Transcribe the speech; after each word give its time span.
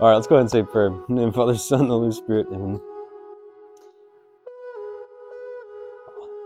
All 0.00 0.08
right, 0.08 0.14
let's 0.14 0.26
go 0.26 0.36
ahead 0.36 0.44
and 0.44 0.50
say 0.50 0.62
prayer. 0.62 0.86
In 1.10 1.16
the 1.16 1.20
name 1.20 1.32
Father, 1.32 1.54
Son, 1.54 1.88
Holy 1.88 2.10
Spirit. 2.10 2.46
Amen. 2.50 2.80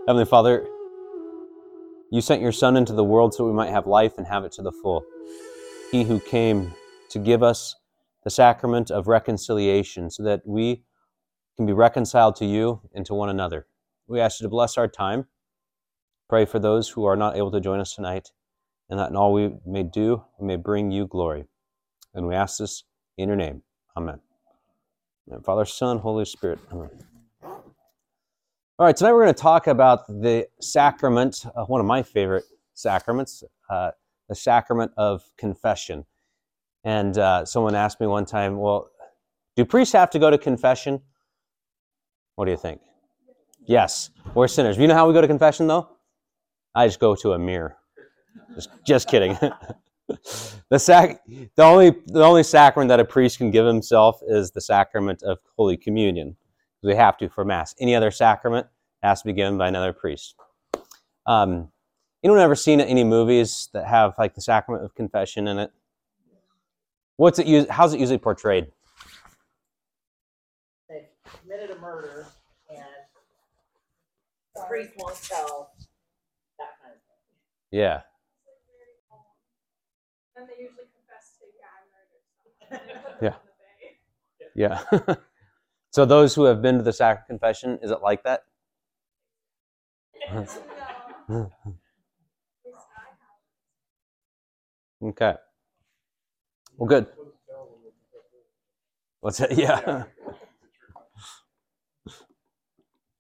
Heavenly 0.08 0.24
Father, 0.24 0.66
you 2.10 2.20
sent 2.20 2.42
your 2.42 2.50
Son 2.50 2.76
into 2.76 2.92
the 2.92 3.04
world 3.04 3.32
so 3.32 3.46
we 3.46 3.52
might 3.52 3.70
have 3.70 3.86
life 3.86 4.18
and 4.18 4.26
have 4.26 4.42
it 4.42 4.50
to 4.52 4.62
the 4.62 4.72
full. 4.72 5.04
He 5.92 6.02
who 6.02 6.18
came 6.18 6.74
to 7.10 7.20
give 7.20 7.44
us 7.44 7.76
the 8.24 8.30
sacrament 8.30 8.90
of 8.90 9.06
reconciliation 9.06 10.10
so 10.10 10.24
that 10.24 10.40
we 10.44 10.82
can 11.56 11.64
be 11.64 11.72
reconciled 11.72 12.34
to 12.36 12.44
you 12.44 12.80
and 12.92 13.06
to 13.06 13.14
one 13.14 13.28
another. 13.28 13.68
We 14.08 14.18
ask 14.18 14.40
you 14.40 14.46
to 14.46 14.50
bless 14.50 14.76
our 14.76 14.88
time. 14.88 15.26
Pray 16.28 16.44
for 16.44 16.58
those 16.58 16.88
who 16.88 17.04
are 17.04 17.14
not 17.16 17.36
able 17.36 17.52
to 17.52 17.60
join 17.60 17.78
us 17.78 17.94
tonight, 17.94 18.30
and 18.90 18.98
that 18.98 19.10
in 19.10 19.16
all 19.16 19.32
we 19.32 19.54
may 19.64 19.84
do, 19.84 20.24
we 20.40 20.48
may 20.48 20.56
bring 20.56 20.90
you 20.90 21.06
glory. 21.06 21.44
And 22.14 22.26
we 22.26 22.34
ask 22.34 22.58
this 22.58 22.82
in 23.16 23.28
your 23.28 23.36
name. 23.36 23.62
Amen. 23.96 24.20
Father, 25.42 25.64
Son, 25.64 25.98
Holy 25.98 26.24
Spirit. 26.24 26.58
Amen. 26.72 26.90
All 28.76 28.86
right, 28.86 28.96
tonight 28.96 29.12
we're 29.12 29.22
going 29.22 29.34
to 29.34 29.40
talk 29.40 29.68
about 29.68 30.06
the 30.08 30.48
sacrament, 30.60 31.46
uh, 31.54 31.64
one 31.64 31.80
of 31.80 31.86
my 31.86 32.02
favorite 32.02 32.44
sacraments, 32.74 33.44
uh, 33.70 33.92
the 34.28 34.34
sacrament 34.34 34.90
of 34.96 35.22
confession. 35.38 36.04
And 36.82 37.16
uh, 37.16 37.44
someone 37.44 37.74
asked 37.74 38.00
me 38.00 38.06
one 38.06 38.26
time, 38.26 38.58
well, 38.58 38.90
do 39.56 39.64
priests 39.64 39.92
have 39.92 40.10
to 40.10 40.18
go 40.18 40.28
to 40.28 40.36
confession? 40.36 41.00
What 42.34 42.46
do 42.46 42.50
you 42.50 42.56
think? 42.56 42.80
Yes, 43.66 44.10
we're 44.34 44.48
sinners. 44.48 44.76
You 44.76 44.88
know 44.88 44.94
how 44.94 45.06
we 45.06 45.14
go 45.14 45.20
to 45.20 45.28
confession, 45.28 45.68
though? 45.68 45.88
I 46.74 46.88
just 46.88 46.98
go 46.98 47.14
to 47.14 47.32
a 47.32 47.38
mirror. 47.38 47.76
Just, 48.54 48.70
just 48.84 49.08
kidding. 49.08 49.38
the 50.68 50.78
sac, 50.78 51.20
the 51.26 51.62
only 51.62 51.90
the 52.06 52.22
only 52.22 52.42
sacrament 52.42 52.88
that 52.88 53.00
a 53.00 53.04
priest 53.04 53.38
can 53.38 53.50
give 53.50 53.66
himself 53.66 54.20
is 54.26 54.50
the 54.50 54.60
sacrament 54.60 55.22
of 55.22 55.38
Holy 55.56 55.76
Communion. 55.76 56.36
We 56.82 56.94
have 56.94 57.16
to 57.18 57.30
for 57.30 57.44
Mass. 57.44 57.74
Any 57.80 57.94
other 57.94 58.10
sacrament 58.10 58.66
has 59.02 59.22
to 59.22 59.26
be 59.26 59.32
given 59.32 59.56
by 59.56 59.68
another 59.68 59.94
priest. 59.94 60.34
Um, 61.26 61.70
anyone 62.22 62.40
ever 62.40 62.54
seen 62.54 62.80
any 62.80 63.04
movies 63.04 63.70
that 63.72 63.86
have 63.86 64.14
like 64.18 64.34
the 64.34 64.42
sacrament 64.42 64.84
of 64.84 64.94
confession 64.94 65.48
in 65.48 65.58
it? 65.58 65.70
What's 67.16 67.38
it 67.38 67.46
used? 67.46 67.70
How's 67.70 67.94
it 67.94 68.00
usually 68.00 68.18
portrayed? 68.18 68.66
They 70.90 71.08
committed 71.40 71.70
a 71.70 71.80
murder 71.80 72.26
and 72.68 72.84
the 74.54 74.62
priest 74.68 74.92
won't 74.98 75.16
tell 75.22 75.72
that 76.58 76.68
kind 76.82 76.92
of 76.92 77.00
thing. 77.00 77.80
Yeah. 77.80 78.02
And 80.36 80.48
they 80.48 80.62
usually 80.62 80.86
confess 80.94 81.36
to, 81.38 81.44
yeah, 81.58 81.70
I 81.70 82.78
murdered. 82.80 83.20
Yeah. 83.20 83.34
Put 84.54 84.58
them 84.58 84.78
in 84.78 84.82
the 84.88 85.06
bay. 85.06 85.08
Yeah. 85.08 85.14
so 85.90 86.04
those 86.04 86.34
who 86.34 86.44
have 86.44 86.60
been 86.62 86.78
to 86.78 86.82
the 86.82 86.92
sacrament 86.92 87.26
confession, 87.28 87.78
is 87.82 87.90
it 87.90 88.02
like 88.02 88.24
that? 88.24 88.44
No. 90.30 90.36
At 90.36 90.40
least 90.40 90.60
I 92.96 93.02
have. 95.02 95.10
Okay. 95.10 95.34
Well, 96.76 96.88
good. 96.88 97.06
What's 99.20 99.38
that? 99.38 99.52
Yeah. 99.56 100.04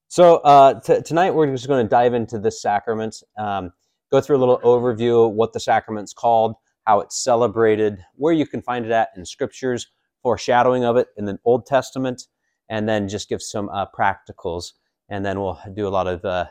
So 0.08 0.36
uh, 0.36 0.78
t- 0.80 1.02
tonight 1.02 1.34
we're 1.34 1.50
just 1.50 1.66
going 1.66 1.84
to 1.84 1.88
dive 1.90 2.14
into 2.14 2.38
the 2.38 2.52
sacrament, 2.52 3.16
um, 3.36 3.72
go 4.12 4.20
through 4.20 4.36
a 4.36 4.38
little 4.38 4.60
overview 4.60 5.26
of 5.26 5.32
what 5.32 5.52
the 5.52 5.58
sacrament's 5.58 6.12
called, 6.12 6.54
how 6.84 7.00
it's 7.00 7.22
celebrated, 7.22 7.98
where 8.14 8.32
you 8.32 8.46
can 8.46 8.62
find 8.62 8.84
it 8.84 8.92
at 8.92 9.08
in 9.16 9.24
scriptures, 9.24 9.88
foreshadowing 10.22 10.84
of 10.84 10.96
it 10.96 11.08
in 11.16 11.24
the 11.24 11.38
Old 11.44 11.66
Testament, 11.66 12.22
and 12.68 12.88
then 12.88 13.08
just 13.08 13.28
give 13.28 13.42
some 13.42 13.68
uh, 13.70 13.86
practicals, 13.96 14.72
and 15.08 15.24
then 15.24 15.40
we'll 15.40 15.58
do 15.74 15.86
a 15.86 15.90
lot 15.90 16.06
of 16.06 16.24
uh, 16.24 16.46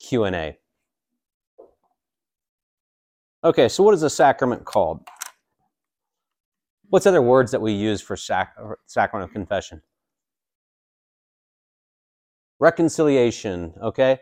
Q 0.00 0.24
and 0.24 0.36
A. 0.36 0.58
Okay, 3.44 3.68
so 3.68 3.82
what 3.82 3.94
is 3.94 4.02
a 4.02 4.10
sacrament 4.10 4.64
called? 4.64 5.06
What's 6.88 7.06
other 7.06 7.22
words 7.22 7.52
that 7.52 7.60
we 7.60 7.72
use 7.72 8.00
for 8.00 8.16
sac- 8.16 8.56
sacrament 8.86 9.28
of 9.28 9.32
confession? 9.32 9.82
Reconciliation, 12.58 13.74
okay? 13.82 14.18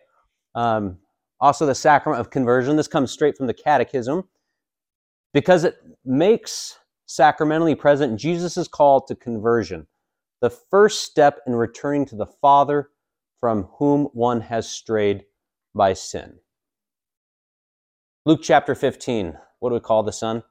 Um, 0.54 0.98
also, 1.40 1.64
the 1.64 1.74
sacrament 1.74 2.20
of 2.20 2.30
conversion. 2.30 2.76
This 2.76 2.88
comes 2.88 3.10
straight 3.10 3.36
from 3.36 3.46
the 3.46 3.54
Catechism 3.54 4.24
because 5.36 5.64
it 5.64 5.76
makes 6.02 6.78
sacramentally 7.04 7.74
present 7.74 8.18
Jesus' 8.18 8.66
call 8.66 9.02
to 9.02 9.14
conversion, 9.14 9.86
the 10.40 10.48
first 10.48 11.02
step 11.02 11.40
in 11.46 11.54
returning 11.54 12.06
to 12.06 12.16
the 12.16 12.24
Father 12.24 12.88
from 13.38 13.64
whom 13.78 14.06
one 14.14 14.40
has 14.40 14.66
strayed 14.66 15.24
by 15.74 15.92
sin. 15.92 16.38
Luke 18.24 18.40
chapter 18.42 18.74
15, 18.74 19.36
what 19.58 19.68
do 19.68 19.74
we 19.74 19.80
call 19.80 20.02
the 20.02 20.10
Son? 20.10 20.42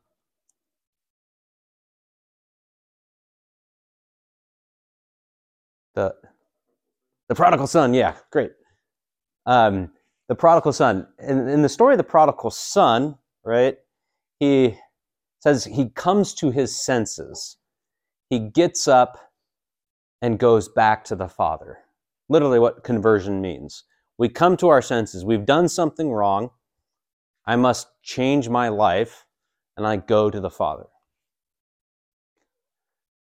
The, 5.96 6.14
the 7.28 7.34
prodigal 7.34 7.66
son, 7.66 7.96
yeah, 7.96 8.18
great. 8.32 8.52
Um, 9.48 9.94
the 10.28 10.36
prodigal 10.36 10.74
son. 10.74 11.08
In, 11.18 11.50
in 11.50 11.64
the 11.64 11.70
story 11.70 11.96
of 11.96 11.98
the 11.98 12.04
prodigal 12.04 12.52
son, 12.52 13.18
right, 13.44 13.80
he 14.40 14.78
says 15.40 15.66
he 15.66 15.90
comes 15.90 16.34
to 16.36 16.52
his 16.52 16.76
senses. 16.76 17.58
He 18.30 18.40
gets 18.40 18.88
up 18.88 19.32
and 20.22 20.40
goes 20.40 20.68
back 20.68 21.04
to 21.06 21.16
the 21.16 21.28
Father. 21.28 21.80
Literally, 22.30 22.60
what 22.60 22.84
conversion 22.84 23.42
means. 23.42 23.84
We 24.18 24.30
come 24.30 24.58
to 24.58 24.70
our 24.70 24.82
senses. 24.82 25.24
We've 25.24 25.46
done 25.46 25.68
something 25.70 26.12
wrong. 26.12 26.50
I 27.46 27.56
must 27.56 27.88
change 28.02 28.50
my 28.50 28.70
life, 28.70 29.26
and 29.78 29.86
I 29.86 29.98
go 29.98 30.32
to 30.32 30.40
the 30.40 30.50
Father. 30.50 30.88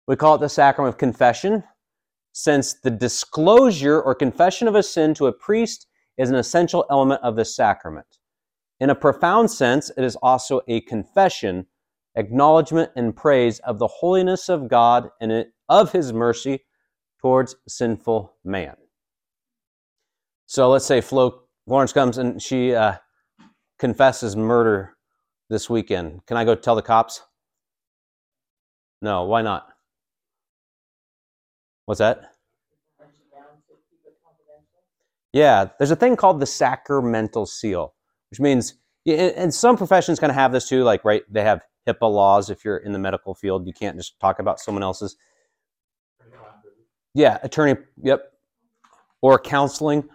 We 0.07 0.17
call 0.17 0.37
it 0.37 0.39
the 0.39 0.49
sacrament 0.49 0.95
of 0.95 0.99
confession, 0.99 1.65
since 2.33 2.75
the 2.75 2.91
disclosure 2.91 4.01
or 4.01 4.15
confession 4.15 4.69
of 4.69 4.75
a 4.75 4.83
sin 4.83 5.15
to 5.15 5.27
a 5.27 5.33
priest 5.33 5.87
is 6.19 6.31
an 6.31 6.37
essential 6.37 6.85
element 6.91 7.21
of 7.23 7.37
the 7.37 7.45
sacrament. 7.45 8.07
In 8.83 8.91
a 8.91 8.97
profound 8.97 9.49
sense, 9.49 9.93
it 9.97 10.03
is 10.03 10.17
also 10.17 10.61
a 10.67 10.81
confession, 10.81 11.67
acknowledgement, 12.17 12.91
and 12.97 13.15
praise 13.15 13.61
of 13.61 13.79
the 13.79 13.87
holiness 13.87 14.49
of 14.49 14.69
God 14.69 15.09
and 15.21 15.47
of 15.69 15.93
His 15.93 16.13
mercy 16.13 16.65
towards 17.21 17.55
sinful 17.69 18.35
man. 18.43 18.75
So 20.47 20.69
let's 20.69 20.85
say 20.85 21.01
Flo 21.01 21.45
Florence 21.65 21.93
comes 21.93 22.19
and 22.19 22.43
she 22.43 22.75
uh, 22.75 22.95
confesses 23.79 24.35
murder 24.35 24.97
this 25.49 25.71
weekend. 25.71 26.27
Can 26.27 26.37
I 26.37 26.45
go 26.45 26.57
tell 26.57 26.75
the 26.75 26.83
cops? 26.83 27.23
No, 29.01 29.27
why 29.27 29.43
not? 29.43 29.69
What's 31.85 32.01
that? 32.01 32.33
Yeah, 35.33 35.69
there's 35.79 35.93
a 35.93 35.97
thing 35.97 36.17
called 36.17 36.41
the 36.41 36.47
sacramental 36.47 37.47
seal, 37.47 37.95
which 38.33 38.41
means, 38.41 38.77
and 39.07 39.53
some 39.53 39.77
professions 39.77 40.19
kind 40.19 40.31
of 40.31 40.37
have 40.37 40.53
this 40.53 40.67
too. 40.67 40.85
Like, 40.85 41.05
right, 41.05 41.23
they 41.31 41.43
have 41.43 41.61
HIPAA 41.87 42.11
laws. 42.11 42.49
If 42.49 42.65
you're 42.65 42.79
in 42.79 42.93
the 42.93 42.99
medical 42.99 43.35
field, 43.35 43.67
you 43.67 43.75
can't 43.75 43.95
just 43.95 44.19
talk 44.21 44.39
about 44.39 44.59
someone 44.59 44.83
else's. 44.83 45.19
Yeah, 47.13 47.37
attorney. 47.43 47.75
Yep, 48.03 48.23
or 49.21 49.39
counseling. 49.39 50.09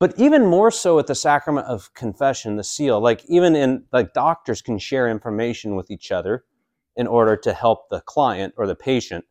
But 0.00 0.18
even 0.18 0.44
more 0.46 0.72
so 0.72 0.96
with 0.96 1.06
the 1.06 1.14
sacrament 1.14 1.68
of 1.68 1.94
confession, 1.94 2.56
the 2.56 2.64
seal. 2.64 3.00
Like 3.00 3.24
even 3.28 3.54
in 3.54 3.84
like 3.92 4.14
doctors 4.14 4.60
can 4.60 4.80
share 4.80 5.08
information 5.08 5.76
with 5.76 5.92
each 5.92 6.10
other 6.10 6.42
in 6.96 7.06
order 7.06 7.36
to 7.36 7.52
help 7.52 7.88
the 7.88 8.00
client 8.00 8.52
or 8.56 8.66
the 8.66 8.74
patient. 8.74 9.24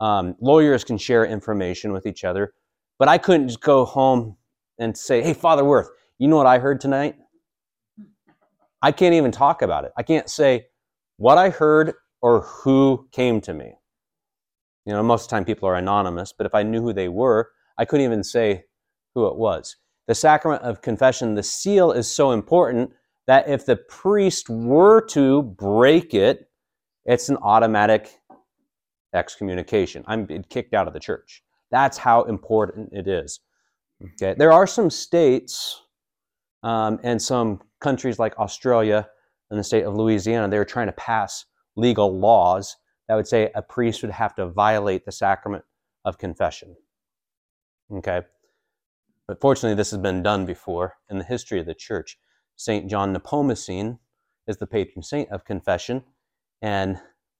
Um, 0.00 0.36
lawyers 0.42 0.84
can 0.84 0.98
share 0.98 1.24
information 1.24 1.94
with 1.94 2.04
each 2.04 2.24
other. 2.24 2.52
But 2.98 3.08
I 3.08 3.16
couldn't 3.16 3.48
just 3.48 3.62
go 3.62 3.86
home 3.86 4.36
and 4.78 4.94
say, 4.98 5.22
"Hey, 5.22 5.32
Father 5.32 5.64
Worth, 5.64 5.88
you 6.18 6.28
know 6.28 6.36
what 6.36 6.46
I 6.46 6.58
heard 6.58 6.78
tonight?" 6.82 7.16
I 8.82 8.92
can't 8.92 9.14
even 9.14 9.32
talk 9.32 9.62
about 9.62 9.84
it. 9.84 9.92
I 9.96 10.02
can't 10.02 10.28
say 10.28 10.66
what 11.16 11.38
I 11.38 11.50
heard 11.50 11.94
or 12.22 12.42
who 12.42 13.08
came 13.12 13.40
to 13.42 13.54
me. 13.54 13.74
You 14.86 14.92
know, 14.92 15.02
most 15.02 15.24
of 15.24 15.28
the 15.28 15.36
time 15.36 15.44
people 15.44 15.68
are 15.68 15.76
anonymous, 15.76 16.32
but 16.32 16.46
if 16.46 16.54
I 16.54 16.62
knew 16.62 16.80
who 16.80 16.92
they 16.92 17.08
were, 17.08 17.50
I 17.76 17.84
couldn't 17.84 18.06
even 18.06 18.24
say 18.24 18.64
who 19.14 19.26
it 19.26 19.36
was. 19.36 19.76
The 20.06 20.14
sacrament 20.14 20.62
of 20.62 20.80
confession, 20.80 21.34
the 21.34 21.42
seal 21.42 21.92
is 21.92 22.10
so 22.10 22.30
important 22.32 22.92
that 23.26 23.48
if 23.48 23.66
the 23.66 23.76
priest 23.76 24.48
were 24.48 25.04
to 25.08 25.42
break 25.42 26.14
it, 26.14 26.48
it's 27.04 27.28
an 27.28 27.36
automatic 27.42 28.18
excommunication. 29.14 30.04
I'm 30.06 30.26
kicked 30.48 30.72
out 30.72 30.88
of 30.88 30.94
the 30.94 31.00
church. 31.00 31.42
That's 31.70 31.98
how 31.98 32.22
important 32.22 32.90
it 32.92 33.06
is. 33.06 33.40
Okay, 34.02 34.34
there 34.38 34.52
are 34.52 34.66
some 34.66 34.88
states 34.90 35.82
um, 36.62 36.98
and 37.02 37.20
some 37.20 37.60
countries 37.80 38.18
like 38.18 38.38
Australia 38.38 39.08
and 39.50 39.58
the 39.58 39.64
state 39.64 39.84
of 39.84 39.94
Louisiana, 39.94 40.48
they 40.48 40.58
were 40.58 40.64
trying 40.64 40.88
to 40.88 40.92
pass 40.92 41.44
legal 41.76 42.18
laws 42.18 42.76
that 43.08 43.14
would 43.14 43.26
say 43.26 43.50
a 43.54 43.62
priest 43.62 44.02
would 44.02 44.10
have 44.10 44.34
to 44.34 44.46
violate 44.46 45.04
the 45.04 45.12
sacrament 45.12 45.64
of 46.04 46.18
confession. 46.18 46.76
Okay? 47.92 48.22
But 49.26 49.40
fortunately, 49.40 49.76
this 49.76 49.90
has 49.90 50.00
been 50.00 50.22
done 50.22 50.46
before 50.46 50.94
in 51.10 51.18
the 51.18 51.24
history 51.24 51.60
of 51.60 51.66
the 51.66 51.74
church. 51.74 52.18
St. 52.56 52.88
John 52.90 53.14
Nepomucene 53.14 53.98
is 54.46 54.56
the 54.56 54.66
patron 54.66 55.02
saint 55.02 55.30
of 55.30 55.44
confession. 55.44 56.02
And 56.60 56.98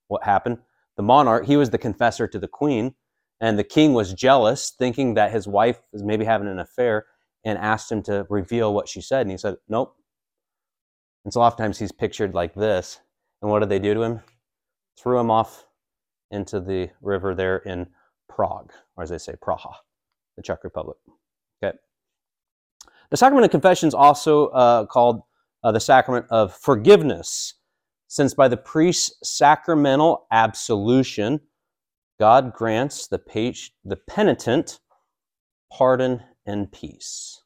what 0.09 0.25
happened? 0.25 0.59
The 0.97 1.03
monarch, 1.03 1.47
he 1.47 1.57
was 1.57 1.71
the 1.71 1.79
confessor 1.79 2.27
to 2.29 2.39
the 2.39 2.49
queen, 2.49 2.95
and 3.41 3.59
the 3.59 3.65
king 3.65 3.95
was 3.95 4.15
jealous, 4.15 4.73
thinking 4.77 5.15
that 5.15 5.33
his 5.33 5.47
wife 5.47 5.81
was 5.93 6.03
maybe 6.03 6.25
having 6.25 6.49
an 6.49 6.59
affair, 6.59 7.07
and 7.45 7.59
asked 7.59 7.91
him 7.91 8.03
to 8.05 8.27
reveal 8.29 8.75
what 8.75 8.89
she 8.89 9.01
said. 9.01 9.23
And 9.23 9.31
he 9.31 9.39
said, 9.39 9.57
Nope. 9.69 9.95
And 11.25 11.33
so 11.33 11.41
oftentimes 11.41 11.79
he's 11.79 11.93
pictured 11.93 12.35
like 12.35 12.55
this. 12.55 13.01
And 13.43 13.51
what 13.51 13.61
did 13.61 13.69
they 13.69 13.79
do 13.79 13.95
to 13.95 14.03
him? 14.03 14.21
Threw 14.99 15.19
him 15.19 15.31
off 15.31 15.67
into 16.31 16.61
the 16.61 16.91
river 17.01 17.35
there 17.35 17.59
in 17.59 17.87
Prague, 18.29 18.73
or 18.97 19.03
as 19.03 19.11
they 19.11 19.19
say, 19.19 19.35
Praha, 19.35 19.73
the 20.37 20.43
Czech 20.43 20.65
Republic. 20.65 20.97
Okay. 21.63 21.77
The 23.11 23.17
sacrament 23.17 23.45
of 23.45 23.51
confession 23.51 23.89
is 23.89 23.95
also 23.95 24.49
uh, 24.49 24.87
called 24.87 25.23
uh, 25.63 25.73
the 25.73 25.81
sacrament 25.81 26.27
of 26.31 26.55
forgiveness, 26.55 27.55
since 28.09 28.35
by 28.35 28.49
the 28.49 28.57
priest's 28.57 29.37
sacramental 29.37 30.27
absolution, 30.31 31.41
God 32.19 32.53
grants 32.53 33.07
the, 33.07 33.19
page, 33.19 33.73
the 33.85 33.97
penitent 33.97 34.81
pardon 35.73 36.23
and 36.49 36.73
peace. 36.73 37.43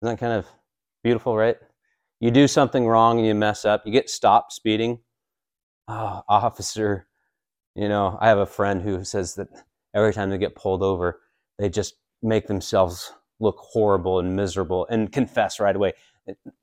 Isn't 0.00 0.14
that 0.14 0.20
kind 0.20 0.32
of 0.32 0.46
beautiful, 1.02 1.36
right? 1.36 1.56
You 2.20 2.30
do 2.30 2.48
something 2.48 2.86
wrong 2.86 3.18
and 3.18 3.26
you 3.26 3.34
mess 3.34 3.64
up, 3.64 3.82
you 3.84 3.92
get 3.92 4.08
stopped 4.08 4.52
speeding. 4.52 5.00
Oh, 5.88 6.22
officer, 6.28 7.08
you 7.74 7.88
know, 7.88 8.16
I 8.20 8.28
have 8.28 8.38
a 8.38 8.46
friend 8.46 8.80
who 8.80 9.04
says 9.04 9.34
that 9.34 9.48
every 9.94 10.14
time 10.14 10.30
they 10.30 10.38
get 10.38 10.54
pulled 10.54 10.82
over, 10.82 11.20
they 11.58 11.68
just 11.68 11.94
make 12.22 12.46
themselves 12.46 13.12
look 13.40 13.56
horrible 13.58 14.20
and 14.20 14.36
miserable 14.36 14.86
and 14.90 15.10
confess 15.10 15.58
right 15.58 15.74
away, 15.74 15.92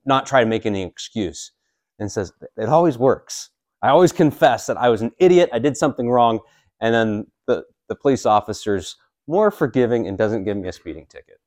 not 0.06 0.25
try 0.25 0.39
to 0.39 0.50
make 0.50 0.65
any 0.65 0.83
excuse. 0.83 1.51
And 2.00 2.12
says, 2.12 2.31
it 2.57 2.69
always 2.69 2.97
works. 2.97 3.50
I 3.81 3.89
always 3.89 4.12
confess 4.12 4.68
that 4.68 4.77
I 4.77 4.89
was 4.89 5.01
an 5.01 5.12
idiot, 5.19 5.50
I 5.51 5.59
did 5.59 5.75
something 5.75 6.09
wrong, 6.09 6.39
and 6.80 6.94
then 6.94 7.27
the, 7.47 7.63
the 7.89 7.95
police 7.95 8.25
officer's 8.25 8.95
more 9.27 9.51
forgiving 9.51 10.07
and 10.07 10.18
doesn't 10.18 10.45
give 10.45 10.57
me 10.57 10.69
a 10.69 10.74
speeding 10.74 11.06
ticket. 11.07 11.39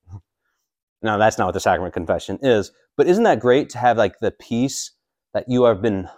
Now, 1.02 1.16
that's 1.16 1.38
not 1.38 1.46
what 1.46 1.54
the 1.54 1.60
sacrament 1.60 1.94
confession 1.94 2.38
is, 2.42 2.72
but 2.96 3.06
isn't 3.06 3.24
that 3.24 3.40
great 3.40 3.70
to 3.70 3.78
have 3.78 3.96
like 3.96 4.18
the 4.20 4.30
peace 4.30 4.92
that 5.32 5.46
you 5.48 5.64
have 5.64 5.80
been 5.80 6.08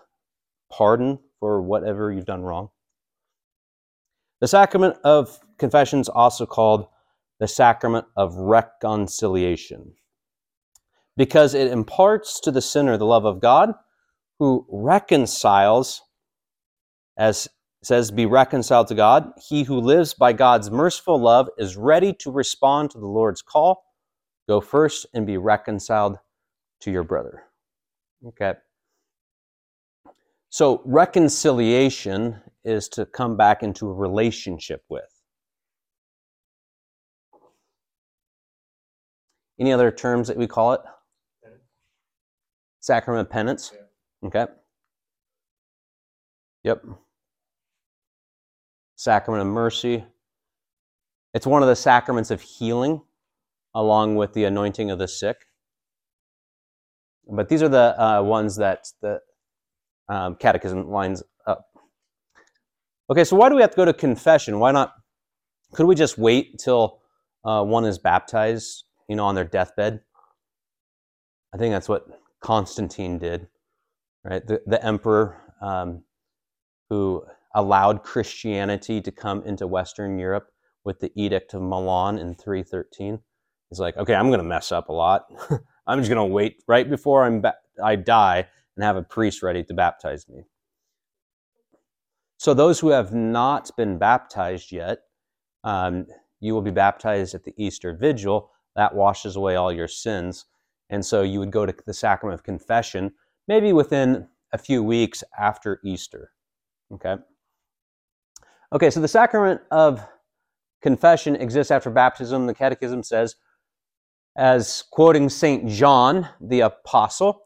pardoned 0.70 1.18
for 1.38 1.62
whatever 1.62 2.10
you've 2.10 2.24
done 2.24 2.42
wrong? 2.42 2.70
The 4.40 4.48
sacrament 4.48 4.96
of 5.04 5.38
confession 5.58 6.00
is 6.00 6.08
also 6.08 6.46
called 6.46 6.88
the 7.38 7.46
sacrament 7.46 8.06
of 8.16 8.34
reconciliation 8.34 9.94
because 11.16 11.54
it 11.54 11.70
imparts 11.70 12.40
to 12.40 12.50
the 12.50 12.60
sinner 12.60 12.96
the 12.96 13.06
love 13.06 13.24
of 13.24 13.40
God 13.40 13.74
who 14.38 14.66
reconciles, 14.68 16.02
as 17.16 17.48
says, 17.82 18.10
be 18.10 18.26
reconciled 18.26 18.86
to 18.88 18.94
God. 18.94 19.32
He 19.48 19.64
who 19.64 19.80
lives 19.80 20.14
by 20.14 20.32
God's 20.32 20.70
merciful 20.70 21.20
love 21.20 21.48
is 21.58 21.76
ready 21.76 22.12
to 22.20 22.30
respond 22.30 22.90
to 22.90 22.98
the 22.98 23.06
Lord's 23.06 23.42
call. 23.42 23.84
Go 24.48 24.60
first 24.60 25.06
and 25.14 25.26
be 25.26 25.36
reconciled 25.36 26.18
to 26.80 26.90
your 26.90 27.02
brother. 27.04 27.44
Okay. 28.28 28.54
So, 30.50 30.82
reconciliation 30.84 32.40
is 32.64 32.88
to 32.90 33.06
come 33.06 33.36
back 33.36 33.62
into 33.62 33.88
a 33.88 33.94
relationship 33.94 34.84
with. 34.88 35.04
Any 39.58 39.72
other 39.72 39.90
terms 39.90 40.28
that 40.28 40.36
we 40.36 40.46
call 40.46 40.74
it? 40.74 40.80
Sacrament 42.80 43.26
of 43.26 43.32
penance. 43.32 43.72
Okay. 44.24 44.46
Yep. 46.64 46.84
Sacrament 49.02 49.40
of 49.40 49.52
mercy. 49.52 50.04
It's 51.34 51.44
one 51.44 51.60
of 51.60 51.68
the 51.68 51.74
sacraments 51.74 52.30
of 52.30 52.40
healing, 52.40 53.02
along 53.74 54.14
with 54.14 54.32
the 54.32 54.44
anointing 54.44 54.92
of 54.92 55.00
the 55.00 55.08
sick. 55.08 55.38
But 57.28 57.48
these 57.48 57.64
are 57.64 57.68
the 57.68 58.00
uh, 58.00 58.22
ones 58.22 58.54
that 58.58 58.86
the 59.00 59.18
um, 60.08 60.36
catechism 60.36 60.88
lines 60.88 61.24
up. 61.48 61.66
Okay, 63.10 63.24
so 63.24 63.34
why 63.34 63.48
do 63.48 63.56
we 63.56 63.60
have 63.62 63.72
to 63.72 63.76
go 63.76 63.84
to 63.84 63.92
confession? 63.92 64.60
Why 64.60 64.70
not? 64.70 64.92
Could 65.74 65.86
we 65.86 65.96
just 65.96 66.16
wait 66.16 66.60
till 66.60 67.00
uh, 67.44 67.64
one 67.64 67.84
is 67.84 67.98
baptized, 67.98 68.84
you 69.08 69.16
know, 69.16 69.24
on 69.24 69.34
their 69.34 69.42
deathbed? 69.42 70.00
I 71.52 71.58
think 71.58 71.72
that's 71.72 71.88
what 71.88 72.06
Constantine 72.40 73.18
did, 73.18 73.48
right? 74.24 74.46
The, 74.46 74.62
the 74.64 74.84
emperor 74.86 75.40
um, 75.60 76.04
who 76.88 77.24
allowed 77.54 78.02
Christianity 78.02 79.00
to 79.00 79.10
come 79.10 79.42
into 79.44 79.66
Western 79.66 80.18
Europe 80.18 80.48
with 80.84 81.00
the 81.00 81.12
Edict 81.14 81.54
of 81.54 81.62
Milan 81.62 82.18
in 82.18 82.34
313. 82.34 83.18
He's 83.68 83.80
like, 83.80 83.96
okay, 83.96 84.14
I'm 84.14 84.28
going 84.28 84.38
to 84.40 84.44
mess 84.44 84.72
up 84.72 84.88
a 84.88 84.92
lot. 84.92 85.26
I'm 85.86 85.98
just 85.98 86.10
going 86.10 86.28
to 86.28 86.32
wait 86.32 86.62
right 86.68 86.88
before 86.88 87.24
I'm 87.24 87.40
ba- 87.40 87.56
I 87.82 87.96
die 87.96 88.46
and 88.76 88.84
have 88.84 88.96
a 88.96 89.02
priest 89.02 89.42
ready 89.42 89.62
to 89.64 89.74
baptize 89.74 90.28
me. 90.28 90.42
So, 92.38 92.54
those 92.54 92.80
who 92.80 92.88
have 92.88 93.12
not 93.14 93.70
been 93.76 93.98
baptized 93.98 94.72
yet, 94.72 94.98
um, 95.64 96.06
you 96.40 96.54
will 96.54 96.62
be 96.62 96.70
baptized 96.70 97.34
at 97.34 97.44
the 97.44 97.54
Easter 97.56 97.94
Vigil. 97.94 98.50
That 98.74 98.94
washes 98.94 99.36
away 99.36 99.54
all 99.54 99.72
your 99.72 99.88
sins. 99.88 100.46
And 100.90 101.04
so 101.04 101.22
you 101.22 101.38
would 101.38 101.50
go 101.50 101.64
to 101.64 101.74
the 101.86 101.94
sacrament 101.94 102.38
of 102.38 102.44
confession 102.44 103.12
maybe 103.48 103.72
within 103.72 104.28
a 104.52 104.58
few 104.58 104.82
weeks 104.82 105.24
after 105.38 105.80
Easter. 105.84 106.32
Okay? 106.92 107.16
Okay, 108.72 108.88
so 108.88 109.00
the 109.00 109.08
sacrament 109.08 109.60
of 109.70 110.00
confession 110.80 111.36
exists 111.36 111.70
after 111.70 111.90
baptism. 111.90 112.46
The 112.46 112.54
Catechism 112.54 113.02
says, 113.02 113.36
as 114.34 114.82
quoting 114.90 115.28
St. 115.28 115.68
John 115.68 116.26
the 116.40 116.60
Apostle, 116.60 117.42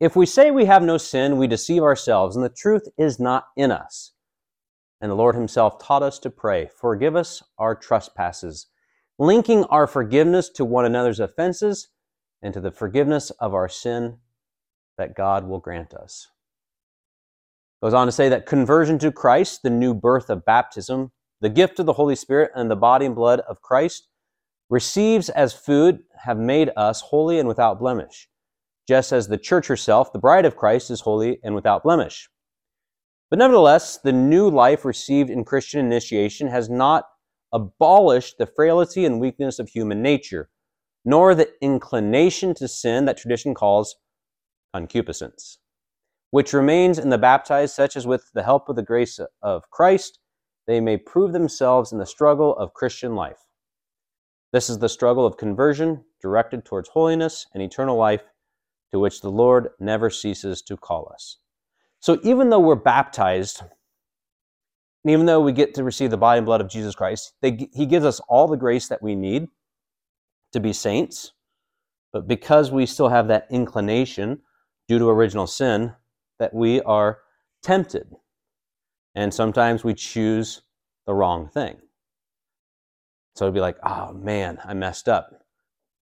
if 0.00 0.16
we 0.16 0.24
say 0.24 0.50
we 0.50 0.64
have 0.64 0.82
no 0.82 0.96
sin, 0.96 1.36
we 1.36 1.46
deceive 1.46 1.82
ourselves, 1.82 2.36
and 2.36 2.44
the 2.44 2.48
truth 2.48 2.88
is 2.96 3.20
not 3.20 3.48
in 3.54 3.70
us. 3.70 4.12
And 4.98 5.10
the 5.10 5.14
Lord 5.14 5.34
Himself 5.34 5.78
taught 5.78 6.02
us 6.02 6.18
to 6.20 6.30
pray, 6.30 6.70
Forgive 6.74 7.16
us 7.16 7.42
our 7.58 7.74
trespasses, 7.74 8.68
linking 9.18 9.64
our 9.64 9.86
forgiveness 9.86 10.48
to 10.50 10.64
one 10.64 10.86
another's 10.86 11.20
offenses 11.20 11.88
and 12.40 12.54
to 12.54 12.60
the 12.60 12.72
forgiveness 12.72 13.28
of 13.32 13.52
our 13.52 13.68
sin 13.68 14.16
that 14.96 15.14
God 15.14 15.46
will 15.46 15.60
grant 15.60 15.92
us. 15.92 16.28
Goes 17.82 17.94
on 17.94 18.06
to 18.06 18.12
say 18.12 18.28
that 18.28 18.46
conversion 18.46 18.98
to 19.00 19.10
Christ, 19.10 19.62
the 19.62 19.70
new 19.70 19.92
birth 19.92 20.30
of 20.30 20.44
baptism, 20.44 21.10
the 21.40 21.48
gift 21.48 21.80
of 21.80 21.86
the 21.86 21.94
Holy 21.94 22.14
Spirit, 22.14 22.52
and 22.54 22.70
the 22.70 22.76
body 22.76 23.06
and 23.06 23.14
blood 23.14 23.40
of 23.40 23.60
Christ, 23.60 24.08
receives 24.70 25.28
as 25.28 25.52
food, 25.52 26.00
have 26.24 26.38
made 26.38 26.70
us 26.76 27.00
holy 27.00 27.38
and 27.38 27.48
without 27.48 27.80
blemish, 27.80 28.28
just 28.88 29.12
as 29.12 29.26
the 29.26 29.36
church 29.36 29.66
herself, 29.66 30.12
the 30.12 30.18
bride 30.18 30.44
of 30.44 30.56
Christ, 30.56 30.90
is 30.90 31.00
holy 31.00 31.40
and 31.42 31.54
without 31.54 31.82
blemish. 31.82 32.28
But 33.28 33.40
nevertheless, 33.40 33.98
the 33.98 34.12
new 34.12 34.48
life 34.48 34.84
received 34.84 35.30
in 35.30 35.44
Christian 35.44 35.84
initiation 35.84 36.48
has 36.48 36.70
not 36.70 37.06
abolished 37.52 38.38
the 38.38 38.46
frailty 38.46 39.04
and 39.04 39.20
weakness 39.20 39.58
of 39.58 39.68
human 39.68 40.02
nature 40.02 40.48
nor 41.04 41.34
the 41.34 41.50
inclination 41.60 42.54
to 42.54 42.68
sin 42.68 43.04
that 43.06 43.16
tradition 43.16 43.54
calls 43.54 43.96
concupiscence, 44.72 45.58
which 46.32 46.54
remains 46.54 46.98
in 46.98 47.10
the 47.10 47.18
baptized, 47.18 47.74
such 47.74 47.94
as 47.94 48.06
with 48.06 48.30
the 48.32 48.42
help 48.42 48.70
of 48.70 48.74
the 48.74 48.82
grace 48.82 49.20
of 49.42 49.70
Christ, 49.70 50.18
they 50.66 50.80
may 50.80 50.96
prove 50.96 51.34
themselves 51.34 51.92
in 51.92 51.98
the 51.98 52.06
struggle 52.06 52.56
of 52.56 52.72
Christian 52.72 53.14
life. 53.14 53.36
This 54.50 54.70
is 54.70 54.78
the 54.78 54.88
struggle 54.88 55.26
of 55.26 55.36
conversion 55.36 56.04
directed 56.22 56.64
towards 56.64 56.88
holiness 56.88 57.46
and 57.52 57.62
eternal 57.62 57.98
life, 57.98 58.22
to 58.92 58.98
which 58.98 59.20
the 59.20 59.30
Lord 59.30 59.68
never 59.78 60.08
ceases 60.08 60.62
to 60.62 60.76
call 60.78 61.10
us. 61.12 61.36
So, 62.00 62.18
even 62.22 62.48
though 62.48 62.60
we're 62.60 62.76
baptized, 62.76 63.60
and 63.60 65.12
even 65.12 65.26
though 65.26 65.40
we 65.40 65.52
get 65.52 65.74
to 65.74 65.84
receive 65.84 66.10
the 66.10 66.16
body 66.16 66.38
and 66.38 66.46
blood 66.46 66.62
of 66.62 66.70
Jesus 66.70 66.94
Christ, 66.94 67.34
they, 67.42 67.68
He 67.74 67.84
gives 67.84 68.06
us 68.06 68.20
all 68.26 68.48
the 68.48 68.56
grace 68.56 68.88
that 68.88 69.02
we 69.02 69.14
need 69.14 69.48
to 70.52 70.60
be 70.60 70.72
saints, 70.72 71.32
but 72.10 72.26
because 72.26 72.70
we 72.70 72.86
still 72.86 73.08
have 73.08 73.28
that 73.28 73.48
inclination 73.50 74.40
due 74.88 74.98
to 74.98 75.10
original 75.10 75.46
sin, 75.46 75.92
that 76.42 76.52
we 76.52 76.80
are 76.80 77.20
tempted. 77.62 78.16
And 79.14 79.32
sometimes 79.32 79.84
we 79.84 79.94
choose 79.94 80.62
the 81.06 81.14
wrong 81.14 81.46
thing. 81.46 81.76
So 83.36 83.44
it'd 83.44 83.54
be 83.54 83.60
like, 83.60 83.78
oh 83.84 84.12
man, 84.12 84.58
I 84.64 84.74
messed 84.74 85.08
up. 85.08 85.44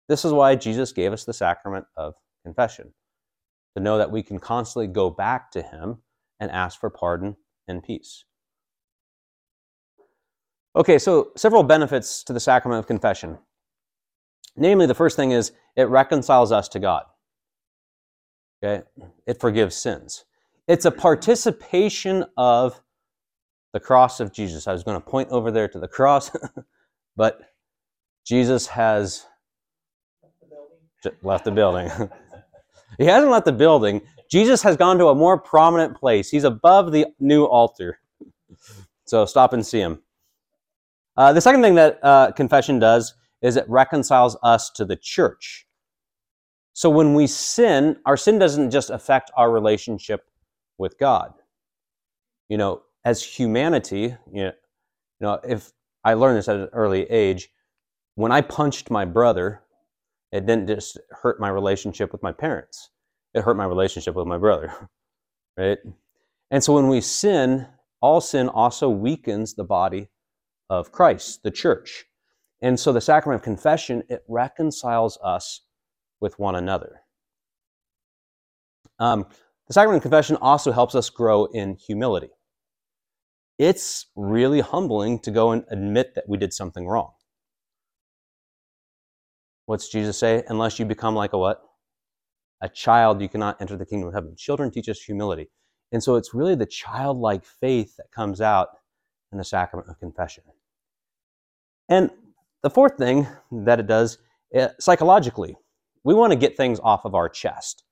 This 0.10 0.26
is 0.26 0.34
why 0.34 0.56
Jesus 0.56 0.92
gave 0.92 1.14
us 1.14 1.24
the 1.24 1.32
sacrament 1.32 1.86
of 1.96 2.16
confession 2.44 2.92
to 3.78 3.82
know 3.82 3.98
that 3.98 4.12
we 4.12 4.22
can 4.22 4.38
constantly 4.38 4.88
go 4.88 5.10
back 5.10 5.52
to 5.52 5.62
Him 5.62 6.00
and 6.42 6.52
ask 6.52 6.82
for 6.82 6.90
pardon 6.90 7.38
and 7.70 7.82
peace. 7.82 8.26
Okay, 10.76 11.00
so 11.00 11.32
several 11.38 11.64
benefits 11.64 12.26
to 12.26 12.34
the 12.34 12.42
sacrament 12.42 12.80
of 12.80 12.88
confession. 12.88 13.38
Namely, 14.58 14.86
the 14.86 14.94
first 14.94 15.16
thing 15.16 15.32
is 15.32 15.54
it 15.78 15.88
reconciles 15.88 16.52
us 16.52 16.68
to 16.70 16.80
God. 16.80 17.06
Okay, 18.66 18.84
it 19.28 19.40
forgives 19.40 19.76
sins. 19.76 20.26
It's 20.68 20.86
a 20.86 20.92
participation 20.92 22.26
of 22.36 22.82
the 23.74 23.80
cross 23.80 24.20
of 24.20 24.34
Jesus. 24.34 24.68
I 24.68 24.74
was 24.74 24.84
going 24.84 25.00
to 25.00 25.06
point 25.06 25.30
over 25.30 25.52
there 25.52 25.68
to 25.68 25.80
the 25.80 25.88
cross, 25.88 26.32
but 27.16 27.42
Jesus 28.26 28.66
has 28.68 29.28
The 30.42 30.48
building. 30.50 31.20
left 31.22 31.46
the 31.46 31.52
building. 31.52 31.92
he 32.98 33.06
hasn't 33.06 33.32
left 33.32 33.46
the 33.46 33.52
building. 33.52 34.02
Jesus 34.32 34.64
has 34.64 34.76
gone 34.76 34.98
to 34.98 35.10
a 35.10 35.16
more 35.16 35.38
prominent 35.38 35.96
place. 35.96 36.32
He's 36.32 36.44
above 36.44 36.92
the 36.92 37.06
new 37.20 37.46
altar. 37.46 38.00
So 39.06 39.28
stop 39.28 39.54
and 39.54 39.64
see 39.64 39.80
him. 39.80 40.02
Uh, 41.16 41.34
the 41.34 41.42
second 41.42 41.62
thing 41.62 41.76
that 41.76 42.00
uh, 42.02 42.32
confession 42.32 42.80
does 42.80 43.14
is 43.44 43.58
it 43.58 43.70
reconciles 43.70 44.36
us 44.42 44.72
to 44.72 44.86
the 44.86 44.96
church. 44.96 45.65
So 46.76 46.90
when 46.90 47.14
we 47.14 47.26
sin, 47.26 47.96
our 48.06 48.18
sin 48.18 48.38
doesn't 48.38 48.70
just 48.70 48.90
affect 48.90 49.32
our 49.38 49.50
relationship 49.50 50.26
with 50.78 51.00
God. 51.00 51.34
You 52.50 52.58
know, 52.58 52.82
as 53.06 53.24
humanity, 53.24 54.14
you 54.30 54.52
know, 55.22 55.40
if 55.48 55.72
I 56.04 56.16
learned 56.16 56.38
this 56.38 56.50
at 56.50 56.58
an 56.58 56.68
early 56.74 57.04
age, 57.10 57.50
when 58.16 58.34
I 58.34 58.42
punched 58.42 58.92
my 58.92 59.06
brother, 59.06 59.62
it 60.34 60.46
didn't 60.46 60.68
just 60.68 60.98
hurt 61.12 61.40
my 61.40 61.48
relationship 61.48 62.12
with 62.12 62.22
my 62.22 62.34
parents. 62.34 62.90
It 63.34 63.44
hurt 63.44 63.56
my 63.56 63.66
relationship 63.66 64.14
with 64.16 64.28
my 64.28 64.38
brother. 64.38 64.72
Right? 65.58 65.78
And 66.52 66.62
so 66.62 66.74
when 66.74 66.90
we 66.90 67.00
sin, 67.00 67.66
all 68.02 68.20
sin 68.20 68.50
also 68.50 68.90
weakens 68.90 69.54
the 69.54 69.64
body 69.64 70.10
of 70.70 70.92
Christ, 70.92 71.44
the 71.44 71.52
church. 71.52 72.04
And 72.62 72.78
so 72.78 72.92
the 72.92 73.00
sacrament 73.00 73.40
of 73.40 73.46
confession, 73.46 74.04
it 74.10 74.26
reconciles 74.28 75.18
us 75.24 75.62
with 76.26 76.40
one 76.40 76.56
another. 76.56 77.02
Um, 78.98 79.28
the 79.68 79.74
sacrament 79.76 79.98
of 79.98 80.02
confession 80.02 80.38
also 80.42 80.72
helps 80.72 80.96
us 80.96 81.08
grow 81.08 81.46
in 81.46 81.76
humility. 81.76 82.32
It's 83.60 84.08
really 84.16 84.60
humbling 84.60 85.20
to 85.20 85.30
go 85.30 85.52
and 85.52 85.64
admit 85.70 86.16
that 86.16 86.28
we 86.28 86.40
did 86.40 86.52
something 86.52 86.88
wrong. 86.88 87.12
What's 89.68 89.88
Jesus 89.88 90.18
say? 90.18 90.44
Unless 90.48 90.80
you 90.80 90.86
become 90.86 91.14
like 91.14 91.34
a 91.34 91.38
what? 91.38 91.62
A 92.62 92.70
child, 92.70 93.22
you 93.22 93.30
cannot 93.30 93.62
enter 93.62 93.78
the 93.78 93.86
kingdom 93.86 94.08
of 94.08 94.16
heaven. 94.16 94.36
Children 94.36 94.72
teach 94.72 94.90
us 94.90 95.00
humility. 95.00 95.52
And 95.92 96.02
so 96.02 96.16
it's 96.16 96.34
really 96.34 96.56
the 96.56 96.66
childlike 96.66 97.46
faith 97.46 97.98
that 97.98 98.12
comes 98.12 98.42
out 98.42 98.70
in 99.32 99.38
the 99.38 99.44
sacrament 99.44 99.90
of 99.90 100.00
confession. 100.00 100.44
And 101.88 102.10
the 102.64 102.72
fourth 102.72 102.98
thing 102.98 103.28
that 103.52 103.80
it 103.80 103.86
does, 103.86 104.18
uh, 104.60 104.70
psychologically, 104.80 105.56
we 106.06 106.14
want 106.14 106.32
to 106.32 106.38
get 106.38 106.56
things 106.56 106.80
off 106.82 107.04
of 107.04 107.16
our 107.16 107.28
chest. 107.28 107.84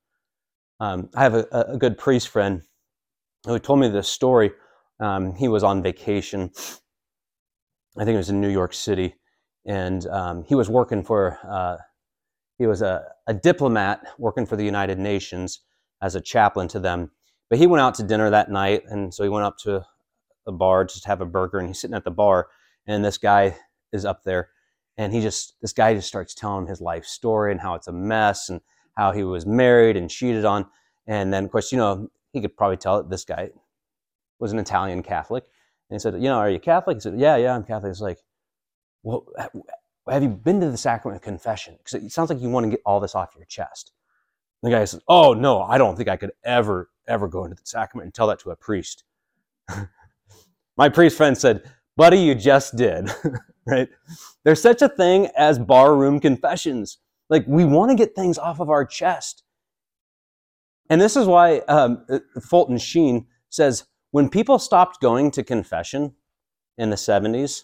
Um, 0.80 1.10
I 1.16 1.24
have 1.24 1.34
a, 1.34 1.46
a 1.70 1.78
good 1.78 1.98
priest 1.98 2.30
friend 2.30 2.62
who 3.46 3.60
told 3.60 3.80
me 3.80 3.90
this 3.90 4.08
story. 4.08 4.52
Um, 5.00 5.36
he 5.36 5.50
was 5.50 5.64
on 5.64 5.84
vacation. 5.84 6.52
I 7.98 8.06
think 8.06 8.14
it 8.14 8.18
was 8.18 8.30
in 8.30 8.40
New 8.40 8.50
York 8.50 8.74
City, 8.74 9.16
and 9.66 10.06
um, 10.08 10.44
he 10.46 10.56
was 10.56 10.70
working 10.70 11.04
for. 11.04 11.38
Uh, 11.46 11.78
he 12.60 12.68
was 12.68 12.82
a, 12.84 13.04
a 13.28 13.34
diplomat 13.34 14.06
working 14.20 14.46
for 14.46 14.56
the 14.56 14.64
United 14.64 15.00
Nations 15.00 15.62
as 16.02 16.16
a 16.16 16.22
chaplain 16.22 16.68
to 16.70 16.80
them. 16.80 17.12
But 17.50 17.58
he 17.58 17.68
went 17.68 17.82
out 17.82 17.96
to 17.96 18.04
dinner 18.04 18.30
that 18.30 18.50
night, 18.50 18.84
and 18.88 19.14
so 19.14 19.24
he 19.24 19.30
went 19.30 19.46
up 19.46 19.58
to 19.60 19.84
a 20.48 20.52
bar 20.52 20.86
just 20.86 21.04
to 21.04 21.10
have 21.10 21.22
a 21.22 21.26
burger, 21.26 21.58
and 21.58 21.68
he's 21.68 21.80
sitting 21.80 21.96
at 21.96 22.04
the 22.04 22.12
bar, 22.12 22.48
and 22.86 23.04
this 23.04 23.18
guy 23.18 23.58
is 23.92 24.06
up 24.06 24.24
there, 24.24 24.50
and 24.98 25.14
he 25.14 25.22
just 25.22 25.56
this 25.62 25.74
guy 25.74 25.94
just 25.94 26.08
starts 26.08 26.34
telling 26.34 26.68
his 26.68 26.82
life 26.82 27.06
story 27.06 27.52
and 27.52 27.62
how 27.62 27.76
it's 27.76 27.88
a 27.88 27.92
mess 27.92 28.50
and 28.50 28.62
how 28.96 29.12
he 29.12 29.24
was 29.24 29.46
married 29.46 29.98
and 29.98 30.10
cheated 30.10 30.46
on, 30.46 30.66
and 31.08 31.34
then 31.34 31.46
of 31.46 31.52
course 31.52 31.72
you 31.72 31.78
know 31.78 32.10
he 32.32 32.42
could 32.42 32.56
probably 32.58 32.78
tell 32.78 32.98
that 32.98 33.10
this 33.10 33.26
guy 33.26 33.50
was 34.40 34.52
an 34.52 34.60
Italian 34.60 35.04
Catholic, 35.04 35.46
and 35.90 35.96
he 35.96 36.00
said, 36.00 36.16
you 36.16 36.22
know, 36.22 36.36
are 36.36 36.50
you 36.50 36.60
Catholic? 36.60 36.98
He 36.98 37.02
said, 37.02 37.20
yeah, 37.20 37.36
yeah, 37.36 37.56
I'm 37.56 37.64
Catholic. 37.64 37.92
It's 37.92 38.02
like, 38.02 38.20
well, 39.04 39.26
have 40.10 40.24
you 40.24 40.30
been 40.30 40.60
to 40.62 40.70
the 40.72 40.78
sacrament 40.78 41.22
of 41.22 41.24
confession? 41.24 41.76
Because 41.78 42.04
it 42.04 42.12
sounds 42.12 42.30
like 42.30 42.42
you 42.42 42.50
want 42.50 42.66
to 42.66 42.70
get 42.70 42.82
all 42.86 43.00
this 43.00 43.16
off 43.16 43.36
your 43.36 43.46
chest. 43.46 43.92
And 44.62 44.72
the 44.72 44.76
guy 44.76 44.86
says, 44.86 45.02
oh 45.08 45.34
no, 45.34 45.62
I 45.62 45.78
don't 45.78 45.96
think 45.96 46.10
I 46.10 46.18
could 46.18 46.32
ever 46.44 46.90
ever 47.08 47.28
go 47.28 47.44
into 47.44 47.56
the 47.56 47.66
sacrament 47.66 48.06
and 48.06 48.14
tell 48.14 48.28
that 48.28 48.40
to 48.40 48.52
a 48.52 48.56
priest. 48.56 49.04
My 50.78 50.90
priest 50.90 51.18
friend 51.18 51.38
said, 51.38 51.64
buddy, 51.96 52.18
you 52.18 52.34
just 52.34 52.76
did, 52.76 53.12
right? 53.68 53.90
There's 54.44 54.62
such 54.62 54.82
a 54.82 54.90
thing 54.90 55.30
as 55.38 55.60
barroom 55.60 56.20
confessions. 56.20 56.98
Like 57.30 57.46
we 57.48 57.66
want 57.66 57.92
to 57.92 57.96
get 57.96 58.16
things 58.16 58.38
off 58.38 58.60
of 58.60 58.70
our 58.70 58.86
chest. 58.86 59.44
And 60.90 61.00
this 61.00 61.16
is 61.16 61.26
why 61.26 61.60
um, 61.70 62.06
Fulton 62.42 62.78
Sheen 62.78 63.28
says 63.50 63.86
when 64.12 64.30
people 64.30 64.60
stopped 64.60 65.02
going 65.02 65.32
to 65.32 65.44
confession 65.44 66.14
in 66.78 66.90
the 66.90 66.96
70s, 66.96 67.64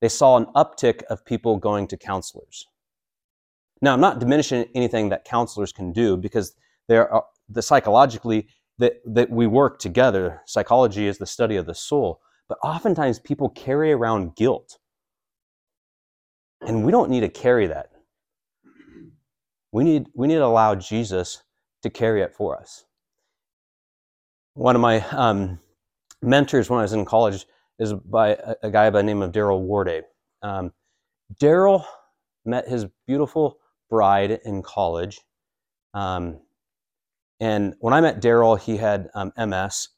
they 0.00 0.08
saw 0.08 0.36
an 0.36 0.46
uptick 0.56 1.02
of 1.04 1.24
people 1.24 1.56
going 1.56 1.86
to 1.88 1.96
counselors. 1.96 2.66
Now, 3.82 3.94
I'm 3.94 4.00
not 4.00 4.18
diminishing 4.18 4.66
anything 4.74 5.08
that 5.10 5.24
counselors 5.24 5.72
can 5.72 5.92
do 5.92 6.16
because 6.16 6.54
there 6.88 7.10
are 7.10 7.24
the 7.48 7.62
psychologically 7.62 8.48
that, 8.78 8.94
that 9.06 9.30
we 9.30 9.46
work 9.46 9.78
together. 9.78 10.42
Psychology 10.46 11.06
is 11.06 11.18
the 11.18 11.26
study 11.26 11.56
of 11.56 11.66
the 11.66 11.74
soul, 11.74 12.20
but 12.48 12.58
oftentimes 12.62 13.18
people 13.18 13.48
carry 13.48 13.92
around 13.92 14.36
guilt. 14.36 14.78
And 16.66 16.84
we 16.84 16.92
don't 16.92 17.10
need 17.10 17.20
to 17.20 17.28
carry 17.28 17.66
that. 17.66 17.90
We 19.72 19.84
need, 19.84 20.06
we 20.14 20.26
need 20.26 20.34
to 20.34 20.44
allow 20.44 20.74
Jesus 20.74 21.42
to 21.82 21.90
carry 21.90 22.22
it 22.22 22.34
for 22.34 22.58
us. 22.58 22.84
One 24.54 24.74
of 24.74 24.82
my 24.82 25.00
um, 25.10 25.60
mentors 26.22 26.68
when 26.68 26.80
I 26.80 26.82
was 26.82 26.92
in 26.92 27.04
college 27.04 27.46
is 27.78 27.94
by 27.94 28.30
a, 28.30 28.54
a 28.64 28.70
guy 28.70 28.90
by 28.90 28.98
the 28.98 29.04
name 29.04 29.22
of 29.22 29.32
Daryl 29.32 29.62
Warday. 29.62 30.02
Um, 30.42 30.72
Daryl 31.40 31.84
met 32.44 32.68
his 32.68 32.86
beautiful 33.06 33.58
bride 33.88 34.40
in 34.44 34.62
college. 34.62 35.20
Um, 35.94 36.40
and 37.40 37.74
when 37.80 37.94
I 37.94 38.00
met 38.00 38.20
Daryl, 38.20 38.60
he 38.60 38.76
had 38.76 39.08
um, 39.14 39.32
MS 39.36 39.88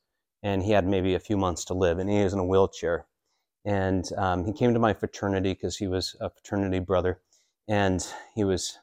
and 0.43 0.63
he 0.63 0.73
had 0.73 0.87
maybe 0.87 1.15
a 1.15 1.21
few 1.21 1.37
months 1.37 1.65
to 1.67 1.75
live, 1.75 1.99
and 1.99 2.11
he 2.11 2.23
was 2.23 2.33
in 2.33 2.39
a 2.39 2.45
wheelchair. 2.45 3.07
And 3.65 4.09
um, 4.17 4.45
he 4.45 4.53
came 4.53 4.73
to 4.75 4.81
my 4.81 4.93
fraternity 4.93 5.55
because 5.55 5.77
he 5.77 5.87
was 5.87 6.17
a 6.21 6.31
fraternity 6.31 6.81
brother. 6.81 7.21
And 7.69 8.05
he 8.35 8.45
was, 8.45 8.79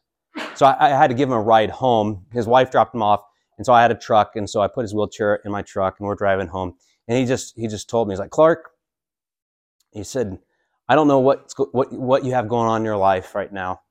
so 0.56 0.66
I, 0.66 0.88
I, 0.88 0.90
had 0.90 1.08
to 1.08 1.14
give 1.14 1.30
him 1.30 1.34
a 1.34 1.42
ride 1.42 1.70
home. 1.70 2.26
His 2.32 2.48
wife 2.48 2.72
dropped 2.72 2.96
him 2.96 3.04
off, 3.04 3.22
and 3.58 3.66
so 3.66 3.74
I 3.74 3.82
had 3.82 3.92
a 3.92 3.96
truck, 3.96 4.38
and 4.38 4.50
so 4.50 4.62
I 4.62 4.68
put 4.68 4.84
his 4.84 4.94
wheelchair 4.94 5.36
in 5.44 5.52
my 5.52 5.62
truck, 5.62 6.00
and 6.00 6.08
we're 6.08 6.16
driving 6.16 6.48
home. 6.48 6.76
And 7.08 7.18
he 7.18 7.26
just 7.26 7.58
he 7.58 7.68
just 7.68 7.90
told 7.90 8.08
me 8.08 8.14
he's 8.14 8.20
like 8.20 8.30
Clark. 8.30 8.72
He 9.92 10.04
said, 10.04 10.40
I 10.88 10.96
don't 10.96 11.08
know 11.08 11.20
what 11.20 11.52
what 11.72 11.92
what 11.92 12.24
you 12.24 12.34
have 12.34 12.48
going 12.48 12.70
on 12.70 12.82
in 12.82 12.86
your 12.86 12.98
life 12.98 13.36
right 13.36 13.52
now, 13.52 13.82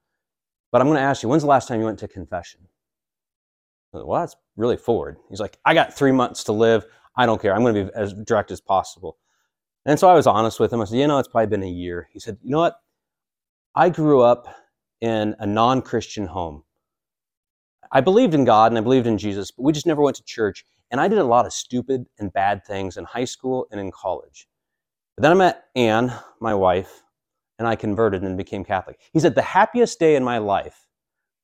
but 0.72 0.80
I'm 0.80 0.86
going 0.86 0.96
to 0.96 1.02
ask 1.02 1.22
you, 1.22 1.28
when's 1.28 1.42
the 1.42 1.48
last 1.48 1.68
time 1.68 1.80
you 1.80 1.86
went 1.86 1.98
to 1.98 2.08
confession? 2.08 2.60
Well, 3.92 4.20
that's 4.20 4.36
really 4.56 4.76
forward. 4.76 5.16
He's 5.28 5.40
like, 5.40 5.58
I 5.64 5.74
got 5.74 5.94
three 5.94 6.12
months 6.12 6.44
to 6.44 6.52
live. 6.52 6.84
I 7.16 7.26
don't 7.26 7.40
care. 7.40 7.54
I'm 7.54 7.62
going 7.62 7.74
to 7.74 7.84
be 7.86 7.90
as 7.94 8.12
direct 8.12 8.50
as 8.50 8.60
possible. 8.60 9.16
And 9.88 9.98
so 9.98 10.06
I 10.06 10.12
was 10.12 10.26
honest 10.26 10.60
with 10.60 10.70
him. 10.70 10.82
I 10.82 10.84
said, 10.84 10.98
you 10.98 11.06
know, 11.06 11.18
it's 11.18 11.28
probably 11.28 11.46
been 11.46 11.62
a 11.62 11.66
year. 11.66 12.10
He 12.12 12.20
said, 12.20 12.36
you 12.42 12.50
know 12.50 12.58
what? 12.58 12.78
I 13.74 13.88
grew 13.88 14.20
up 14.20 14.46
in 15.00 15.34
a 15.38 15.46
non 15.46 15.80
Christian 15.80 16.26
home. 16.26 16.62
I 17.90 18.02
believed 18.02 18.34
in 18.34 18.44
God 18.44 18.70
and 18.70 18.76
I 18.76 18.82
believed 18.82 19.06
in 19.06 19.16
Jesus, 19.16 19.50
but 19.50 19.62
we 19.62 19.72
just 19.72 19.86
never 19.86 20.02
went 20.02 20.18
to 20.18 20.24
church. 20.24 20.66
And 20.90 21.00
I 21.00 21.08
did 21.08 21.16
a 21.16 21.24
lot 21.24 21.46
of 21.46 21.54
stupid 21.54 22.04
and 22.18 22.30
bad 22.30 22.66
things 22.66 22.98
in 22.98 23.04
high 23.04 23.24
school 23.24 23.66
and 23.70 23.80
in 23.80 23.90
college. 23.90 24.46
But 25.16 25.22
then 25.22 25.32
I 25.32 25.36
met 25.36 25.64
Anne, 25.74 26.12
my 26.38 26.52
wife, 26.52 27.02
and 27.58 27.66
I 27.66 27.74
converted 27.74 28.22
and 28.22 28.36
became 28.36 28.64
Catholic. 28.64 29.00
He 29.14 29.20
said, 29.20 29.34
the 29.34 29.40
happiest 29.40 29.98
day 29.98 30.16
in 30.16 30.22
my 30.22 30.36
life 30.36 30.86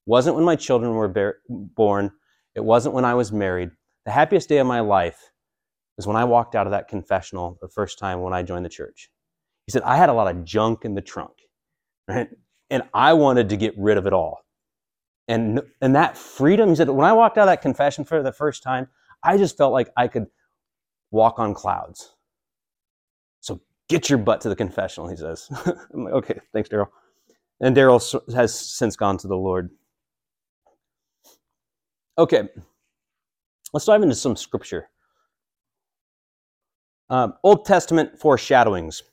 wasn't 0.05 0.37
when 0.37 0.45
my 0.45 0.57
children 0.57 0.93
were 0.93 1.09
bear- 1.09 1.39
born, 1.49 2.13
it 2.55 2.63
wasn't 2.63 2.95
when 2.95 3.07
I 3.07 3.15
was 3.15 3.33
married. 3.33 3.71
The 4.05 4.13
happiest 4.13 4.51
day 4.51 4.59
of 4.59 4.67
my 4.67 4.81
life 4.81 5.31
is 5.99 6.07
when 6.07 6.17
I 6.17 6.25
walked 6.25 6.55
out 6.55 6.67
of 6.67 6.73
that 6.73 6.89
confessional 6.89 7.59
the 7.61 7.69
first 7.69 7.99
time 7.99 8.21
when 8.21 8.33
I 8.33 8.43
joined 8.43 8.65
the 8.65 8.71
church. 8.71 9.11
He 9.67 9.73
said, 9.73 9.83
I 9.83 9.97
had 9.97 10.09
a 10.09 10.13
lot 10.13 10.35
of 10.35 10.45
junk 10.45 10.85
in 10.85 10.95
the 10.95 11.01
trunk, 11.01 11.33
right? 12.09 12.29
And 12.71 12.83
I 12.93 13.13
wanted 13.13 13.49
to 13.51 13.57
get 13.57 13.75
rid 13.79 13.97
of 13.97 14.07
it 14.07 14.13
all. 14.13 14.41
And, 15.29 15.63
and 15.81 15.95
that 15.95 16.19
freedom, 16.19 16.69
he 16.69 16.75
said, 16.75 16.91
when 16.91 17.07
I 17.07 17.13
walked 17.13 17.39
out 17.39 17.43
of 17.43 17.53
that 17.53 17.63
confession 17.63 18.05
for 18.05 18.23
the 18.23 18.33
first 18.33 18.63
time, 18.63 18.89
I 19.23 19.39
just 19.39 19.57
felt 19.57 19.73
like 19.73 19.91
I 19.97 20.09
could 20.09 20.27
walk 21.11 21.39
on 21.39 21.55
clouds. 21.55 22.15
So 23.41 23.61
get 23.89 24.11
your 24.11 24.19
butt 24.19 24.43
to 24.43 24.51
the 24.51 24.57
confessional, 24.57 25.09
he 25.09 25.17
says. 25.17 25.49
I'm 25.95 26.05
like, 26.05 26.15
okay, 26.15 26.41
thanks, 26.53 26.69
Daryl. 26.69 26.89
And 27.61 27.75
Daryl 27.75 28.35
has 28.35 28.59
since 28.59 28.97
gone 28.97 29.17
to 29.19 29.29
the 29.29 29.37
Lord. 29.37 29.71
Okay, 32.19 32.49
let's 33.73 33.87
dive 33.87 34.03
into 34.03 34.15
some 34.15 34.37
scripture. 34.37 34.89
Um, 37.15 37.35
Old 37.45 37.65
Testament 37.65 38.19
foreshadowings. 38.19 39.05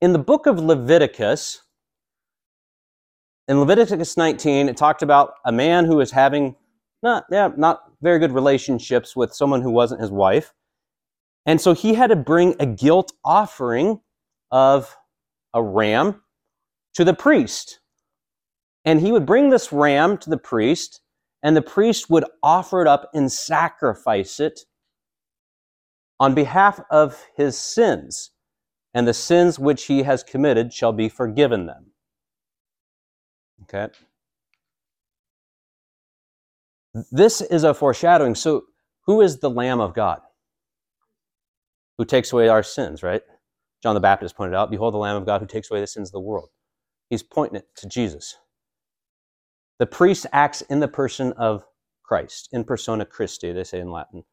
In 0.00 0.12
the 0.12 0.18
book 0.20 0.46
of 0.46 0.60
Leviticus, 0.60 1.60
in 3.48 3.58
Leviticus 3.58 4.16
19, 4.16 4.68
it 4.68 4.76
talked 4.76 5.02
about 5.02 5.34
a 5.44 5.50
man 5.50 5.86
who 5.86 5.96
was 5.96 6.12
having 6.12 6.54
not, 7.02 7.24
yeah, 7.32 7.50
not 7.56 7.82
very 8.00 8.20
good 8.20 8.30
relationships 8.30 9.16
with 9.16 9.34
someone 9.34 9.60
who 9.60 9.72
wasn't 9.72 10.00
his 10.00 10.12
wife. 10.12 10.54
And 11.46 11.60
so 11.60 11.74
he 11.74 11.94
had 11.94 12.10
to 12.10 12.16
bring 12.16 12.54
a 12.60 12.66
guilt 12.66 13.12
offering 13.24 14.00
of 14.52 14.96
a 15.52 15.60
ram 15.64 16.22
to 16.94 17.02
the 17.02 17.12
priest. 17.12 17.80
And 18.84 19.00
he 19.00 19.10
would 19.10 19.26
bring 19.26 19.50
this 19.50 19.72
ram 19.72 20.16
to 20.18 20.30
the 20.30 20.38
priest, 20.38 21.00
and 21.42 21.56
the 21.56 21.62
priest 21.62 22.08
would 22.08 22.24
offer 22.40 22.82
it 22.82 22.86
up 22.86 23.10
and 23.12 23.32
sacrifice 23.32 24.38
it 24.38 24.60
on 26.20 26.34
behalf 26.34 26.80
of 26.90 27.24
his 27.36 27.58
sins. 27.58 28.30
And 28.92 29.08
the 29.08 29.14
sins 29.14 29.58
which 29.58 29.86
he 29.86 30.04
has 30.04 30.22
committed 30.22 30.72
shall 30.72 30.92
be 30.92 31.08
forgiven 31.08 31.66
them. 31.66 31.86
Okay? 33.62 33.92
This 37.10 37.40
is 37.40 37.64
a 37.64 37.74
foreshadowing. 37.74 38.36
So, 38.36 38.64
who 39.06 39.20
is 39.20 39.38
the 39.38 39.50
Lamb 39.50 39.80
of 39.80 39.94
God? 39.94 40.20
Who 41.98 42.04
takes 42.04 42.32
away 42.32 42.48
our 42.48 42.62
sins, 42.62 43.02
right? 43.02 43.22
John 43.82 43.94
the 43.94 44.00
Baptist 44.00 44.36
pointed 44.36 44.54
out, 44.54 44.70
Behold 44.70 44.94
the 44.94 44.98
Lamb 44.98 45.16
of 45.16 45.26
God 45.26 45.40
who 45.40 45.46
takes 45.46 45.70
away 45.70 45.80
the 45.80 45.86
sins 45.86 46.08
of 46.08 46.12
the 46.12 46.20
world. 46.20 46.48
He's 47.10 47.22
pointing 47.22 47.56
it 47.56 47.66
to 47.76 47.88
Jesus. 47.88 48.36
The 49.78 49.86
priest 49.86 50.26
acts 50.32 50.62
in 50.62 50.80
the 50.80 50.88
person 50.88 51.32
of 51.32 51.64
Christ, 52.02 52.48
in 52.52 52.64
persona 52.64 53.04
Christi, 53.04 53.52
they 53.52 53.64
say 53.64 53.80
in 53.80 53.90
Latin. 53.90 54.24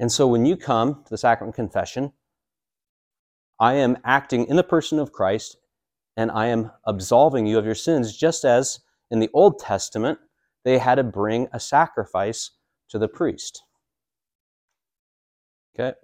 And 0.00 0.10
so 0.10 0.26
when 0.26 0.46
you 0.46 0.56
come 0.56 1.04
to 1.04 1.10
the 1.10 1.18
sacrament 1.18 1.54
confession, 1.54 2.12
I 3.60 3.74
am 3.74 3.98
acting 4.02 4.46
in 4.46 4.56
the 4.56 4.64
person 4.64 4.98
of 4.98 5.12
Christ 5.12 5.58
and 6.16 6.30
I 6.30 6.46
am 6.46 6.70
absolving 6.86 7.46
you 7.46 7.58
of 7.58 7.66
your 7.66 7.74
sins, 7.74 8.16
just 8.16 8.44
as 8.46 8.80
in 9.10 9.20
the 9.20 9.28
Old 9.34 9.58
Testament 9.58 10.18
they 10.64 10.78
had 10.78 10.94
to 10.94 11.04
bring 11.04 11.48
a 11.52 11.60
sacrifice 11.60 12.50
to 12.88 12.98
the 12.98 13.08
priest. 13.08 13.62
Okay? 15.78 15.94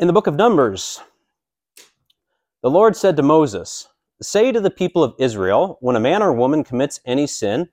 In 0.00 0.08
the 0.08 0.12
book 0.12 0.26
of 0.26 0.34
Numbers, 0.34 1.00
the 2.62 2.70
Lord 2.70 2.96
said 2.96 3.16
to 3.16 3.22
Moses, 3.22 3.88
Say 4.20 4.50
to 4.50 4.60
the 4.60 4.70
people 4.70 5.04
of 5.04 5.14
Israel, 5.18 5.78
when 5.80 5.94
a 5.94 6.00
man 6.00 6.22
or 6.22 6.32
woman 6.32 6.64
commits 6.64 7.00
any 7.04 7.28
sin, 7.28 7.68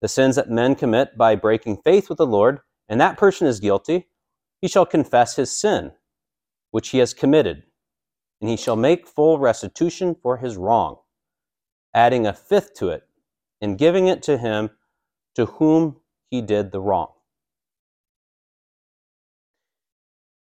the 0.00 0.08
sins 0.08 0.36
that 0.36 0.48
men 0.48 0.76
commit 0.76 1.16
by 1.16 1.34
breaking 1.34 1.78
faith 1.78 2.08
with 2.08 2.18
the 2.18 2.26
Lord, 2.26 2.60
and 2.92 3.00
that 3.00 3.16
person 3.16 3.46
is 3.46 3.58
guilty, 3.58 4.06
he 4.60 4.68
shall 4.68 4.84
confess 4.84 5.36
his 5.36 5.50
sin, 5.50 5.92
which 6.72 6.90
he 6.90 6.98
has 6.98 7.14
committed, 7.14 7.62
and 8.38 8.50
he 8.50 8.56
shall 8.58 8.76
make 8.76 9.08
full 9.08 9.38
restitution 9.38 10.14
for 10.14 10.36
his 10.36 10.58
wrong, 10.58 10.98
adding 11.94 12.26
a 12.26 12.34
fifth 12.34 12.74
to 12.74 12.90
it, 12.90 13.04
and 13.62 13.78
giving 13.78 14.08
it 14.08 14.22
to 14.24 14.36
him 14.36 14.68
to 15.34 15.46
whom 15.46 16.02
he 16.30 16.42
did 16.42 16.70
the 16.70 16.82
wrong. 16.82 17.08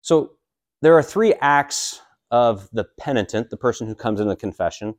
So 0.01 0.39
there 0.81 0.97
are 0.97 1.03
three 1.03 1.35
acts 1.43 2.01
of 2.31 2.71
the 2.73 2.85
penitent, 2.99 3.51
the 3.51 3.59
person 3.59 3.87
who 3.87 3.95
comes 3.95 4.21
in 4.21 4.29
the 4.29 4.37
confession. 4.37 4.95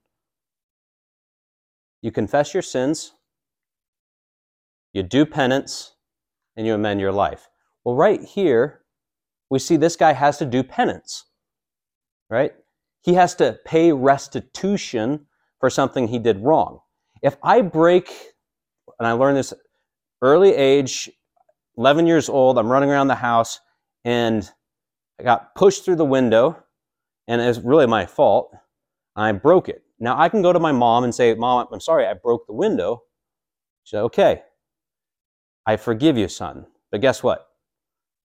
You 2.04 2.12
confess 2.12 2.54
your 2.54 2.62
sins, 2.62 3.14
you 4.94 5.02
do 5.02 5.26
penance, 5.26 5.96
and 6.60 6.68
you 6.68 6.74
amend 6.74 7.00
your 7.00 7.14
life. 7.14 7.50
Well, 7.86 7.96
right 7.96 8.22
here, 8.22 8.82
we 9.50 9.60
see 9.60 9.78
this 9.78 9.96
guy 9.96 10.12
has 10.12 10.38
to 10.40 10.46
do 10.46 10.62
penance, 10.62 11.24
right? 12.30 12.54
He 13.02 13.14
has 13.14 13.34
to 13.36 13.58
pay 13.64 13.94
restitution 13.94 15.26
for 15.62 15.70
something 15.70 16.10
he 16.10 16.20
did 16.20 16.44
wrong. 16.44 16.82
If 17.24 17.38
I 17.42 17.62
break, 17.62 18.12
and 19.00 19.08
I 19.08 19.14
learned 19.14 19.38
this 19.38 19.54
early 20.22 20.54
age, 20.54 21.10
11 21.78 22.06
years 22.06 22.28
old, 22.28 22.60
I'm 22.60 22.70
running 22.70 22.90
around 22.90 23.08
the 23.08 23.16
house 23.16 23.62
and 24.04 24.52
I 25.18 25.24
got 25.24 25.56
pushed 25.56 25.86
through 25.86 25.96
the 25.96 26.04
window, 26.04 26.62
and 27.30 27.42
it's 27.42 27.60
really 27.60 27.88
my 27.88 28.06
fault. 28.06 28.54
I 29.16 29.32
broke 29.32 29.70
it. 29.70 29.82
Now 29.98 30.20
I 30.20 30.28
can 30.28 30.42
go 30.42 30.52
to 30.52 30.60
my 30.60 30.74
mom 30.74 31.06
and 31.06 31.16
say, 31.16 31.34
Mom, 31.36 31.68
I'm 31.72 31.80
sorry, 31.80 32.06
I 32.06 32.16
broke 32.16 32.48
the 32.48 32.54
window. 32.54 33.04
She 33.86 33.92
said, 33.92 34.02
Okay, 34.02 34.42
I 35.66 35.78
forgive 35.78 36.18
you, 36.18 36.28
son. 36.28 36.66
But 36.92 37.02
guess 37.02 37.22
what? 37.22 37.48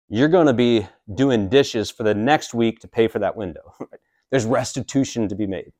You're 0.08 0.28
going 0.28 0.46
to 0.46 0.52
be 0.52 0.86
doing 1.14 1.48
dishes 1.48 1.90
for 1.90 2.02
the 2.02 2.14
next 2.14 2.54
week 2.54 2.80
to 2.80 2.88
pay 2.88 3.08
for 3.08 3.18
that 3.18 3.36
window. 3.36 3.74
There's 4.30 4.44
restitution 4.44 5.28
to 5.28 5.34
be 5.34 5.46
made. 5.46 5.72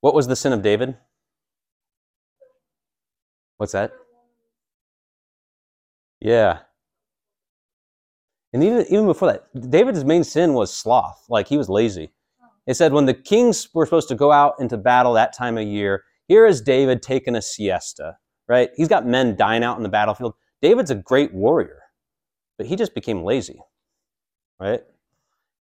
What 0.00 0.14
was 0.14 0.26
the 0.26 0.36
sin 0.36 0.52
of 0.52 0.62
David? 0.62 0.96
What's 3.56 3.72
that? 3.72 3.92
Yeah. 6.20 6.60
And 8.52 8.62
even, 8.62 8.86
even 8.88 9.06
before 9.06 9.32
that, 9.32 9.70
David's 9.70 10.04
main 10.04 10.24
sin 10.24 10.54
was 10.54 10.72
sloth. 10.72 11.24
Like 11.28 11.48
he 11.48 11.58
was 11.58 11.68
lazy. 11.68 12.12
It 12.66 12.74
said 12.74 12.92
when 12.92 13.06
the 13.06 13.14
kings 13.14 13.68
were 13.74 13.84
supposed 13.84 14.08
to 14.08 14.14
go 14.14 14.32
out 14.32 14.54
into 14.58 14.76
battle 14.76 15.12
that 15.14 15.36
time 15.36 15.58
of 15.58 15.66
year, 15.66 16.04
here 16.28 16.46
is 16.46 16.62
David 16.62 17.02
taking 17.02 17.36
a 17.36 17.42
siesta, 17.42 18.16
right? 18.48 18.70
He's 18.76 18.88
got 18.88 19.06
men 19.06 19.36
dying 19.36 19.62
out 19.62 19.76
in 19.76 19.82
the 19.82 19.88
battlefield. 19.88 20.34
David's 20.62 20.90
a 20.90 20.96
great 20.96 21.32
warrior, 21.34 21.82
but 22.56 22.66
he 22.66 22.76
just 22.76 22.94
became 22.94 23.22
lazy, 23.22 23.60
right? 24.60 24.82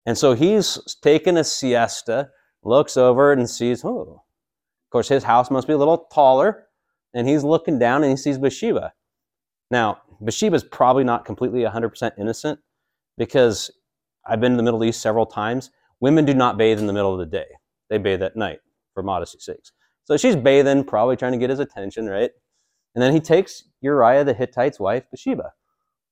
And 0.07 0.17
so 0.17 0.35
he's 0.35 0.79
taking 1.03 1.37
a 1.37 1.45
siesta, 1.45 2.31
looks 2.63 2.97
over 2.97 3.33
and 3.33 3.49
sees, 3.49 3.85
oh, 3.85 4.23
of 4.23 4.91
course, 4.91 5.09
his 5.09 5.25
house 5.25 5.51
must 5.51 5.67
be 5.67 5.73
a 5.73 5.79
little 5.79 6.07
taller, 6.13 6.67
and 7.15 7.29
he's 7.29 7.45
looking 7.45 7.79
down 7.79 8.03
and 8.03 8.11
he 8.11 8.17
sees 8.17 8.39
Bathsheba. 8.39 8.93
Now, 9.71 10.03
Bathsheba's 10.21 10.65
probably 10.65 11.05
not 11.05 11.25
completely 11.25 11.63
100% 11.63 12.13
innocent 12.19 12.61
because 13.17 13.71
I've 14.27 14.41
been 14.41 14.53
to 14.53 14.57
the 14.57 14.63
Middle 14.63 14.85
East 14.85 15.01
several 15.01 15.27
times. 15.27 15.71
Women 16.01 16.25
do 16.25 16.35
not 16.35 16.59
bathe 16.59 16.79
in 16.79 16.87
the 16.87 16.93
middle 16.93 17.13
of 17.13 17.19
the 17.19 17.27
day, 17.27 17.47
they 17.89 17.99
bathe 17.99 18.23
at 18.23 18.37
night 18.37 18.59
for 18.95 19.03
modesty's 19.03 19.45
sakes. 19.45 19.73
So 20.05 20.17
she's 20.17 20.37
bathing, 20.37 20.85
probably 20.85 21.17
trying 21.17 21.33
to 21.33 21.39
get 21.39 21.51
his 21.51 21.61
attention, 21.61 22.07
right? 22.07 22.31
And 22.95 23.03
then 23.03 23.13
he 23.13 23.21
takes 23.21 23.65
Uriah 23.81 24.25
the 24.25 24.35
Hittite's 24.35 24.79
wife, 24.79 25.05
Bathsheba. 25.11 25.53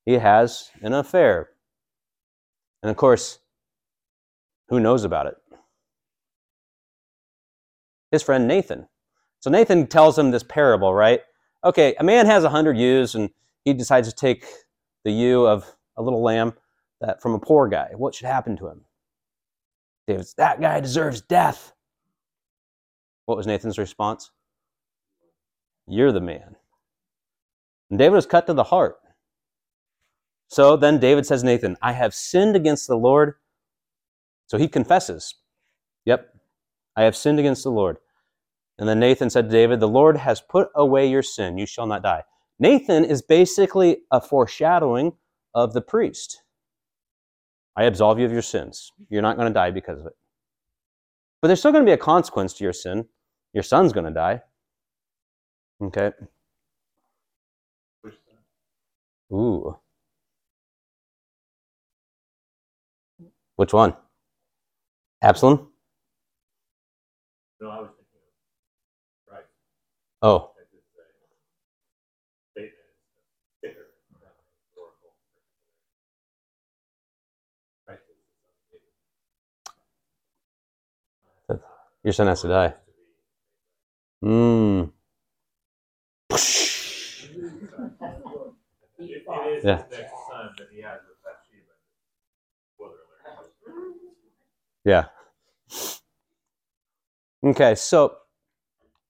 He 0.06 0.14
has 0.14 0.70
an 0.82 0.94
affair. 0.94 1.50
And 2.82 2.90
of 2.90 2.96
course, 2.96 3.38
who 4.68 4.80
knows 4.80 5.04
about 5.04 5.26
it? 5.26 5.36
His 8.10 8.22
friend 8.22 8.48
Nathan. 8.48 8.88
So 9.40 9.50
Nathan 9.50 9.86
tells 9.86 10.18
him 10.18 10.30
this 10.30 10.42
parable, 10.42 10.94
right? 10.94 11.20
Okay, 11.64 11.94
a 11.98 12.04
man 12.04 12.26
has 12.26 12.44
a 12.44 12.50
hundred 12.50 12.76
ewes 12.76 13.14
and 13.14 13.30
he 13.64 13.74
decides 13.74 14.08
to 14.08 14.14
take 14.14 14.46
the 15.04 15.12
ewe 15.12 15.46
of 15.46 15.76
a 15.96 16.02
little 16.02 16.22
lamb 16.22 16.54
that 17.00 17.20
from 17.20 17.34
a 17.34 17.38
poor 17.38 17.68
guy. 17.68 17.90
What 17.96 18.14
should 18.14 18.26
happen 18.26 18.56
to 18.58 18.68
him? 18.68 18.82
David's, 20.06 20.34
that 20.34 20.60
guy 20.60 20.80
deserves 20.80 21.20
death. 21.20 21.72
What 23.26 23.36
was 23.36 23.46
Nathan's 23.46 23.78
response? 23.78 24.30
You're 25.86 26.12
the 26.12 26.20
man. 26.20 26.56
And 27.90 27.98
David 27.98 28.14
was 28.14 28.26
cut 28.26 28.46
to 28.46 28.55
the 28.55 28.64
heart. 28.64 28.96
So 30.48 30.76
then 30.76 30.98
David 30.98 31.26
says, 31.26 31.44
Nathan, 31.44 31.76
I 31.83 31.92
have 31.92 32.14
sinned 32.14 32.57
against 32.57 32.87
the 32.87 32.96
Lord. 32.96 33.35
So 34.46 34.59
he 34.59 34.68
confesses, 34.68 35.35
Yep, 36.07 36.35
I 36.96 37.03
have 37.03 37.16
sinned 37.16 37.38
against 37.38 37.62
the 37.62 37.70
Lord. 37.70 37.98
And 38.79 38.88
then 38.88 38.98
Nathan 38.98 39.31
said 39.31 39.46
to 39.46 39.53
David, 39.53 39.79
The 39.79 39.88
Lord 39.88 40.16
has 40.16 40.40
put 40.40 40.68
away 40.74 41.09
your 41.09 41.22
sin. 41.22 41.59
You 41.59 41.66
shall 41.66 41.87
not 41.87 42.03
die. 42.03 42.24
Nathan 42.59 43.05
is 43.05 43.22
basically 43.22 43.98
a 44.11 44.20
foreshadowing 44.20 45.12
of 45.55 45.72
the 45.72 45.81
priest. 45.81 46.42
I 47.76 47.85
absolve 47.85 48.18
you 48.18 48.26
of 48.26 48.33
your 48.33 48.42
sins. 48.42 48.92
You're 49.09 49.22
not 49.22 49.37
going 49.37 49.48
to 49.48 49.55
die 49.55 49.70
because 49.70 50.00
of 50.00 50.07
it. 50.07 50.12
But 51.40 51.48
there's 51.48 51.61
still 51.61 51.72
going 51.72 51.85
to 51.85 51.88
be 51.88 51.94
a 51.94 51.98
consequence 51.98 52.55
to 52.55 52.64
your 52.64 52.72
sin. 52.72 53.07
Your 53.53 53.62
son's 53.62 53.92
going 53.92 54.07
to 54.07 54.12
die. 54.12 54.42
Okay. 55.83 56.12
Ooh. 59.32 59.76
Which 63.56 63.72
one? 63.72 63.94
Absalom? 65.22 65.68
No, 67.60 67.70
I 67.70 67.80
was 67.80 67.90
thinking 67.90 68.06
of 69.28 69.34
right. 69.34 69.44
Oh, 70.22 70.52
That 70.56 70.62
is 70.62 70.68
a 70.74 70.78
statement. 72.54 72.56
It's 72.56 72.74
bitter, 73.62 73.86
not 74.20 74.32
historical. 74.64 75.12
Right. 77.88 77.98
Your 82.04 82.14
son 82.14 82.28
has 82.28 82.42
to 82.42 82.48
die. 82.48 82.74
Mm. 84.24 84.92
It, 89.00 89.24
it 89.26 89.56
is 89.58 89.64
Yeah. 89.64 89.82
his 89.84 89.98
next 89.98 90.12
son 90.30 90.50
that 90.58 90.68
he 90.72 90.80
has 90.82 91.00
with 91.08 91.18
Bathsheba. 91.24 91.72
Spoiler 92.74 92.92
alert. 93.26 93.50
Yeah. 94.84 95.06
Okay, 97.42 97.74
so 97.74 98.16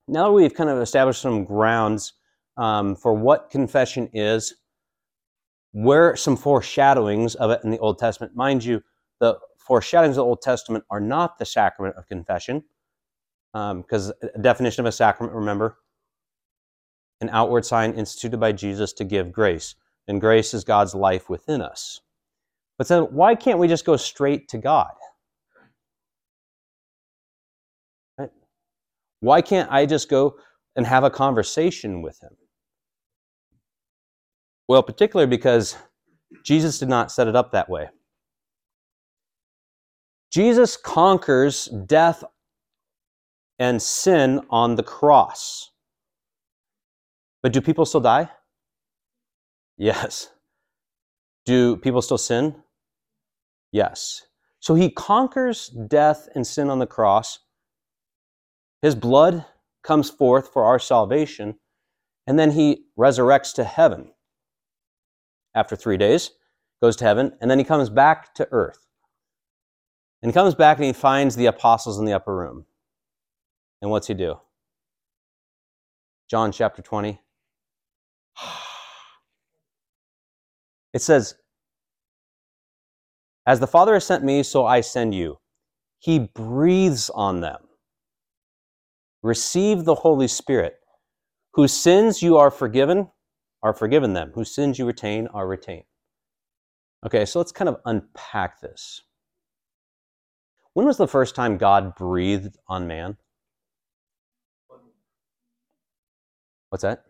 now 0.07 0.27
that 0.27 0.33
we've 0.33 0.55
kind 0.55 0.71
of 0.71 0.79
established 0.79 1.21
some 1.21 1.45
grounds 1.45 2.13
um, 2.57 2.95
for 2.95 3.15
what 3.15 3.51
confession 3.51 4.09
is, 4.13 4.55
where 5.73 6.17
some 6.17 6.37
foreshadowings 6.37 7.35
of 7.37 7.51
it 7.51 7.61
in 7.65 7.71
the 7.71 7.79
Old 7.79 7.99
Testament. 7.99 8.35
Mind 8.35 8.65
you, 8.65 8.83
the 9.21 9.39
foreshadowings 9.59 10.17
of 10.17 10.23
the 10.23 10.29
Old 10.29 10.43
Testament 10.43 10.85
are 10.91 11.01
not 11.01 11.39
the 11.39 11.45
sacrament 11.45 11.97
of 11.97 12.07
confession, 12.07 12.65
because 13.53 14.13
a 14.23 14.39
definition 14.41 14.81
of 14.81 14.87
a 14.87 14.93
sacrament, 14.93 15.35
remember, 15.35 15.79
an 17.21 17.29
outward 17.33 17.65
sign 17.65 17.93
instituted 17.93 18.39
by 18.39 18.53
Jesus 18.53 18.93
to 18.95 19.05
give 19.05 19.33
grace, 19.33 19.75
and 20.09 20.21
grace 20.21 20.55
is 20.55 20.65
God's 20.65 20.95
life 20.95 21.29
within 21.29 21.61
us. 21.61 22.01
But 22.79 22.89
then, 22.89 23.03
why 23.05 23.35
can't 23.35 23.59
we 23.59 23.69
just 23.69 23.85
go 23.85 23.97
straight 23.97 24.49
to 24.49 24.59
God? 24.59 24.93
Right? 28.19 28.31
Why 29.21 29.43
can't 29.43 29.71
I 29.71 29.85
just 29.85 30.09
go 30.09 30.37
and 30.77 30.87
have 30.87 31.05
a 31.05 31.11
conversation 31.11 32.01
with 32.01 32.19
Him? 32.23 32.31
Well, 34.67 34.83
particularly 34.83 35.29
because 35.29 35.77
Jesus 36.45 36.79
did 36.79 36.89
not 36.89 37.13
set 37.13 37.29
it 37.29 37.37
up 37.37 37.53
that 37.53 37.69
way. 37.69 37.89
Jesus 40.31 40.77
conquers 40.77 41.67
death 41.87 42.23
and 43.59 43.83
sin 43.83 44.41
on 44.49 44.77
the 44.77 44.83
cross. 44.83 45.70
But 47.43 47.53
do 47.53 47.61
people 47.61 47.87
still 47.87 48.01
die? 48.01 48.31
Yes. 49.77 50.31
Do 51.47 51.77
people 51.77 52.03
still 52.03 52.19
sin? 52.19 52.57
Yes. 53.73 54.23
So 54.61 54.75
he 54.75 54.91
conquers 54.91 55.69
death 55.69 56.29
and 56.35 56.47
sin 56.47 56.69
on 56.69 56.79
the 56.79 56.87
cross. 56.87 57.39
His 58.83 58.95
blood 58.95 59.47
comes 59.83 60.11
forth 60.11 60.53
for 60.53 60.65
our 60.65 60.79
salvation, 60.79 61.59
and 62.27 62.39
then 62.39 62.51
he 62.51 62.85
resurrects 62.99 63.55
to 63.55 63.65
heaven 63.65 64.13
after 65.55 65.77
three 65.77 65.97
days, 65.97 66.31
goes 66.83 66.97
to 66.97 67.05
heaven, 67.05 67.33
and 67.41 67.51
then 67.51 67.59
he 67.59 67.65
comes 67.65 67.89
back 67.89 68.35
to 68.35 68.49
earth. 68.53 68.87
And 70.23 70.31
he 70.31 70.35
comes 70.35 70.55
back 70.55 70.77
and 70.77 70.85
he 70.85 70.93
finds 70.93 71.35
the 71.35 71.47
apostles 71.47 71.99
in 71.99 72.05
the 72.05 72.13
upper 72.13 72.37
room. 72.37 72.67
And 73.81 73.91
what's 73.91 74.07
he 74.07 74.15
do? 74.15 74.39
John 76.29 76.53
chapter 76.53 76.83
20. 76.83 77.19
It 80.93 81.03
says, 81.03 81.37
As 83.47 83.61
the 83.61 83.69
Father 83.69 83.95
has 83.95 84.05
sent 84.05 84.25
me, 84.25 84.43
so 84.43 84.67
I 84.67 84.81
send 84.81 85.15
you. 85.15 85.39
He 86.01 86.19
breathes 86.19 87.11
on 87.11 87.41
them. 87.41 87.59
Receive 89.23 89.85
the 89.85 89.95
Holy 89.95 90.27
Spirit. 90.27 90.77
Whose 91.55 91.73
sins 91.73 92.23
you 92.23 92.39
are 92.39 92.51
forgiven, 92.51 93.09
are 93.63 93.75
forgiven 93.75 94.15
them. 94.15 94.33
Whose 94.35 94.55
sins 94.55 94.79
you 94.79 94.87
retain, 94.87 95.29
are 95.29 95.47
retained. 95.47 95.85
Okay, 97.07 97.25
so 97.25 97.39
let's 97.39 97.53
kind 97.53 97.69
of 97.69 97.77
unpack 97.85 98.61
this. 98.61 99.03
When 100.75 100.87
was 100.87 100.97
the 100.97 101.09
first 101.09 101.35
time 101.35 101.59
God 101.59 101.95
breathed 101.95 102.57
on 102.69 102.87
man? 102.87 103.17
What's 106.69 106.83
that? 106.83 107.05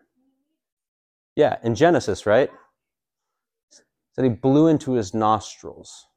Yeah, 1.35 1.57
in 1.63 1.75
Genesis, 1.75 2.25
right? 2.25 2.49
Said 4.13 4.25
he 4.25 4.29
blew 4.29 4.67
into 4.67 4.93
his 4.93 5.13
nostrils. 5.13 6.07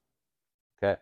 Okay. 0.83 1.01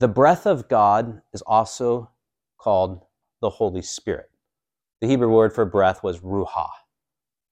The 0.00 0.08
breath 0.08 0.46
of 0.46 0.68
God 0.68 1.22
is 1.32 1.42
also 1.42 2.10
called 2.58 3.04
the 3.40 3.50
Holy 3.50 3.82
Spirit. 3.82 4.30
The 5.00 5.06
Hebrew 5.06 5.30
word 5.30 5.52
for 5.52 5.64
breath 5.64 6.02
was 6.02 6.20
ruach. 6.20 6.68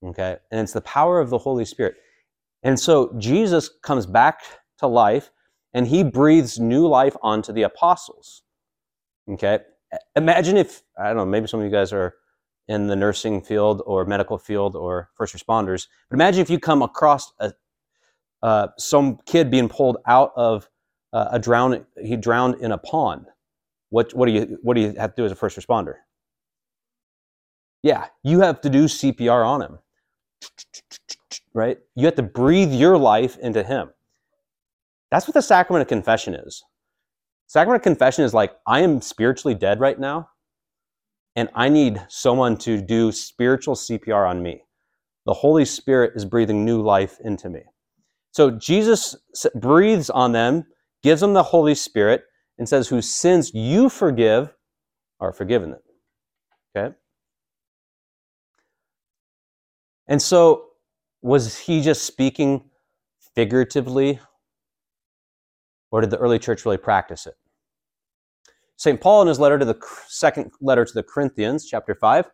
Okay. 0.03 0.37
And 0.51 0.59
it's 0.59 0.73
the 0.73 0.81
power 0.81 1.19
of 1.19 1.29
the 1.29 1.37
Holy 1.37 1.65
Spirit. 1.65 1.95
And 2.63 2.79
so 2.79 3.13
Jesus 3.17 3.69
comes 3.83 4.05
back 4.05 4.41
to 4.79 4.87
life 4.87 5.31
and 5.73 5.87
he 5.87 6.03
breathes 6.03 6.59
new 6.59 6.87
life 6.87 7.15
onto 7.21 7.53
the 7.53 7.63
apostles. 7.63 8.43
Okay. 9.29 9.59
Imagine 10.15 10.57
if, 10.57 10.83
I 10.99 11.07
don't 11.07 11.17
know, 11.17 11.25
maybe 11.25 11.47
some 11.47 11.61
of 11.61 11.65
you 11.65 11.71
guys 11.71 11.93
are 11.93 12.15
in 12.67 12.87
the 12.87 12.95
nursing 12.95 13.41
field 13.41 13.81
or 13.85 14.05
medical 14.05 14.37
field 14.37 14.75
or 14.75 15.09
first 15.15 15.35
responders, 15.35 15.87
but 16.09 16.15
imagine 16.15 16.41
if 16.41 16.49
you 16.49 16.59
come 16.59 16.81
across 16.81 17.33
a, 17.39 17.53
uh, 18.41 18.67
some 18.77 19.19
kid 19.25 19.51
being 19.51 19.69
pulled 19.69 19.97
out 20.05 20.31
of 20.35 20.69
uh, 21.13 21.29
a 21.31 21.39
drown, 21.39 21.85
he 22.01 22.15
drowned 22.15 22.55
in 22.61 22.71
a 22.71 22.77
pond. 22.77 23.27
What, 23.89 24.13
what, 24.13 24.25
do 24.25 24.33
you, 24.33 24.57
what 24.61 24.75
do 24.75 24.81
you 24.81 24.93
have 24.97 25.15
to 25.15 25.21
do 25.21 25.25
as 25.25 25.31
a 25.31 25.35
first 25.35 25.57
responder? 25.57 25.95
Yeah, 27.83 28.07
you 28.23 28.41
have 28.41 28.61
to 28.61 28.69
do 28.69 28.85
CPR 28.85 29.45
on 29.45 29.61
him. 29.61 29.79
Right? 31.53 31.77
You 31.95 32.05
have 32.05 32.15
to 32.15 32.23
breathe 32.23 32.73
your 32.73 32.97
life 32.97 33.37
into 33.37 33.63
him. 33.63 33.91
That's 35.11 35.27
what 35.27 35.35
the 35.35 35.41
sacrament 35.41 35.81
of 35.81 35.87
confession 35.87 36.33
is. 36.33 36.63
Sacrament 37.47 37.81
of 37.81 37.83
confession 37.83 38.25
is 38.25 38.33
like, 38.33 38.53
I 38.65 38.81
am 38.81 39.01
spiritually 39.01 39.55
dead 39.55 39.79
right 39.79 39.99
now, 39.99 40.29
and 41.35 41.49
I 41.53 41.69
need 41.69 42.05
someone 42.07 42.57
to 42.59 42.81
do 42.81 43.11
spiritual 43.11 43.75
CPR 43.75 44.27
on 44.29 44.41
me. 44.41 44.63
The 45.25 45.33
Holy 45.33 45.65
Spirit 45.65 46.13
is 46.15 46.23
breathing 46.23 46.63
new 46.63 46.81
life 46.81 47.17
into 47.23 47.49
me. 47.49 47.61
So 48.31 48.51
Jesus 48.51 49.15
breathes 49.55 50.09
on 50.09 50.31
them, 50.31 50.65
gives 51.03 51.21
them 51.21 51.33
the 51.33 51.43
Holy 51.43 51.75
Spirit, 51.75 52.23
and 52.57 52.67
says, 52.67 52.87
Whose 52.87 53.09
sins 53.09 53.53
you 53.53 53.89
forgive 53.89 54.53
are 55.19 55.33
forgiven 55.33 55.71
them. 55.71 55.79
Okay? 56.75 56.95
And 60.07 60.21
so, 60.21 60.65
was 61.21 61.57
he 61.57 61.81
just 61.81 62.03
speaking 62.03 62.69
figuratively, 63.33 64.19
or 65.91 66.01
did 66.01 66.11
the 66.11 66.17
early 66.17 66.37
church 66.37 66.65
really 66.65 66.77
practice 66.77 67.25
it? 67.25 67.33
St. 68.77 68.99
Paul, 68.99 69.21
in 69.21 69.27
his 69.27 69.39
letter 69.39 69.57
to 69.57 69.65
the 69.65 69.79
second 70.07 70.51
letter 70.61 70.85
to 70.85 70.93
the 70.93 71.03
Corinthians, 71.03 71.65
chapter 71.65 71.95
5, 71.95 72.29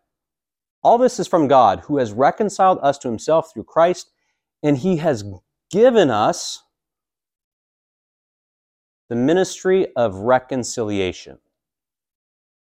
all 0.84 0.98
this 0.98 1.20
is 1.20 1.28
from 1.28 1.48
God, 1.48 1.82
who 1.82 1.98
has 1.98 2.12
reconciled 2.12 2.80
us 2.82 2.98
to 3.00 3.08
himself 3.08 3.54
through 3.54 3.66
Christ, 3.66 4.12
and 4.64 4.78
he 4.78 4.98
has 4.98 5.24
given 5.70 6.10
us 6.10 6.64
the 9.10 9.16
ministry 9.16 9.94
of 9.96 10.16
reconciliation. 10.16 11.38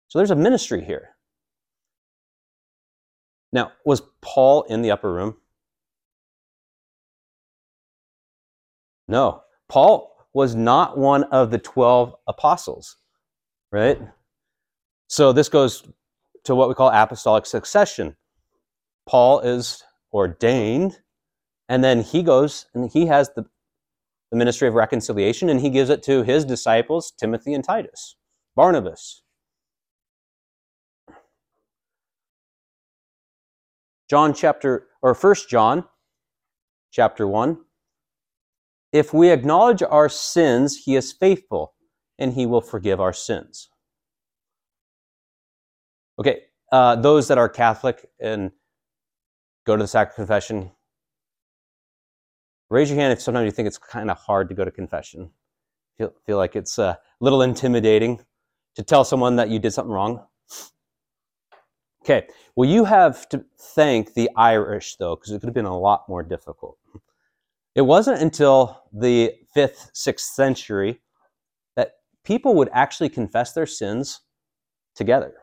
So 0.08 0.18
there's 0.18 0.32
a 0.32 0.36
ministry 0.36 0.84
here. 0.84 1.10
Now, 3.52 3.74
was 3.86 4.02
Paul 4.22 4.64
in 4.64 4.82
the 4.82 4.92
upper 4.92 5.14
room? 5.14 5.38
No. 9.08 9.44
Paul 9.70 10.16
was 10.34 10.56
not 10.56 10.98
one 10.98 11.24
of 11.26 11.52
the 11.52 11.58
12 11.58 12.16
apostles, 12.28 12.98
right? 13.72 14.00
So 15.08 15.32
this 15.32 15.50
goes 15.50 15.84
to 16.44 16.56
what 16.56 16.70
we 16.70 16.76
call 16.76 16.90
apostolic 16.90 17.46
succession. 17.46 18.16
Paul 19.08 19.40
is 19.40 19.84
ordained, 20.14 21.00
and 21.70 21.84
then 21.84 22.02
he 22.02 22.24
goes 22.24 22.66
and 22.74 22.90
he 22.92 23.06
has 23.08 23.30
the, 23.36 23.46
the 24.32 24.38
ministry 24.38 24.68
of 24.68 24.74
reconciliation, 24.74 25.50
and 25.50 25.62
he 25.62 25.70
gives 25.70 25.90
it 25.90 26.04
to 26.04 26.24
his 26.24 26.46
disciples, 26.46 27.12
Timothy 27.18 27.54
and 27.54 27.64
Titus, 27.64 28.16
Barnabas. 28.56 29.22
John 34.10 34.34
chapter, 34.34 34.88
or 35.02 35.14
First 35.14 35.50
John 35.50 35.84
chapter 36.92 37.28
1. 37.28 37.58
If 38.94 39.14
we 39.14 39.32
acknowledge 39.32 39.84
our 39.84 40.08
sins, 40.08 40.78
he 40.86 40.96
is 40.96 41.12
faithful 41.12 41.74
and 42.20 42.34
he 42.34 42.46
will 42.46 42.62
forgive 42.62 43.00
our 43.00 43.14
sins. 43.14 43.70
Okay, 46.20 46.44
uh, 46.72 46.96
those 46.96 47.28
that 47.28 47.38
are 47.38 47.50
Catholic 47.50 48.10
and 48.20 48.52
go 49.66 49.76
to 49.76 49.84
the 49.84 49.88
sacrament 49.88 50.16
confession, 50.16 50.72
raise 52.70 52.90
your 52.90 53.00
hand 53.00 53.14
if 53.14 53.22
sometimes 53.22 53.46
you 53.46 53.52
think 53.52 53.68
it's 53.68 53.78
kind 53.78 54.10
of 54.10 54.18
hard 54.18 54.50
to 54.50 54.56
go 54.56 54.66
to 54.66 54.72
confession. 54.72 55.30
Feel, 55.98 56.14
feel 56.26 56.38
like 56.38 56.56
it's 56.56 56.78
a 56.78 57.00
little 57.20 57.42
intimidating 57.42 58.20
to 58.76 58.84
tell 58.84 59.04
someone 59.04 59.36
that 59.36 59.50
you 59.50 59.60
did 59.60 59.72
something 59.72 59.92
wrong. 59.92 60.26
Okay, 62.04 62.28
well, 62.56 62.70
you 62.70 62.86
have 62.86 63.28
to 63.30 63.44
thank 63.60 64.14
the 64.14 64.30
Irish, 64.38 64.96
though, 64.96 65.16
because 65.16 65.32
it 65.32 65.40
could 65.40 65.48
have 65.48 65.54
been 65.54 65.66
a 65.66 65.78
lot 65.78 66.08
more 66.08 66.24
difficult. 66.24 66.78
It 67.76 67.82
wasn't 67.82 68.22
until 68.22 68.84
the 68.94 69.34
fifth, 69.54 69.92
sixth 69.94 70.34
century 70.34 70.92
that 70.92 71.07
people 72.28 72.56
would 72.56 72.70
actually 72.74 73.08
confess 73.08 73.54
their 73.54 73.66
sins 73.66 74.20
together. 74.96 75.34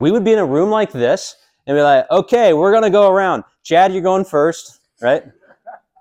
We 0.00 0.10
would 0.10 0.24
be 0.24 0.32
in 0.32 0.40
a 0.40 0.44
room 0.44 0.68
like 0.68 0.90
this 0.90 1.36
and 1.64 1.76
be 1.76 1.80
like, 1.80 2.10
okay, 2.10 2.52
we're 2.52 2.72
going 2.72 2.82
to 2.82 2.90
go 2.90 3.08
around. 3.08 3.44
Chad, 3.62 3.92
you're 3.92 4.02
going 4.02 4.24
first, 4.24 4.80
right? 5.00 5.22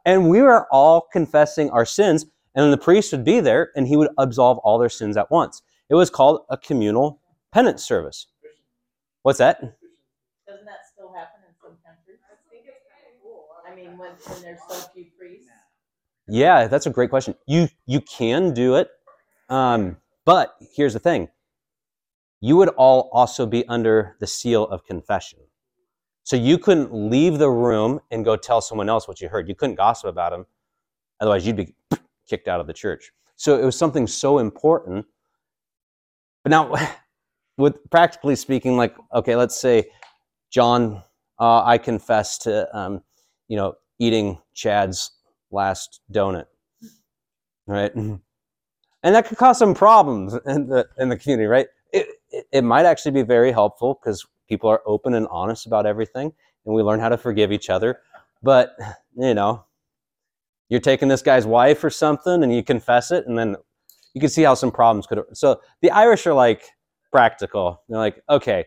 And 0.05 0.27
we 0.27 0.41
were 0.41 0.65
all 0.71 1.07
confessing 1.13 1.69
our 1.69 1.85
sins, 1.85 2.23
and 2.55 2.63
then 2.63 2.71
the 2.71 2.77
priest 2.77 3.11
would 3.11 3.23
be 3.23 3.39
there 3.39 3.71
and 3.75 3.87
he 3.87 3.95
would 3.95 4.09
absolve 4.17 4.57
all 4.59 4.79
their 4.79 4.89
sins 4.89 5.17
at 5.17 5.29
once. 5.29 5.61
It 5.89 5.95
was 5.95 6.09
called 6.09 6.41
a 6.49 6.57
communal 6.57 7.21
penance 7.53 7.83
service. 7.83 8.25
What's 9.21 9.37
that? 9.37 9.61
Doesn't 10.47 10.65
that 10.65 10.79
still 10.91 11.13
happen 11.13 11.41
in 11.47 11.53
some 11.61 11.77
countries? 11.85 12.19
I 12.25 12.35
think 12.49 12.65
it's 12.65 12.81
kind 12.89 13.05
of 13.13 13.21
cool. 13.21 13.45
I 13.69 13.75
mean, 13.75 13.97
when, 13.99 14.11
when 14.27 14.41
there's 14.41 14.59
so 14.67 14.75
few 14.93 15.05
priests. 15.17 15.49
Yeah, 16.27 16.67
that's 16.67 16.87
a 16.87 16.89
great 16.89 17.11
question. 17.11 17.35
You 17.45 17.67
you 17.85 18.01
can 18.01 18.53
do 18.53 18.75
it, 18.75 18.89
um, 19.49 19.97
but 20.25 20.55
here's 20.75 20.93
the 20.93 20.99
thing: 20.99 21.29
you 22.41 22.57
would 22.57 22.69
all 22.69 23.09
also 23.11 23.45
be 23.45 23.67
under 23.67 24.15
the 24.19 24.27
seal 24.27 24.65
of 24.65 24.85
confession. 24.85 25.39
So 26.23 26.35
you 26.35 26.57
couldn't 26.57 26.93
leave 26.93 27.37
the 27.37 27.49
room 27.49 27.99
and 28.11 28.25
go 28.25 28.35
tell 28.35 28.61
someone 28.61 28.89
else 28.89 29.07
what 29.07 29.21
you 29.21 29.29
heard. 29.29 29.47
You 29.47 29.55
couldn't 29.55 29.75
gossip 29.75 30.09
about 30.09 30.31
them, 30.31 30.45
otherwise 31.19 31.45
you'd 31.45 31.55
be 31.55 31.75
kicked 32.29 32.47
out 32.47 32.59
of 32.59 32.67
the 32.67 32.73
church. 32.73 33.11
So 33.35 33.59
it 33.59 33.65
was 33.65 33.77
something 33.77 34.07
so 34.07 34.39
important. 34.39 35.05
But 36.43 36.51
now, 36.51 36.73
with 37.57 37.77
practically 37.91 38.35
speaking, 38.35 38.77
like 38.77 38.95
okay, 39.13 39.35
let's 39.35 39.59
say 39.59 39.85
John, 40.51 41.03
uh, 41.39 41.63
I 41.63 41.77
confess 41.77 42.37
to 42.39 42.75
um, 42.77 43.03
you 43.47 43.57
know 43.57 43.75
eating 43.99 44.39
Chad's 44.53 45.11
last 45.51 46.01
donut, 46.11 46.45
right? 47.67 47.91
And 49.05 49.13
that 49.13 49.27
could 49.27 49.37
cause 49.37 49.59
some 49.59 49.75
problems 49.75 50.33
in 50.47 50.67
the 50.67 50.87
in 50.97 51.09
the 51.09 51.15
community, 51.15 51.45
right? 51.45 51.67
It 51.93 52.07
it, 52.31 52.47
it 52.51 52.63
might 52.63 52.85
actually 52.85 53.11
be 53.11 53.21
very 53.21 53.51
helpful 53.51 53.99
because 54.01 54.25
people 54.49 54.67
are 54.67 54.81
open 54.87 55.13
and 55.13 55.27
honest 55.29 55.67
about 55.67 55.85
everything, 55.85 56.33
and 56.65 56.73
we 56.73 56.81
learn 56.81 56.99
how 56.99 57.09
to 57.09 57.17
forgive 57.17 57.51
each 57.51 57.69
other. 57.69 57.99
But 58.41 58.75
you 59.15 59.35
know, 59.35 59.63
you're 60.69 60.79
taking 60.79 61.07
this 61.07 61.21
guy's 61.21 61.45
wife 61.45 61.83
or 61.83 61.91
something, 61.91 62.41
and 62.41 62.51
you 62.51 62.63
confess 62.63 63.11
it, 63.11 63.27
and 63.27 63.37
then 63.37 63.55
you 64.15 64.21
can 64.21 64.29
see 64.31 64.41
how 64.41 64.55
some 64.55 64.71
problems 64.71 65.05
could. 65.05 65.19
So 65.33 65.61
the 65.83 65.91
Irish 65.91 66.25
are 66.25 66.33
like 66.33 66.63
practical. 67.11 67.83
They're 67.87 67.99
like, 67.99 68.23
okay, 68.27 68.65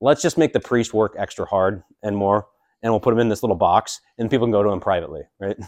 let's 0.00 0.22
just 0.22 0.38
make 0.38 0.52
the 0.52 0.60
priest 0.60 0.94
work 0.94 1.16
extra 1.18 1.44
hard 1.44 1.82
and 2.04 2.16
more, 2.16 2.46
and 2.84 2.92
we'll 2.92 3.00
put 3.00 3.12
him 3.12 3.18
in 3.18 3.30
this 3.30 3.42
little 3.42 3.56
box, 3.56 4.00
and 4.16 4.30
people 4.30 4.46
can 4.46 4.52
go 4.52 4.62
to 4.62 4.68
him 4.70 4.80
privately, 4.80 5.22
right? 5.40 5.56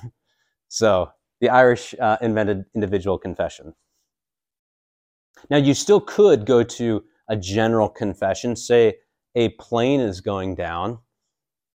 So 0.71 1.11
the 1.41 1.49
Irish 1.49 1.95
uh, 1.99 2.19
invented 2.21 2.67
individual 2.75 3.17
confession. 3.17 3.75
Now, 5.51 5.57
you 5.57 5.75
still 5.75 6.01
could 6.01 6.47
go 6.47 6.63
to 6.63 7.05
a 7.29 7.37
general 7.37 7.89
confession. 7.89 8.57
Say 8.57 8.97
a 9.35 9.51
plane 9.51 10.01
is 10.01 10.21
going 10.21 10.55
down 10.55 10.99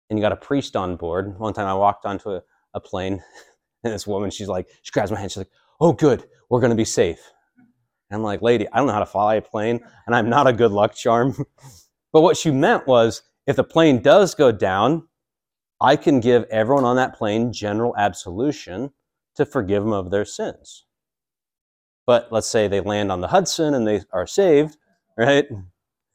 and 0.08 0.18
you 0.18 0.22
got 0.22 0.32
a 0.32 0.36
priest 0.36 0.76
on 0.76 0.96
board. 0.96 1.38
One 1.38 1.52
time 1.52 1.66
I 1.66 1.74
walked 1.74 2.06
onto 2.06 2.30
a, 2.30 2.42
a 2.74 2.80
plane 2.80 3.22
and 3.84 3.92
this 3.92 4.06
woman, 4.06 4.30
she's 4.30 4.48
like, 4.48 4.68
she 4.82 4.92
grabs 4.92 5.10
my 5.10 5.18
hand. 5.18 5.30
She's 5.30 5.38
like, 5.38 5.50
oh, 5.80 5.92
good, 5.92 6.24
we're 6.48 6.60
going 6.60 6.70
to 6.70 6.76
be 6.76 6.84
safe. 6.84 7.20
And 8.10 8.16
I'm 8.18 8.22
like, 8.22 8.42
lady, 8.42 8.66
I 8.72 8.78
don't 8.78 8.86
know 8.86 8.92
how 8.92 9.00
to 9.00 9.06
fly 9.06 9.36
a 9.36 9.42
plane 9.42 9.80
and 10.06 10.14
I'm 10.14 10.28
not 10.28 10.46
a 10.46 10.52
good 10.52 10.72
luck 10.72 10.94
charm. 10.94 11.36
but 12.12 12.22
what 12.22 12.36
she 12.36 12.50
meant 12.50 12.86
was 12.86 13.22
if 13.46 13.56
the 13.56 13.64
plane 13.64 14.02
does 14.02 14.34
go 14.34 14.52
down, 14.52 15.08
I 15.80 15.96
can 15.96 16.20
give 16.20 16.44
everyone 16.50 16.84
on 16.84 16.96
that 16.96 17.16
plane 17.16 17.52
general 17.52 17.94
absolution 17.96 18.92
to 19.36 19.46
forgive 19.46 19.82
them 19.82 19.92
of 19.92 20.10
their 20.10 20.24
sins. 20.24 20.84
But 22.10 22.32
let's 22.32 22.48
say 22.48 22.66
they 22.66 22.80
land 22.80 23.12
on 23.12 23.20
the 23.20 23.28
Hudson 23.28 23.72
and 23.72 23.86
they 23.86 24.02
are 24.12 24.26
saved, 24.26 24.76
right? 25.16 25.46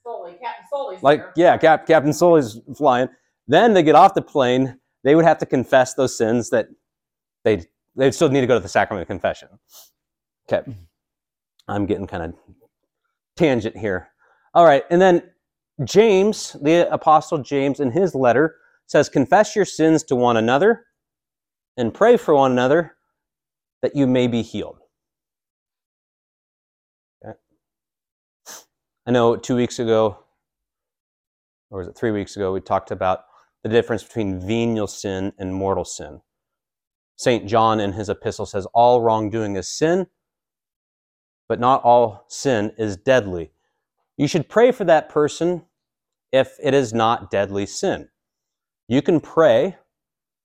Solely, 0.03 0.34
Captain 0.34 0.65
Sully's 0.69 1.01
Like, 1.01 1.19
there. 1.21 1.34
yeah, 1.38 1.58
Cap- 1.58 1.88
Captain 1.88 2.12
Sully's 2.12 2.60
flying. 2.75 3.08
Then 3.47 3.73
they 3.73 3.81
get 3.81 3.95
off 3.95 4.13
the 4.13 4.21
plane. 4.21 4.77
They 5.05 5.15
would 5.15 5.23
have 5.23 5.38
to 5.38 5.45
confess 5.45 5.93
those 5.93 6.17
sins 6.17 6.49
that 6.49 6.67
they 7.45 7.63
they 7.95 8.12
still 8.12 8.27
need 8.27 8.41
to 8.41 8.45
go 8.47 8.55
to 8.55 8.60
the 8.60 8.67
sacrament 8.67 9.03
of 9.03 9.08
confession. 9.08 9.47
Okay, 10.51 10.69
I'm 11.69 11.86
getting 11.86 12.08
kind 12.08 12.23
of 12.23 12.34
tangent 13.38 13.77
here. 13.77 14.10
All 14.53 14.65
right, 14.65 14.84
and 14.89 15.01
then 15.01 15.23
James, 15.86 16.58
the 16.62 16.91
apostle 16.93 17.38
James, 17.38 17.79
in 17.79 17.91
his 17.91 18.13
letter 18.13 18.58
says, 18.86 19.08
"Confess 19.08 19.55
your 19.55 19.63
sins 19.63 20.03
to 20.03 20.15
one 20.17 20.36
another, 20.36 20.88
and 21.77 21.93
pray 21.93 22.17
for 22.17 22.34
one 22.36 22.51
another, 22.51 22.97
that 23.81 23.95
you 23.95 24.05
may 24.08 24.27
be 24.27 24.41
healed." 24.41 24.79
Okay. 27.23 27.38
I 29.06 29.12
know 29.12 29.36
two 29.36 29.56
weeks 29.56 29.78
ago, 29.78 30.20
or 31.70 31.80
was 31.80 31.88
it 31.88 31.96
three 31.96 32.12
weeks 32.12 32.36
ago, 32.36 32.52
we 32.52 32.62
talked 32.62 32.89
about 32.89 33.26
the 33.63 33.70
difference 33.70 34.04
between 34.04 34.39
venial 34.39 34.88
sin 34.88 35.34
and 35.38 35.54
mortal 35.54 35.86
sin. 35.86 36.22
St. 37.15 37.48
John 37.48 37.80
in 37.80 37.94
his 37.94 38.10
epistle 38.10 38.46
says, 38.46 38.65
All 38.74 39.02
wrongdoing 39.02 39.56
is 39.56 39.68
sin, 39.68 40.08
but 41.48 41.60
not 41.60 41.84
all 41.84 42.26
sin 42.28 42.74
is 42.78 42.98
deadly. 42.98 43.52
You 44.18 44.28
should 44.28 44.50
pray 44.50 44.72
for 44.72 44.86
that 44.86 45.10
person 45.10 45.63
if 46.32 46.58
it 46.62 46.74
is 46.74 46.94
not 46.94 47.30
deadly 47.30 47.65
sin. 47.65 48.10
You 48.88 49.02
can 49.02 49.20
pray 49.20 49.78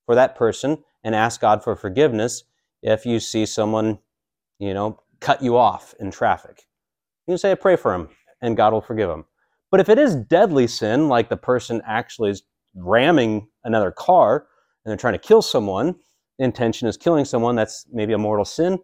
for 0.06 0.14
that 0.14 0.36
person 0.36 0.84
and 1.02 1.14
ask 1.14 1.40
God 1.40 1.64
for 1.64 1.76
forgiveness 1.76 2.44
if 2.82 3.06
you 3.06 3.20
see 3.20 3.46
someone, 3.46 3.98
you 4.58 4.74
know, 4.74 5.00
cut 5.20 5.42
you 5.42 5.56
off 5.56 5.94
in 5.98 6.10
traffic. 6.10 6.66
You 7.26 7.32
can 7.32 7.38
say, 7.38 7.52
I 7.52 7.54
pray 7.54 7.76
for 7.76 7.94
him, 7.94 8.08
and 8.42 8.56
God 8.56 8.72
will 8.72 8.80
forgive 8.80 9.08
them. 9.08 9.24
But 9.70 9.80
if 9.80 9.88
it 9.88 9.98
is 9.98 10.16
deadly 10.16 10.66
sin, 10.66 11.08
like 11.08 11.28
the 11.28 11.36
person 11.36 11.80
actually 11.86 12.30
is 12.30 12.42
ramming 12.74 13.48
another 13.64 13.90
car 13.90 14.46
and 14.84 14.90
they're 14.90 14.96
trying 14.96 15.14
to 15.14 15.18
kill 15.18 15.42
someone, 15.42 15.94
intention 16.38 16.88
is 16.88 16.96
killing 16.96 17.24
someone, 17.24 17.54
that's 17.54 17.86
maybe 17.92 18.12
a 18.12 18.18
mortal 18.18 18.44
sin, 18.44 18.78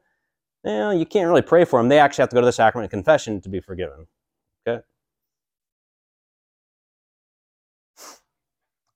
well, 0.62 0.92
you 0.92 1.06
can't 1.06 1.28
really 1.28 1.42
pray 1.42 1.64
for 1.64 1.80
them. 1.80 1.88
They 1.88 1.98
actually 1.98 2.22
have 2.22 2.28
to 2.30 2.34
go 2.34 2.40
to 2.40 2.46
the 2.46 2.52
sacrament 2.52 2.86
of 2.86 2.90
confession 2.90 3.40
to 3.40 3.48
be 3.48 3.60
forgiven. 3.60 4.06
Okay? 4.66 4.82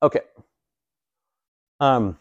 Okay. 0.03 0.21
Um, 1.79 2.19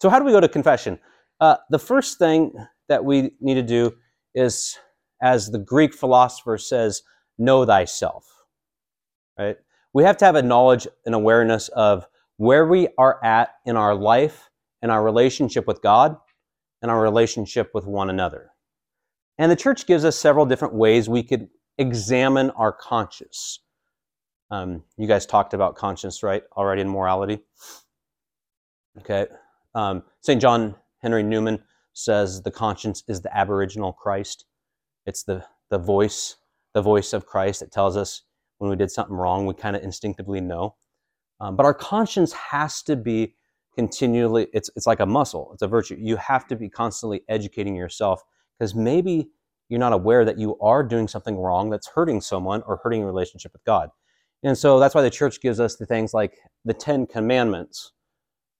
so, 0.00 0.08
how 0.08 0.18
do 0.18 0.24
we 0.24 0.32
go 0.32 0.40
to 0.40 0.48
confession? 0.48 0.98
Uh, 1.40 1.56
the 1.68 1.78
first 1.78 2.18
thing 2.18 2.52
that 2.88 3.04
we 3.04 3.32
need 3.40 3.54
to 3.54 3.62
do 3.62 3.92
is, 4.34 4.78
as 5.22 5.50
the 5.50 5.58
Greek 5.58 5.94
philosopher 5.94 6.56
says, 6.56 7.02
know 7.40 7.64
thyself. 7.64 8.26
Right? 9.38 9.56
We 9.92 10.04
have 10.04 10.16
to 10.18 10.24
have 10.24 10.36
a 10.36 10.42
knowledge 10.42 10.86
and 11.04 11.14
awareness 11.14 11.68
of 11.68 12.06
where 12.36 12.66
we 12.66 12.88
are 12.96 13.22
at 13.24 13.50
in 13.66 13.76
our 13.76 13.94
life 13.94 14.50
and 14.82 14.90
our 14.90 15.02
relationship 15.02 15.66
with 15.66 15.82
God 15.82 16.16
and 16.82 16.90
our 16.90 17.00
relationship 17.00 17.70
with 17.74 17.86
one 17.86 18.10
another. 18.10 18.50
And 19.38 19.50
the 19.50 19.56
church 19.56 19.86
gives 19.86 20.04
us 20.04 20.16
several 20.16 20.46
different 20.46 20.74
ways 20.74 21.08
we 21.08 21.22
could 21.22 21.48
examine 21.78 22.50
our 22.50 22.72
conscience. 22.72 23.60
Um, 24.50 24.84
you 24.96 25.06
guys 25.06 25.26
talked 25.26 25.54
about 25.54 25.76
conscience, 25.76 26.22
right, 26.22 26.42
already 26.56 26.82
in 26.82 26.88
morality? 26.88 27.40
Okay. 28.98 29.26
Um, 29.74 30.02
St. 30.20 30.40
John 30.40 30.74
Henry 30.98 31.22
Newman 31.22 31.62
says 31.92 32.42
the 32.42 32.50
conscience 32.50 33.02
is 33.08 33.20
the 33.22 33.36
aboriginal 33.36 33.92
Christ. 33.92 34.44
It's 35.06 35.22
the, 35.22 35.44
the 35.70 35.78
voice, 35.78 36.36
the 36.74 36.82
voice 36.82 37.12
of 37.12 37.26
Christ 37.26 37.60
that 37.60 37.72
tells 37.72 37.96
us 37.96 38.22
when 38.58 38.70
we 38.70 38.76
did 38.76 38.90
something 38.90 39.16
wrong, 39.16 39.46
we 39.46 39.54
kind 39.54 39.74
of 39.74 39.82
instinctively 39.82 40.40
know. 40.40 40.76
Um, 41.40 41.56
but 41.56 41.64
our 41.64 41.74
conscience 41.74 42.32
has 42.32 42.82
to 42.82 42.96
be 42.96 43.34
continually, 43.74 44.48
it's, 44.52 44.70
it's 44.76 44.86
like 44.86 45.00
a 45.00 45.06
muscle, 45.06 45.50
it's 45.54 45.62
a 45.62 45.68
virtue. 45.68 45.96
You 45.98 46.16
have 46.16 46.46
to 46.48 46.56
be 46.56 46.68
constantly 46.68 47.22
educating 47.28 47.74
yourself 47.74 48.22
because 48.58 48.74
maybe 48.74 49.30
you're 49.68 49.80
not 49.80 49.92
aware 49.92 50.24
that 50.24 50.38
you 50.38 50.58
are 50.60 50.82
doing 50.82 51.08
something 51.08 51.36
wrong 51.36 51.70
that's 51.70 51.88
hurting 51.88 52.20
someone 52.20 52.62
or 52.66 52.80
hurting 52.82 53.00
your 53.00 53.08
relationship 53.08 53.52
with 53.52 53.64
God. 53.64 53.88
And 54.42 54.56
so 54.56 54.78
that's 54.78 54.94
why 54.94 55.02
the 55.02 55.10
church 55.10 55.40
gives 55.40 55.60
us 55.60 55.76
the 55.76 55.86
things 55.86 56.12
like 56.12 56.38
the 56.64 56.74
Ten 56.74 57.06
Commandments. 57.06 57.92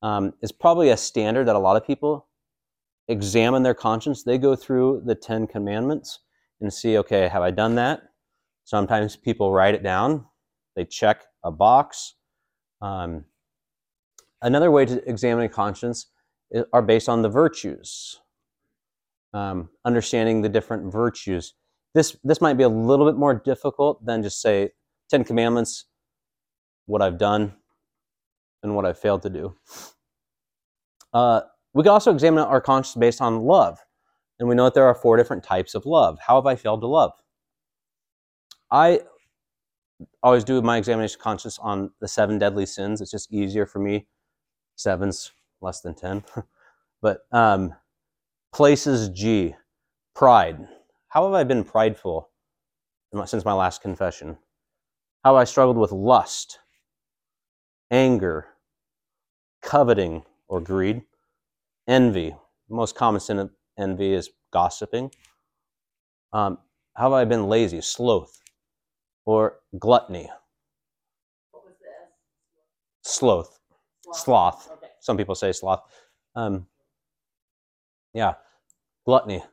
Um, 0.03 0.33
is 0.41 0.51
probably 0.51 0.89
a 0.89 0.97
standard 0.97 1.47
that 1.47 1.55
a 1.55 1.59
lot 1.59 1.77
of 1.77 1.85
people 1.85 2.27
examine 3.07 3.61
their 3.61 3.75
conscience. 3.75 4.23
They 4.23 4.39
go 4.39 4.55
through 4.55 5.03
the 5.05 5.13
Ten 5.13 5.45
Commandments 5.45 6.19
and 6.61 6.71
see, 6.71 6.97
okay, 6.99 7.27
have 7.27 7.41
I 7.41 7.51
done 7.51 7.75
that? 7.75 8.03
Sometimes 8.63 9.15
people 9.15 9.51
write 9.51 9.75
it 9.75 9.83
down, 9.83 10.25
they 10.75 10.85
check 10.85 11.23
a 11.43 11.51
box. 11.51 12.15
Um, 12.81 13.25
another 14.41 14.71
way 14.71 14.85
to 14.85 15.09
examine 15.09 15.49
conscience 15.49 16.07
is, 16.51 16.63
are 16.71 16.81
based 16.81 17.09
on 17.09 17.21
the 17.21 17.29
virtues, 17.29 18.21
um, 19.33 19.69
understanding 19.83 20.41
the 20.41 20.49
different 20.49 20.91
virtues. 20.91 21.53
This, 21.93 22.15
this 22.23 22.39
might 22.39 22.57
be 22.57 22.63
a 22.63 22.69
little 22.69 23.05
bit 23.05 23.17
more 23.17 23.33
difficult 23.33 24.05
than 24.05 24.23
just 24.23 24.41
say 24.41 24.69
Ten 25.09 25.23
Commandments, 25.23 25.85
what 26.85 27.01
I've 27.01 27.17
done, 27.17 27.53
and 28.63 28.75
what 28.75 28.85
I've 28.85 28.99
failed 28.99 29.23
to 29.23 29.29
do. 29.29 29.55
Uh, 31.13 31.41
we 31.73 31.83
can 31.83 31.91
also 31.91 32.11
examine 32.13 32.43
our 32.43 32.61
conscience 32.61 32.95
based 32.95 33.21
on 33.21 33.41
love. 33.41 33.79
And 34.41 34.49
we 34.49 34.55
know 34.55 34.63
that 34.63 34.73
there 34.73 34.87
are 34.87 34.95
four 34.95 35.17
different 35.17 35.43
types 35.43 35.75
of 35.75 35.85
love. 35.85 36.17
How 36.25 36.33
have 36.33 36.47
I 36.47 36.55
failed 36.55 36.81
to 36.81 36.87
love? 36.87 37.11
I 38.71 39.01
always 40.23 40.43
do 40.43 40.59
my 40.63 40.77
examination 40.77 41.19
of 41.19 41.23
conscience 41.23 41.59
on 41.59 41.91
the 42.01 42.07
seven 42.07 42.39
deadly 42.39 42.65
sins. 42.65 43.01
It's 43.01 43.11
just 43.11 43.31
easier 43.31 43.67
for 43.67 43.77
me. 43.77 44.07
Seven's 44.75 45.31
less 45.61 45.81
than 45.81 45.93
10. 45.93 46.23
but 47.03 47.19
um, 47.31 47.75
places 48.51 49.09
G, 49.09 49.53
pride. 50.15 50.57
How 51.09 51.23
have 51.25 51.35
I 51.35 51.43
been 51.43 51.63
prideful 51.63 52.31
since 53.27 53.45
my 53.45 53.53
last 53.53 53.83
confession? 53.83 54.39
How 55.23 55.35
I 55.35 55.43
struggled 55.43 55.77
with 55.77 55.91
lust, 55.91 56.57
anger, 57.91 58.47
coveting 59.61 60.23
or 60.47 60.59
greed, 60.61 61.03
envy. 61.87 62.35
Most 62.67 62.95
common 62.95 63.19
sin 63.19 63.51
envy 63.81 64.13
is 64.13 64.29
gossiping. 64.51 65.11
Um, 66.33 66.59
how 66.95 67.05
have 67.11 67.13
I 67.13 67.25
been 67.25 67.47
lazy, 67.47 67.81
sloth, 67.81 68.39
or 69.25 69.59
gluttony, 69.79 70.29
What 71.51 71.65
was 71.65 71.73
this? 71.79 73.11
sloth? 73.13 73.59
Sloth. 74.13 74.69
Okay. 74.73 74.87
Some 74.99 75.17
people 75.17 75.35
say 75.35 75.51
sloth. 75.51 75.83
Um, 76.35 76.67
yeah, 78.13 78.33
gluttony, 79.05 79.43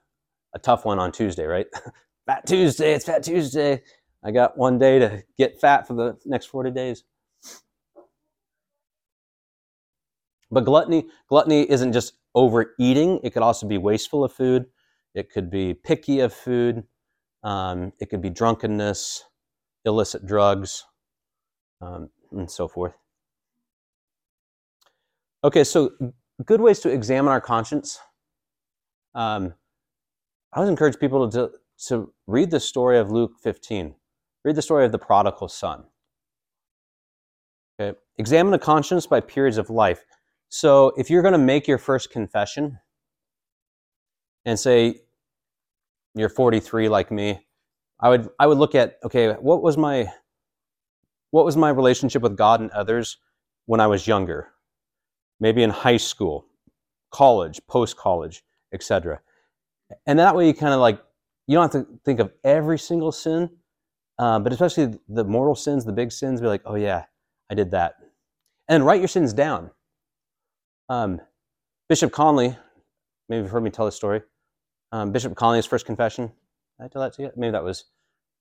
a 0.54 0.58
tough 0.58 0.84
one 0.84 0.98
on 0.98 1.12
Tuesday, 1.12 1.44
right? 1.44 1.66
fat 2.26 2.46
Tuesday, 2.46 2.94
it's 2.94 3.04
Fat 3.04 3.22
Tuesday. 3.22 3.82
I 4.24 4.32
got 4.32 4.58
one 4.58 4.78
day 4.78 4.98
to 4.98 5.22
get 5.38 5.60
fat 5.60 5.86
for 5.86 5.94
the 5.94 6.18
next 6.26 6.46
40 6.46 6.70
days. 6.72 7.04
But 10.50 10.64
gluttony, 10.64 11.06
gluttony 11.28 11.70
isn't 11.70 11.92
just 11.92 12.14
overeating. 12.38 13.18
It 13.24 13.32
could 13.32 13.42
also 13.42 13.66
be 13.66 13.78
wasteful 13.78 14.22
of 14.22 14.32
food. 14.32 14.66
It 15.14 15.30
could 15.30 15.50
be 15.50 15.74
picky 15.74 16.20
of 16.20 16.32
food. 16.32 16.84
Um, 17.42 17.92
it 17.98 18.10
could 18.10 18.22
be 18.22 18.30
drunkenness, 18.30 19.24
illicit 19.84 20.24
drugs, 20.24 20.84
um, 21.80 22.10
and 22.30 22.48
so 22.48 22.68
forth. 22.68 22.94
Okay, 25.42 25.64
so 25.64 25.90
good 26.44 26.60
ways 26.60 26.78
to 26.80 26.90
examine 26.90 27.32
our 27.32 27.40
conscience. 27.40 27.98
Um, 29.16 29.54
I 30.52 30.58
always 30.58 30.70
encourage 30.70 30.98
people 30.98 31.28
to, 31.30 31.50
to 31.88 32.12
read 32.28 32.52
the 32.52 32.60
story 32.60 32.98
of 32.98 33.10
Luke 33.10 33.32
15. 33.42 33.94
Read 34.44 34.54
the 34.54 34.62
story 34.62 34.84
of 34.84 34.92
the 34.92 34.98
prodigal 34.98 35.48
son. 35.48 35.84
Okay, 37.80 37.98
examine 38.16 38.52
the 38.52 38.58
conscience 38.58 39.06
by 39.06 39.20
periods 39.20 39.58
of 39.58 39.70
life. 39.70 40.04
So 40.48 40.92
if 40.96 41.10
you're 41.10 41.22
going 41.22 41.32
to 41.32 41.38
make 41.38 41.68
your 41.68 41.78
first 41.78 42.10
confession 42.10 42.78
and 44.44 44.58
say 44.58 45.02
you're 46.14 46.30
43 46.30 46.88
like 46.88 47.10
me, 47.10 47.40
I 48.00 48.08
would 48.08 48.28
I 48.38 48.46
would 48.46 48.58
look 48.58 48.74
at 48.74 48.98
okay, 49.04 49.32
what 49.32 49.62
was 49.62 49.76
my 49.76 50.12
what 51.30 51.44
was 51.44 51.56
my 51.56 51.68
relationship 51.68 52.22
with 52.22 52.36
God 52.36 52.60
and 52.60 52.70
others 52.70 53.18
when 53.66 53.80
I 53.80 53.86
was 53.86 54.06
younger? 54.06 54.48
Maybe 55.40 55.62
in 55.62 55.70
high 55.70 55.98
school, 55.98 56.46
college, 57.10 57.60
post 57.68 57.96
college, 57.96 58.42
etc. 58.72 59.20
And 60.06 60.18
that 60.18 60.34
way 60.34 60.46
you 60.46 60.54
kind 60.54 60.72
of 60.72 60.80
like 60.80 61.00
you 61.46 61.56
don't 61.56 61.72
have 61.72 61.84
to 61.84 61.98
think 62.04 62.20
of 62.20 62.32
every 62.44 62.78
single 62.78 63.12
sin, 63.12 63.50
uh, 64.18 64.38
but 64.38 64.52
especially 64.52 64.98
the 65.08 65.24
mortal 65.24 65.54
sins, 65.54 65.84
the 65.84 65.92
big 65.92 66.12
sins. 66.12 66.40
Be 66.40 66.46
like, 66.46 66.62
oh 66.64 66.76
yeah, 66.76 67.04
I 67.50 67.54
did 67.54 67.72
that, 67.72 67.96
and 68.68 68.86
write 68.86 69.00
your 69.00 69.08
sins 69.08 69.32
down. 69.34 69.70
Um, 70.88 71.20
Bishop 71.88 72.12
Conley, 72.12 72.56
maybe 73.28 73.42
you've 73.42 73.50
heard 73.50 73.62
me 73.62 73.70
tell 73.70 73.84
this 73.84 73.96
story. 73.96 74.22
Um, 74.92 75.12
Bishop 75.12 75.34
Conley's 75.34 75.66
first 75.66 75.84
confession. 75.84 76.26
Did 76.26 76.84
I 76.84 76.88
tell 76.88 77.02
that 77.02 77.12
to 77.14 77.22
you? 77.22 77.30
Maybe 77.36 77.52
that 77.52 77.64
was. 77.64 77.84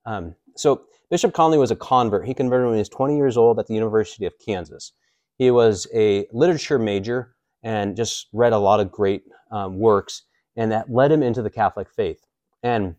Um, 0.05 0.35
so 0.55 0.83
Bishop 1.09 1.33
Conley 1.33 1.57
was 1.57 1.71
a 1.71 1.75
convert. 1.75 2.25
He 2.25 2.33
converted 2.33 2.67
when 2.67 2.75
he 2.75 2.81
was 2.81 2.89
20 2.89 3.17
years 3.17 3.35
old 3.35 3.59
at 3.59 3.67
the 3.67 3.73
University 3.73 4.25
of 4.25 4.33
Kansas. 4.39 4.93
He 5.37 5.51
was 5.51 5.87
a 5.93 6.25
literature 6.31 6.79
major 6.79 7.35
and 7.63 7.97
just 7.97 8.27
read 8.31 8.53
a 8.53 8.57
lot 8.57 8.79
of 8.79 8.91
great 8.91 9.23
um, 9.51 9.77
works, 9.77 10.23
and 10.55 10.71
that 10.71 10.91
led 10.91 11.11
him 11.11 11.21
into 11.21 11.41
the 11.41 11.49
Catholic 11.49 11.89
faith. 11.89 12.25
And 12.63 12.95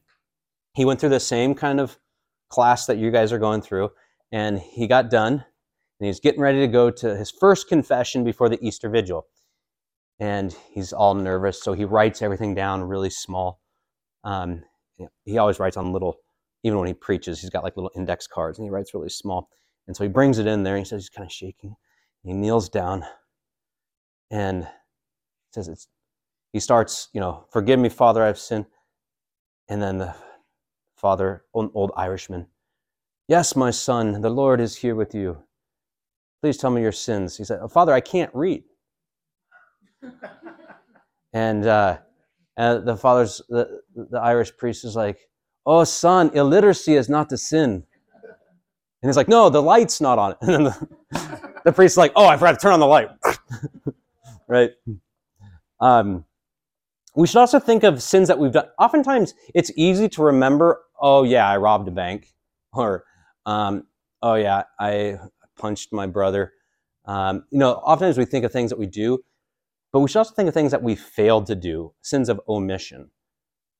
he 0.74 0.84
went 0.84 1.00
through 1.00 1.08
the 1.08 1.20
same 1.20 1.54
kind 1.54 1.80
of 1.80 1.98
class 2.50 2.86
that 2.86 2.98
you 2.98 3.10
guys 3.10 3.32
are 3.32 3.38
going 3.38 3.62
through, 3.62 3.90
and 4.30 4.58
he 4.58 4.86
got 4.86 5.10
done, 5.10 5.44
and 6.00 6.06
he's 6.06 6.20
getting 6.20 6.40
ready 6.40 6.60
to 6.60 6.68
go 6.68 6.90
to 6.90 7.16
his 7.16 7.30
first 7.30 7.68
confession 7.68 8.24
before 8.24 8.48
the 8.48 8.58
Easter 8.64 8.90
Vigil 8.90 9.26
and 10.20 10.54
he's 10.72 10.92
all 10.92 11.14
nervous, 11.14 11.62
so 11.62 11.72
he 11.72 11.84
writes 11.84 12.22
everything 12.22 12.54
down 12.54 12.82
really 12.82 13.10
small. 13.10 13.60
Um, 14.24 14.64
he 15.24 15.38
always 15.38 15.60
writes 15.60 15.76
on 15.76 15.92
little, 15.92 16.16
even 16.64 16.78
when 16.78 16.88
he 16.88 16.94
preaches, 16.94 17.40
he's 17.40 17.50
got 17.50 17.62
like 17.62 17.76
little 17.76 17.92
index 17.94 18.26
cards, 18.26 18.58
and 18.58 18.66
he 18.66 18.70
writes 18.70 18.94
really 18.94 19.08
small. 19.08 19.48
And 19.86 19.96
so 19.96 20.02
he 20.04 20.08
brings 20.08 20.38
it 20.38 20.46
in 20.46 20.64
there. 20.64 20.74
And 20.74 20.84
he 20.84 20.88
says 20.88 21.02
he's 21.02 21.08
kind 21.08 21.26
of 21.26 21.32
shaking. 21.32 21.76
He 22.24 22.32
kneels 22.32 22.68
down, 22.68 23.04
and 24.30 24.66
says 25.54 25.68
it's. 25.68 25.88
He 26.52 26.60
starts, 26.60 27.08
you 27.12 27.20
know, 27.20 27.44
forgive 27.52 27.78
me, 27.78 27.88
Father, 27.88 28.22
I've 28.22 28.38
sinned. 28.38 28.66
And 29.68 29.82
then 29.82 29.98
the 29.98 30.14
father, 30.96 31.44
old, 31.52 31.70
old 31.74 31.92
Irishman, 31.96 32.46
yes, 33.28 33.54
my 33.54 33.70
son, 33.70 34.20
the 34.22 34.30
Lord 34.30 34.60
is 34.60 34.76
here 34.76 34.94
with 34.94 35.14
you. 35.14 35.38
Please 36.40 36.56
tell 36.56 36.70
me 36.70 36.80
your 36.80 36.92
sins. 36.92 37.36
He 37.36 37.44
said, 37.44 37.60
Father, 37.70 37.92
I 37.92 38.00
can't 38.00 38.34
read 38.34 38.64
and 41.32 41.66
uh, 41.66 41.98
and 42.56 42.86
the 42.86 42.96
father's 42.96 43.40
the, 43.48 43.80
the 43.94 44.20
Irish 44.20 44.56
priest 44.56 44.84
is 44.84 44.96
like, 44.96 45.18
"Oh, 45.66 45.84
son, 45.84 46.30
illiteracy 46.34 46.94
is 46.94 47.08
not 47.08 47.28
the 47.28 47.38
sin." 47.38 47.84
And 49.02 49.08
he's 49.08 49.16
like, 49.16 49.28
"No, 49.28 49.48
the 49.48 49.62
light's 49.62 50.00
not 50.00 50.18
on 50.18 50.32
it." 50.32 50.38
And 50.42 50.50
then 50.50 50.64
the, 50.64 51.52
the 51.64 51.72
priest's 51.72 51.96
like, 51.96 52.12
"Oh, 52.16 52.26
I 52.26 52.36
forgot 52.36 52.52
to 52.52 52.58
turn 52.58 52.72
on 52.72 52.80
the 52.80 52.86
light." 52.86 53.10
right? 54.48 54.70
Um, 55.80 56.24
we 57.14 57.26
should 57.26 57.38
also 57.38 57.58
think 57.60 57.84
of 57.84 58.02
sins 58.02 58.28
that 58.28 58.38
we've 58.38 58.52
done. 58.52 58.66
Oftentimes, 58.78 59.34
it's 59.54 59.70
easy 59.76 60.08
to 60.10 60.22
remember, 60.22 60.80
"Oh 61.00 61.22
yeah, 61.22 61.48
I 61.48 61.56
robbed 61.56 61.88
a 61.88 61.92
bank," 61.92 62.32
or 62.72 63.04
um, 63.46 63.86
"Oh 64.22 64.34
yeah, 64.34 64.64
I 64.78 65.18
punched 65.56 65.92
my 65.92 66.06
brother." 66.06 66.52
Um, 67.04 67.44
you 67.50 67.58
know, 67.58 67.72
oftentimes 67.72 68.18
we 68.18 68.24
think 68.26 68.44
of 68.44 68.52
things 68.52 68.70
that 68.70 68.78
we 68.78 68.86
do, 68.86 69.20
but 69.92 70.00
we 70.00 70.08
should 70.08 70.18
also 70.18 70.34
think 70.34 70.48
of 70.48 70.54
things 70.54 70.70
that 70.70 70.82
we 70.82 70.94
failed 70.94 71.46
to 71.46 71.54
do, 71.54 71.92
sins 72.02 72.28
of 72.28 72.40
omission. 72.48 73.10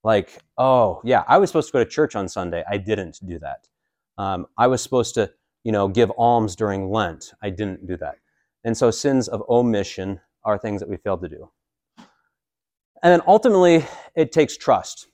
Like, 0.05 0.39
oh, 0.57 1.01
yeah, 1.05 1.25
I 1.27 1.39
was 1.39 1.51
supposed 1.51 1.69
to 1.69 1.73
go 1.73 1.85
to 1.85 1.91
church 1.91 2.17
on 2.17 2.29
Sunday. 2.29 2.65
I 2.69 2.79
didn't 2.79 3.19
do 3.27 3.39
that. 3.41 3.67
Um, 4.17 4.47
I 4.57 4.67
was 4.67 4.83
supposed 4.83 5.15
to, 5.15 5.31
you 5.65 5.73
know, 5.73 5.89
give 5.89 6.11
alms 6.17 6.57
during 6.57 6.91
Lent. 6.91 7.33
I 7.43 7.51
didn't 7.51 7.87
do 7.87 7.97
that. 7.99 8.17
And 8.65 8.77
so 8.77 8.91
sins 8.91 9.29
of 9.29 9.43
omission 9.49 10.21
are 10.45 10.59
things 10.59 10.81
that 10.81 10.89
we 10.89 10.97
failed 10.97 11.23
to 11.23 11.29
do. 11.29 11.51
And 13.03 13.13
then 13.13 13.21
ultimately, 13.27 13.85
it 14.15 14.33
takes 14.33 14.57
trust. 14.57 15.09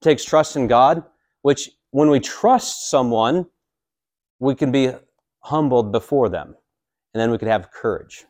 It 0.00 0.04
takes 0.04 0.24
trust 0.24 0.56
in 0.56 0.66
God, 0.66 1.04
which 1.42 1.70
when 1.90 2.08
we 2.08 2.20
trust 2.20 2.90
someone, 2.90 3.46
we 4.38 4.54
can 4.54 4.72
be 4.72 4.92
humbled 5.40 5.92
before 5.92 6.28
them. 6.28 6.54
And 7.12 7.20
then 7.20 7.30
we 7.30 7.38
could 7.38 7.48
have 7.48 7.70
courage. 7.70 8.24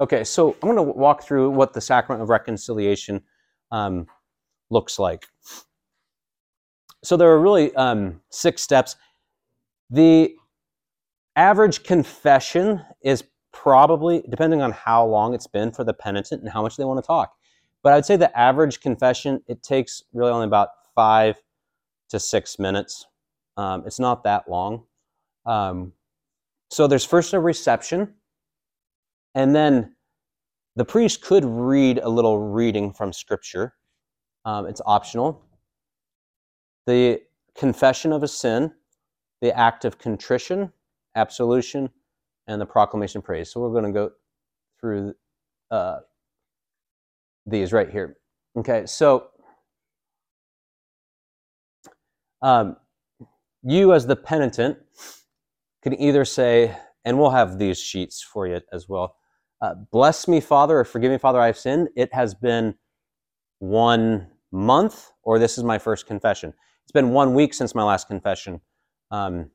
Okay, 0.00 0.24
so 0.24 0.56
I'm 0.62 0.74
going 0.74 0.76
to 0.76 0.82
walk 0.82 1.22
through 1.22 1.50
what 1.50 1.74
the 1.74 1.80
sacrament 1.80 2.22
of 2.22 2.30
reconciliation 2.30 3.22
um, 3.70 4.06
looks 4.70 4.98
like. 4.98 5.26
So 7.04 7.16
there 7.16 7.30
are 7.30 7.40
really 7.40 7.74
um, 7.76 8.20
six 8.30 8.62
steps. 8.62 8.96
The 9.90 10.34
average 11.36 11.82
confession 11.82 12.82
is 13.02 13.24
probably, 13.52 14.22
depending 14.30 14.62
on 14.62 14.72
how 14.72 15.04
long 15.04 15.34
it's 15.34 15.46
been 15.46 15.70
for 15.70 15.84
the 15.84 15.92
penitent 15.92 16.42
and 16.42 16.50
how 16.50 16.62
much 16.62 16.76
they 16.76 16.84
want 16.84 17.02
to 17.02 17.06
talk, 17.06 17.34
but 17.82 17.92
I'd 17.92 18.06
say 18.06 18.16
the 18.16 18.36
average 18.38 18.80
confession, 18.80 19.42
it 19.48 19.62
takes 19.62 20.02
really 20.12 20.30
only 20.30 20.46
about 20.46 20.68
five 20.94 21.36
to 22.10 22.18
six 22.20 22.58
minutes. 22.58 23.06
Um, 23.56 23.84
it's 23.86 23.98
not 23.98 24.24
that 24.24 24.48
long. 24.48 24.84
Um, 25.46 25.92
so 26.70 26.86
there's 26.86 27.04
first 27.04 27.32
a 27.32 27.40
reception, 27.40 28.14
and 29.34 29.54
then 29.54 29.94
the 30.76 30.84
priest 30.84 31.22
could 31.22 31.44
read 31.44 31.98
a 31.98 32.08
little 32.08 32.38
reading 32.38 32.92
from 32.92 33.12
Scripture. 33.12 33.74
Um, 34.44 34.66
it's 34.66 34.80
optional. 34.86 35.42
The 36.86 37.20
confession 37.56 38.12
of 38.12 38.22
a 38.22 38.28
sin, 38.28 38.72
the 39.40 39.56
act 39.56 39.84
of 39.84 39.98
contrition, 39.98 40.72
absolution, 41.16 41.90
and 42.46 42.60
the 42.60 42.66
proclamation 42.66 43.18
of 43.18 43.24
praise. 43.24 43.52
So 43.52 43.60
we're 43.60 43.72
going 43.72 43.92
to 43.92 43.92
go 43.92 44.10
through 44.80 45.14
uh, 45.70 45.98
these 47.46 47.72
right 47.72 47.90
here. 47.90 48.16
Okay, 48.56 48.86
so 48.86 49.28
um, 52.42 52.76
you 53.62 53.92
as 53.92 54.06
the 54.06 54.16
penitent 54.16 54.78
can 55.82 56.00
either 56.00 56.24
say, 56.24 56.76
and 57.04 57.18
we'll 57.18 57.30
have 57.30 57.58
these 57.58 57.78
sheets 57.78 58.22
for 58.22 58.46
you 58.46 58.60
as 58.72 58.88
well. 58.88 59.16
Uh, 59.60 59.74
bless 59.92 60.26
me, 60.26 60.40
Father, 60.40 60.80
or 60.80 60.84
forgive 60.84 61.10
me, 61.12 61.18
Father, 61.18 61.40
I 61.40 61.46
have 61.46 61.58
sinned. 61.58 61.88
It 61.96 62.12
has 62.14 62.34
been 62.34 62.74
one 63.58 64.28
month, 64.52 65.10
or 65.22 65.38
this 65.38 65.58
is 65.58 65.64
my 65.64 65.78
first 65.78 66.06
confession. 66.06 66.52
it's 66.84 66.92
been 66.92 67.10
one 67.10 67.34
week 67.34 67.54
since 67.54 67.74
my 67.74 67.82
last 67.84 68.08
confession. 68.08 68.60
Um, 69.10 69.50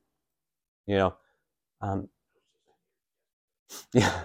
you 0.86 0.96
know, 0.98 1.16
um, 1.82 2.10
yeah, 3.94 4.22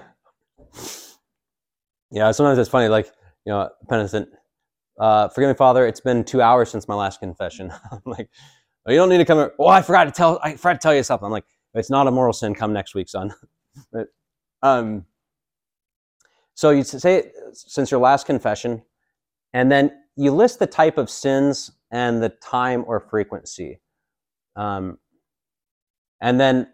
yeah. 2.10 2.30
Sometimes 2.32 2.58
it's 2.58 2.68
funny, 2.68 2.88
like 2.88 3.06
you 3.46 3.52
know, 3.52 3.70
penitent. 3.88 4.28
Uh, 4.98 5.28
forgive 5.30 5.48
me, 5.48 5.54
Father. 5.54 5.86
It's 5.86 6.00
been 6.00 6.24
two 6.24 6.42
hours 6.42 6.70
since 6.70 6.86
my 6.86 6.94
last 6.94 7.20
confession. 7.20 7.72
I'm 7.90 8.02
like, 8.04 8.28
oh, 8.86 8.92
you 8.92 8.98
don't 8.98 9.08
need 9.08 9.18
to 9.18 9.24
come. 9.24 9.50
Oh, 9.58 9.66
I 9.68 9.82
forgot 9.82 10.04
to 10.04 10.10
tell. 10.12 10.38
I 10.42 10.56
forgot 10.56 10.74
to 10.74 10.78
tell 10.78 10.94
you 10.94 11.02
something. 11.02 11.24
I'm 11.24 11.32
like, 11.32 11.46
it's 11.74 11.90
not 11.90 12.06
a 12.06 12.10
moral 12.10 12.34
sin. 12.34 12.54
Come 12.54 12.72
next 12.74 12.94
week, 12.94 13.08
son. 13.08 13.32
but, 13.92 14.08
um, 14.62 15.06
so 16.60 16.68
you 16.68 16.82
say 16.82 17.32
since 17.54 17.90
your 17.90 18.00
last 18.00 18.26
confession, 18.26 18.82
and 19.54 19.72
then 19.72 19.92
you 20.14 20.30
list 20.30 20.58
the 20.58 20.66
type 20.66 20.98
of 20.98 21.08
sins 21.08 21.70
and 21.90 22.22
the 22.22 22.28
time 22.28 22.84
or 22.86 23.00
frequency. 23.00 23.80
Um, 24.56 24.98
and 26.20 26.38
then 26.38 26.68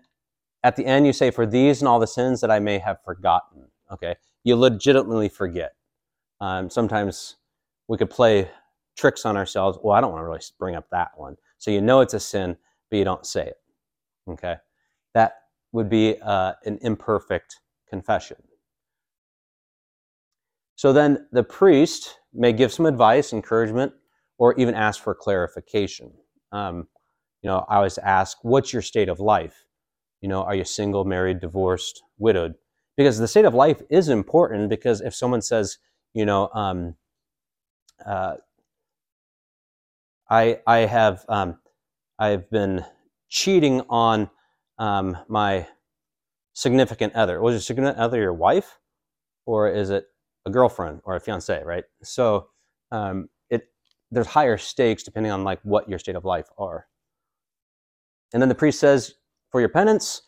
at 0.65 0.75
the 0.75 0.85
end, 0.85 1.07
you 1.07 1.13
say, 1.13 1.31
For 1.31 1.47
these 1.47 1.83
and 1.83 1.89
all 1.89 2.01
the 2.01 2.09
sins 2.09 2.41
that 2.41 2.51
I 2.51 2.59
may 2.59 2.79
have 2.79 2.99
forgotten. 3.05 3.69
Okay. 3.93 4.17
You 4.43 4.57
legitimately 4.57 5.29
forget. 5.29 5.77
Um, 6.41 6.69
sometimes 6.69 7.37
we 7.87 7.97
could 7.97 8.11
play 8.11 8.51
tricks 8.97 9.25
on 9.25 9.37
ourselves. 9.37 9.79
Well, 9.81 9.95
I 9.95 10.01
don't 10.01 10.11
want 10.11 10.23
to 10.23 10.27
really 10.27 10.41
bring 10.59 10.75
up 10.75 10.91
that 10.91 11.13
one. 11.15 11.37
So 11.59 11.71
you 11.71 11.81
know 11.81 12.01
it's 12.01 12.15
a 12.15 12.19
sin, 12.19 12.57
but 12.91 12.97
you 12.97 13.05
don't 13.05 13.25
say 13.25 13.47
it. 13.47 13.61
Okay. 14.29 14.57
That 15.15 15.35
would 15.71 15.89
be 15.89 16.17
uh, 16.21 16.55
an 16.65 16.81
imperfect 16.83 17.61
confession. 17.89 18.39
So 20.77 20.93
then 20.93 21.27
the 21.33 21.43
priest 21.43 22.19
may 22.33 22.53
give 22.53 22.73
some 22.73 22.87
advice, 22.87 23.33
encouragement, 23.33 23.93
or 24.39 24.55
even 24.55 24.75
ask 24.75 25.03
for 25.03 25.15
clarification. 25.15 26.13
Um, 26.53 26.87
you 27.43 27.49
know, 27.49 27.65
I 27.69 27.77
always 27.77 27.99
ask, 27.99 28.39
what's 28.43 28.73
your 28.73 28.83
state 28.83 29.09
of 29.09 29.19
life? 29.19 29.65
You 30.21 30.29
know, 30.29 30.43
are 30.43 30.55
you 30.55 30.65
single, 30.65 31.05
married, 31.05 31.41
divorced, 31.41 32.03
widowed? 32.19 32.55
Because 32.97 33.19
the 33.19 33.29
state 33.29 33.45
of 33.45 33.55
life 33.55 33.83
is 33.91 34.09
important 34.09 34.69
because 34.69 35.01
if 35.01 35.15
someone 35.15 35.43
says, 35.43 35.79
you 36.13 36.27
know, 36.27 36.51
um, 36.55 36.95
uh, 38.05 38.35
I, 40.29 40.61
I 40.67 40.79
have 40.79 41.25
um, 41.29 41.59
I've 42.19 42.51
been 42.51 42.85
cheating 43.29 43.83
on 43.89 44.31
um, 44.79 45.17
my 45.29 45.69
significant 46.53 47.15
other. 47.15 47.41
Was 47.41 47.55
your 47.55 47.61
significant 47.61 47.99
other 47.99 48.21
your 48.21 48.35
wife, 48.35 48.79
or 49.47 49.69
is 49.71 49.91
it 49.91 50.07
a 50.47 50.51
girlfriend 50.51 51.01
or 51.05 51.17
a 51.17 51.21
fiance? 51.21 51.63
Right. 51.65 51.85
So 52.03 52.49
um, 52.91 53.29
it 53.51 53.65
there's 54.11 54.29
higher 54.29 54.57
stakes 54.57 55.03
depending 55.03 55.33
on 55.33 55.45
like 55.45 55.61
what 55.63 55.89
your 55.89 55.99
state 55.99 56.17
of 56.17 56.25
life 56.25 56.49
are. 56.57 56.87
And 58.33 58.41
then 58.41 58.49
the 58.49 58.55
priest 58.55 58.81
says, 58.81 59.15
for 59.51 59.61
your 59.61 59.69
penance, 59.69 60.23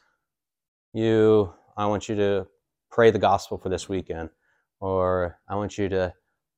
you 0.93 1.53
I 1.77 1.87
want 1.87 2.09
you 2.09 2.17
to 2.17 2.47
pray 2.91 3.11
the 3.11 3.19
gospel 3.19 3.59
for 3.59 3.69
this 3.69 3.89
weekend, 3.89 4.31
or 4.81 5.39
I 5.49 5.55
want 5.55 5.79
you 5.79 5.89
to 5.91 6.13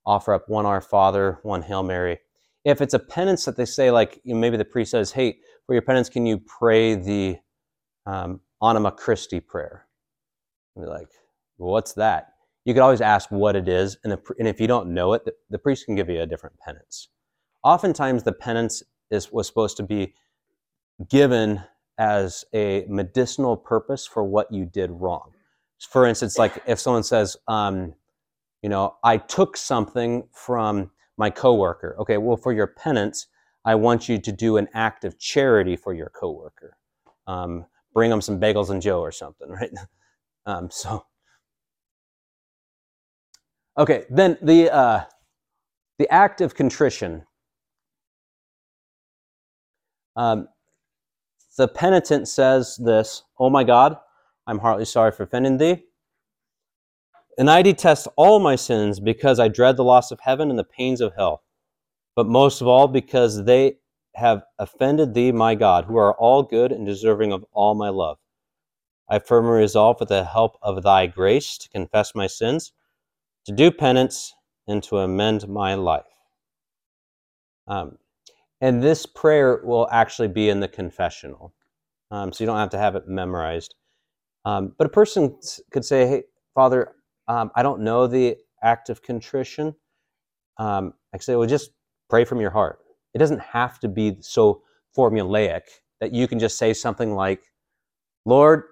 offer 0.06 0.32
up 0.32 0.48
one 0.48 0.66
Our 0.66 0.80
Father, 0.80 1.38
one 1.42 1.62
Hail 1.62 1.82
Mary. 1.82 2.18
If 2.64 2.80
it's 2.80 2.94
a 2.94 2.98
penance 2.98 3.44
that 3.44 3.56
they 3.56 3.64
say, 3.64 3.90
like 3.90 4.20
you 4.24 4.34
know, 4.34 4.40
maybe 4.40 4.56
the 4.56 4.64
priest 4.64 4.92
says, 4.92 5.12
"Hey, 5.12 5.38
for 5.66 5.74
your 5.74 5.82
penance, 5.82 6.08
can 6.08 6.26
you 6.26 6.38
pray 6.38 6.94
the 6.94 7.38
um, 8.06 8.40
Anima 8.62 8.92
Christi 8.92 9.40
prayer?" 9.40 9.86
And 10.76 10.84
be 10.84 10.90
like, 10.90 11.08
well, 11.58 11.72
"What's 11.72 11.94
that?" 11.94 12.34
You 12.70 12.74
could 12.74 12.84
always 12.84 13.00
ask 13.00 13.32
what 13.32 13.56
it 13.56 13.68
is, 13.68 13.98
and, 14.04 14.12
the, 14.12 14.20
and 14.38 14.46
if 14.46 14.60
you 14.60 14.68
don't 14.68 14.94
know 14.94 15.12
it, 15.14 15.24
the, 15.24 15.34
the 15.50 15.58
priest 15.58 15.86
can 15.86 15.96
give 15.96 16.08
you 16.08 16.20
a 16.20 16.26
different 16.26 16.56
penance. 16.60 17.08
Oftentimes, 17.64 18.22
the 18.22 18.30
penance 18.30 18.84
is 19.10 19.32
was 19.32 19.48
supposed 19.48 19.76
to 19.78 19.82
be 19.82 20.14
given 21.08 21.64
as 21.98 22.44
a 22.54 22.84
medicinal 22.88 23.56
purpose 23.56 24.06
for 24.06 24.22
what 24.22 24.52
you 24.52 24.64
did 24.64 24.92
wrong. 24.92 25.32
For 25.80 26.06
instance, 26.06 26.38
like 26.38 26.62
if 26.64 26.78
someone 26.78 27.02
says, 27.02 27.36
um, 27.48 27.94
you 28.62 28.68
know, 28.68 28.94
I 29.02 29.16
took 29.16 29.56
something 29.56 30.28
from 30.30 30.92
my 31.16 31.28
coworker. 31.28 31.96
Okay, 31.98 32.18
well, 32.18 32.36
for 32.36 32.52
your 32.52 32.68
penance, 32.68 33.26
I 33.64 33.74
want 33.74 34.08
you 34.08 34.16
to 34.18 34.30
do 34.30 34.58
an 34.58 34.68
act 34.74 35.04
of 35.04 35.18
charity 35.18 35.74
for 35.74 35.92
your 35.92 36.10
coworker. 36.10 36.76
Um, 37.26 37.66
bring 37.92 38.10
them 38.10 38.20
some 38.20 38.38
bagels 38.38 38.70
and 38.70 38.80
Joe 38.80 39.00
or 39.00 39.10
something, 39.10 39.48
right? 39.60 39.72
Um, 40.46 40.70
so, 40.70 41.04
okay, 43.80 44.04
then 44.10 44.38
the 44.42 44.72
uh, 44.72 45.04
the 45.98 46.08
act 46.12 46.40
of 46.40 46.54
contrition. 46.54 47.24
Um, 50.16 50.48
the 51.56 51.66
penitent 51.66 52.28
says 52.28 52.76
this, 52.76 53.24
"Oh 53.38 53.50
my 53.50 53.64
God, 53.64 53.96
I'm 54.46 54.58
heartily 54.58 54.84
sorry 54.84 55.12
for 55.12 55.24
offending 55.24 55.56
thee." 55.58 55.84
And 57.38 57.50
I 57.50 57.62
detest 57.62 58.06
all 58.16 58.38
my 58.38 58.54
sins 58.56 59.00
because 59.00 59.40
I 59.40 59.48
dread 59.48 59.76
the 59.76 59.84
loss 59.84 60.10
of 60.10 60.20
heaven 60.20 60.50
and 60.50 60.58
the 60.58 60.64
pains 60.64 61.00
of 61.00 61.14
hell, 61.16 61.42
but 62.14 62.26
most 62.26 62.60
of 62.60 62.66
all 62.66 62.86
because 62.86 63.44
they 63.44 63.78
have 64.14 64.42
offended 64.58 65.14
thee, 65.14 65.32
my 65.32 65.54
God, 65.54 65.86
who 65.86 65.96
are 65.96 66.14
all 66.14 66.42
good 66.42 66.72
and 66.72 66.84
deserving 66.84 67.32
of 67.32 67.44
all 67.52 67.74
my 67.74 67.88
love. 67.88 68.18
I 69.08 69.20
firmly 69.20 69.52
resolve, 69.52 70.00
with 70.00 70.10
the 70.10 70.24
help 70.24 70.58
of 70.62 70.82
thy 70.82 71.06
grace, 71.06 71.56
to 71.58 71.68
confess 71.70 72.14
my 72.14 72.26
sins, 72.26 72.72
to 73.50 73.56
do 73.56 73.70
penance, 73.72 74.32
and 74.68 74.80
to 74.84 74.98
amend 74.98 75.48
my 75.48 75.74
life. 75.74 76.04
Um, 77.66 77.98
and 78.60 78.80
this 78.80 79.06
prayer 79.06 79.60
will 79.64 79.88
actually 79.90 80.28
be 80.28 80.50
in 80.50 80.60
the 80.60 80.68
confessional, 80.68 81.52
um, 82.12 82.32
so 82.32 82.44
you 82.44 82.46
don't 82.46 82.58
have 82.58 82.70
to 82.70 82.78
have 82.78 82.94
it 82.94 83.08
memorized. 83.08 83.74
Um, 84.44 84.72
but 84.78 84.86
a 84.86 84.90
person 84.90 85.36
could 85.72 85.84
say, 85.84 86.06
Hey, 86.06 86.22
Father, 86.54 86.92
um, 87.26 87.50
I 87.56 87.64
don't 87.64 87.80
know 87.80 88.06
the 88.06 88.36
act 88.62 88.88
of 88.88 89.02
contrition, 89.02 89.74
um, 90.58 90.94
I 91.12 91.18
say, 91.18 91.34
well, 91.34 91.48
just 91.48 91.72
pray 92.08 92.24
from 92.24 92.40
your 92.40 92.50
heart. 92.50 92.78
It 93.14 93.18
doesn't 93.18 93.40
have 93.40 93.80
to 93.80 93.88
be 93.88 94.18
so 94.20 94.62
formulaic 94.96 95.62
that 96.00 96.12
you 96.12 96.28
can 96.28 96.38
just 96.38 96.56
say 96.56 96.72
something 96.72 97.14
like, 97.14 97.42
Lord, 98.24 98.62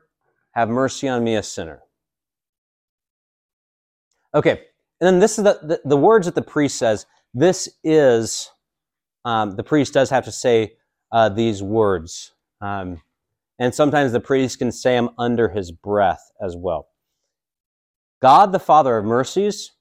have 0.53 0.69
mercy 0.69 1.09
on 1.09 1.25
me, 1.25 1.35
a 1.35 1.43
sinner. 1.43 1.81
Okay, 4.35 4.68
and 5.01 5.07
then 5.07 5.19
this 5.21 5.39
is 5.39 5.45
the, 5.45 5.59
the, 5.63 5.81
the 5.85 5.97
words 5.97 6.27
that 6.27 6.35
the 6.35 6.43
priest 6.43 6.77
says. 6.77 7.07
This 7.33 7.69
is, 7.85 8.51
um, 9.25 9.53
the 9.53 9.63
priest 9.63 9.95
does 9.95 10.11
have 10.11 10.25
to 10.25 10.33
say 10.33 10.73
uh, 11.13 11.29
these 11.29 11.63
words. 11.63 12.33
Um, 12.61 13.01
and 13.59 13.75
sometimes 13.75 14.13
the 14.13 14.21
priest 14.21 14.59
can 14.59 14.73
say 14.73 14.95
them 14.95 15.11
under 15.19 15.49
his 15.49 15.71
breath 15.71 16.31
as 16.43 16.57
well. 16.57 16.89
God, 18.21 18.53
the 18.53 18.59
Father 18.59 18.97
of 18.97 19.05
mercies, 19.05 19.73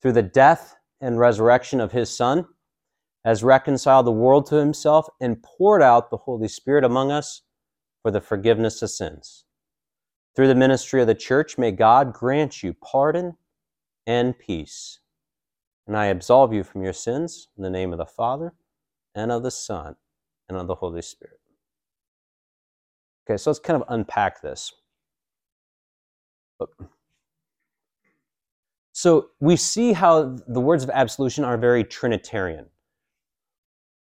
through 0.00 0.12
the 0.12 0.22
death 0.22 0.74
and 1.00 1.18
resurrection 1.18 1.80
of 1.80 1.92
his 1.92 2.14
Son, 2.14 2.46
has 3.24 3.44
reconciled 3.44 4.06
the 4.06 4.12
world 4.12 4.46
to 4.46 4.56
himself 4.56 5.06
and 5.20 5.40
poured 5.42 5.82
out 5.82 6.10
the 6.10 6.16
Holy 6.16 6.48
Spirit 6.48 6.82
among 6.82 7.12
us 7.12 7.42
for 8.02 8.10
the 8.10 8.20
forgiveness 8.20 8.82
of 8.82 8.90
sins. 8.90 9.44
Through 10.34 10.48
the 10.48 10.56
ministry 10.56 11.00
of 11.00 11.06
the 11.06 11.14
church, 11.14 11.56
may 11.56 11.70
God 11.70 12.12
grant 12.12 12.64
you 12.64 12.74
pardon 12.74 13.36
and 14.06 14.38
peace. 14.38 15.00
And 15.86 15.96
I 15.96 16.06
absolve 16.06 16.52
you 16.52 16.62
from 16.62 16.82
your 16.82 16.92
sins 16.92 17.48
in 17.56 17.62
the 17.62 17.70
name 17.70 17.92
of 17.92 17.98
the 17.98 18.06
Father, 18.06 18.54
and 19.14 19.32
of 19.32 19.42
the 19.42 19.50
Son, 19.50 19.96
and 20.48 20.56
of 20.56 20.66
the 20.66 20.76
Holy 20.76 21.02
Spirit. 21.02 21.40
Okay, 23.26 23.36
so 23.36 23.50
let's 23.50 23.60
kind 23.60 23.80
of 23.80 23.88
unpack 23.88 24.42
this. 24.42 24.72
So 28.92 29.30
we 29.40 29.56
see 29.56 29.92
how 29.92 30.36
the 30.46 30.60
words 30.60 30.84
of 30.84 30.90
absolution 30.90 31.44
are 31.44 31.56
very 31.56 31.82
Trinitarian. 31.82 32.66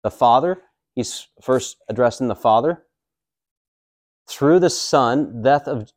The 0.03 0.11
Father, 0.11 0.63
he's 0.95 1.27
first 1.43 1.77
addressing 1.89 2.29
the 2.29 2.37
Father. 2.37 2.85
Through 4.29 4.61
the 4.61 4.71
Son, 4.71 5.43
death 5.43 5.69
of 5.69 5.93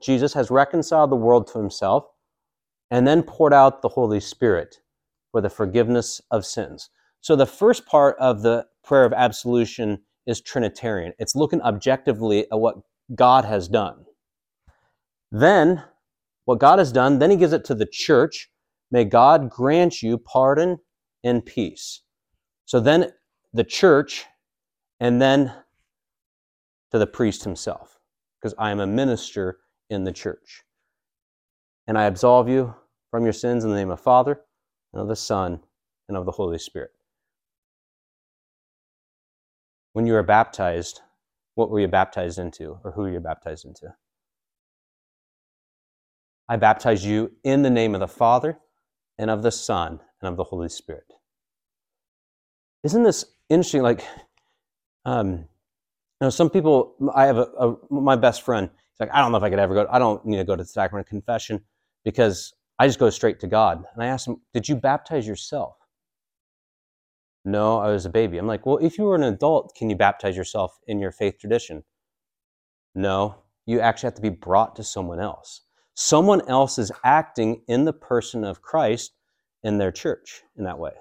Jesus 0.00 0.34
has 0.34 0.50
reconciled 0.50 1.10
the 1.10 1.16
world 1.16 1.46
to 1.48 1.58
himself 1.58 2.06
and 2.94 3.08
then 3.08 3.24
poured 3.24 3.52
out 3.52 3.82
the 3.82 3.88
Holy 3.88 4.20
Spirit 4.20 4.78
for 5.32 5.40
the 5.40 5.50
forgiveness 5.50 6.20
of 6.30 6.46
sins. 6.46 6.90
So 7.22 7.34
the 7.34 7.44
first 7.44 7.86
part 7.86 8.16
of 8.20 8.42
the 8.42 8.66
prayer 8.84 9.04
of 9.04 9.12
absolution 9.12 9.98
is 10.28 10.40
Trinitarian. 10.40 11.12
It's 11.18 11.34
looking 11.34 11.60
objectively 11.62 12.46
at 12.52 12.60
what 12.60 12.76
God 13.16 13.44
has 13.46 13.66
done. 13.66 14.04
Then 15.32 15.82
what 16.44 16.60
God 16.60 16.78
has 16.78 16.92
done, 16.92 17.18
then 17.18 17.32
he 17.32 17.36
gives 17.36 17.52
it 17.52 17.64
to 17.64 17.74
the 17.74 17.84
church. 17.84 18.48
May 18.92 19.04
God 19.04 19.50
grant 19.50 20.00
you 20.00 20.16
pardon 20.16 20.78
and 21.24 21.44
peace. 21.44 22.02
So 22.64 22.78
then 22.78 23.10
the 23.52 23.64
church, 23.64 24.24
and 25.00 25.20
then 25.20 25.52
to 26.92 27.00
the 27.00 27.08
priest 27.08 27.42
himself, 27.42 27.98
because 28.40 28.54
I 28.56 28.70
am 28.70 28.78
a 28.78 28.86
minister 28.86 29.58
in 29.90 30.04
the 30.04 30.12
church. 30.12 30.62
And 31.88 31.98
I 31.98 32.04
absolve 32.04 32.48
you 32.48 32.72
from 33.14 33.22
your 33.22 33.32
sins 33.32 33.62
in 33.62 33.70
the 33.70 33.76
name 33.76 33.92
of 33.92 33.98
the 33.98 34.02
Father, 34.02 34.40
and 34.92 35.00
of 35.00 35.06
the 35.06 35.14
Son, 35.14 35.60
and 36.08 36.16
of 36.16 36.24
the 36.26 36.32
Holy 36.32 36.58
Spirit. 36.58 36.90
when 39.92 40.04
you 40.04 40.14
were 40.14 40.22
baptized, 40.24 41.00
what 41.54 41.70
were 41.70 41.78
you 41.78 41.86
baptized 41.86 42.40
into, 42.40 42.80
or 42.82 42.90
who 42.90 43.02
were 43.02 43.12
you 43.12 43.20
baptized 43.20 43.66
into? 43.66 43.94
I 46.48 46.56
baptize 46.56 47.06
you 47.06 47.30
in 47.44 47.62
the 47.62 47.70
name 47.70 47.94
of 47.94 48.00
the 48.00 48.08
Father, 48.08 48.58
and 49.16 49.30
of 49.30 49.44
the 49.44 49.52
Son, 49.52 50.00
and 50.20 50.28
of 50.28 50.36
the 50.36 50.42
Holy 50.42 50.68
Spirit. 50.68 51.12
Isn't 52.82 53.04
this 53.04 53.24
interesting? 53.48 53.82
Like, 53.82 54.04
um, 55.04 55.30
you 55.30 55.46
know, 56.20 56.30
some 56.30 56.50
people, 56.50 56.96
I 57.14 57.26
have 57.26 57.38
a, 57.38 57.46
a 57.60 57.76
my 57.90 58.16
best 58.16 58.42
friend, 58.42 58.68
he's 58.68 58.98
like, 58.98 59.14
I 59.14 59.20
don't 59.20 59.30
know 59.30 59.38
if 59.38 59.44
I 59.44 59.50
could 59.50 59.60
ever 59.60 59.74
go, 59.74 59.86
I 59.88 60.00
don't 60.00 60.26
need 60.26 60.38
to 60.38 60.44
go 60.44 60.56
to 60.56 60.64
the 60.64 60.68
sacrament 60.68 61.06
of 61.06 61.10
confession 61.10 61.62
because 62.04 62.52
I 62.78 62.86
just 62.86 62.98
go 62.98 63.10
straight 63.10 63.40
to 63.40 63.46
God. 63.46 63.84
And 63.94 64.02
I 64.02 64.06
asked 64.06 64.26
him, 64.26 64.40
Did 64.52 64.68
you 64.68 64.76
baptize 64.76 65.26
yourself? 65.26 65.76
No, 67.44 67.78
I 67.78 67.90
was 67.90 68.06
a 68.06 68.10
baby. 68.10 68.38
I'm 68.38 68.46
like, 68.46 68.66
Well, 68.66 68.78
if 68.78 68.98
you 68.98 69.04
were 69.04 69.14
an 69.14 69.22
adult, 69.22 69.74
can 69.76 69.90
you 69.90 69.96
baptize 69.96 70.36
yourself 70.36 70.78
in 70.86 70.98
your 70.98 71.12
faith 71.12 71.38
tradition? 71.38 71.84
No, 72.94 73.36
you 73.66 73.80
actually 73.80 74.08
have 74.08 74.14
to 74.14 74.22
be 74.22 74.28
brought 74.30 74.76
to 74.76 74.84
someone 74.84 75.20
else. 75.20 75.62
Someone 75.94 76.46
else 76.48 76.78
is 76.78 76.90
acting 77.04 77.62
in 77.68 77.84
the 77.84 77.92
person 77.92 78.44
of 78.44 78.62
Christ 78.62 79.12
in 79.62 79.78
their 79.78 79.92
church 79.92 80.42
in 80.56 80.64
that 80.64 80.78
way. 80.78 80.92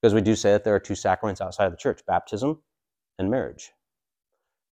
Because 0.00 0.14
we 0.14 0.20
do 0.20 0.34
say 0.34 0.50
that 0.52 0.64
there 0.64 0.74
are 0.74 0.80
two 0.80 0.94
sacraments 0.94 1.40
outside 1.40 1.66
of 1.66 1.72
the 1.72 1.78
church 1.78 2.00
baptism 2.06 2.60
and 3.18 3.30
marriage. 3.30 3.70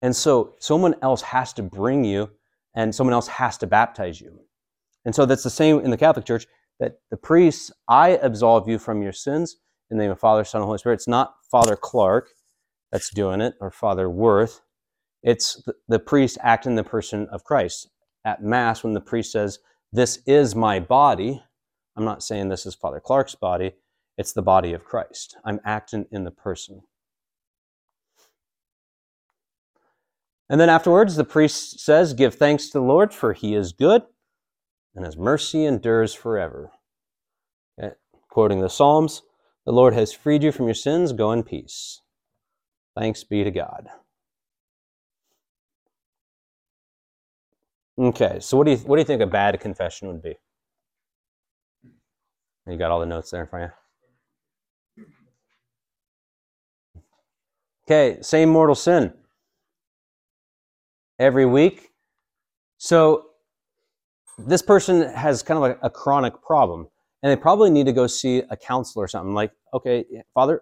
And 0.01 0.15
so 0.15 0.53
someone 0.59 0.95
else 1.01 1.21
has 1.21 1.53
to 1.53 1.63
bring 1.63 2.03
you 2.03 2.29
and 2.75 2.93
someone 2.93 3.13
else 3.13 3.27
has 3.27 3.57
to 3.59 3.67
baptize 3.67 4.19
you. 4.19 4.39
And 5.05 5.13
so 5.13 5.25
that's 5.25 5.43
the 5.43 5.49
same 5.49 5.79
in 5.79 5.91
the 5.91 5.97
Catholic 5.97 6.25
Church 6.25 6.47
that 6.79 6.99
the 7.11 7.17
priests, 7.17 7.71
I 7.87 8.09
absolve 8.09 8.67
you 8.67 8.79
from 8.79 9.01
your 9.01 9.13
sins 9.13 9.57
in 9.89 9.97
the 9.97 10.03
name 10.03 10.11
of 10.11 10.19
Father, 10.19 10.43
Son, 10.43 10.61
and 10.61 10.65
Holy 10.65 10.77
Spirit. 10.77 10.95
It's 10.95 11.07
not 11.07 11.35
Father 11.51 11.75
Clark 11.75 12.29
that's 12.91 13.09
doing 13.09 13.41
it 13.41 13.55
or 13.59 13.71
Father 13.71 14.09
Worth. 14.09 14.61
It's 15.21 15.61
the, 15.65 15.73
the 15.87 15.99
priest 15.99 16.37
acting 16.41 16.75
the 16.75 16.83
person 16.83 17.27
of 17.31 17.43
Christ. 17.43 17.89
At 18.25 18.43
Mass, 18.43 18.83
when 18.83 18.93
the 18.93 19.01
priest 19.01 19.31
says, 19.31 19.59
This 19.91 20.19
is 20.25 20.55
my 20.55 20.79
body, 20.79 21.41
I'm 21.95 22.05
not 22.05 22.23
saying 22.23 22.49
this 22.49 22.65
is 22.65 22.75
Father 22.75 22.99
Clark's 22.99 23.35
body, 23.35 23.73
it's 24.17 24.33
the 24.33 24.41
body 24.41 24.73
of 24.73 24.83
Christ. 24.83 25.37
I'm 25.43 25.59
acting 25.65 26.05
in 26.11 26.23
the 26.23 26.31
person. 26.31 26.81
And 30.49 30.59
then 30.59 30.69
afterwards, 30.69 31.15
the 31.15 31.23
priest 31.23 31.79
says, 31.79 32.13
Give 32.13 32.33
thanks 32.33 32.67
to 32.67 32.73
the 32.73 32.83
Lord, 32.83 33.13
for 33.13 33.33
he 33.33 33.55
is 33.55 33.71
good, 33.71 34.03
and 34.95 35.05
his 35.05 35.17
mercy 35.17 35.65
endures 35.65 36.13
forever. 36.13 36.71
Okay. 37.81 37.95
Quoting 38.29 38.61
the 38.61 38.69
Psalms, 38.69 39.21
the 39.65 39.71
Lord 39.71 39.93
has 39.93 40.13
freed 40.13 40.43
you 40.43 40.51
from 40.51 40.65
your 40.65 40.73
sins. 40.73 41.13
Go 41.13 41.31
in 41.31 41.43
peace. 41.43 42.01
Thanks 42.95 43.23
be 43.23 43.43
to 43.43 43.51
God. 43.51 43.87
Okay, 47.97 48.39
so 48.39 48.57
what 48.57 48.65
do 48.65 48.71
you 48.71 48.77
what 48.77 48.95
do 48.95 49.01
you 49.01 49.05
think 49.05 49.21
a 49.21 49.27
bad 49.27 49.59
confession 49.59 50.07
would 50.07 50.21
be? 50.21 50.35
You 52.65 52.77
got 52.77 52.91
all 52.91 52.99
the 52.99 53.05
notes 53.05 53.29
there 53.29 53.43
of 53.43 53.71
you. 54.97 55.03
Okay, 57.85 58.21
same 58.21 58.49
mortal 58.49 58.75
sin. 58.75 59.13
Every 61.19 61.45
week. 61.45 61.91
So 62.77 63.25
this 64.37 64.61
person 64.61 65.09
has 65.13 65.43
kind 65.43 65.63
of 65.63 65.71
a, 65.71 65.87
a 65.87 65.89
chronic 65.89 66.41
problem, 66.41 66.87
and 67.21 67.31
they 67.31 67.35
probably 67.35 67.69
need 67.69 67.85
to 67.85 67.93
go 67.93 68.07
see 68.07 68.43
a 68.49 68.57
counselor 68.57 69.05
or 69.05 69.07
something. 69.07 69.33
Like, 69.33 69.51
okay, 69.73 70.05
Father, 70.33 70.61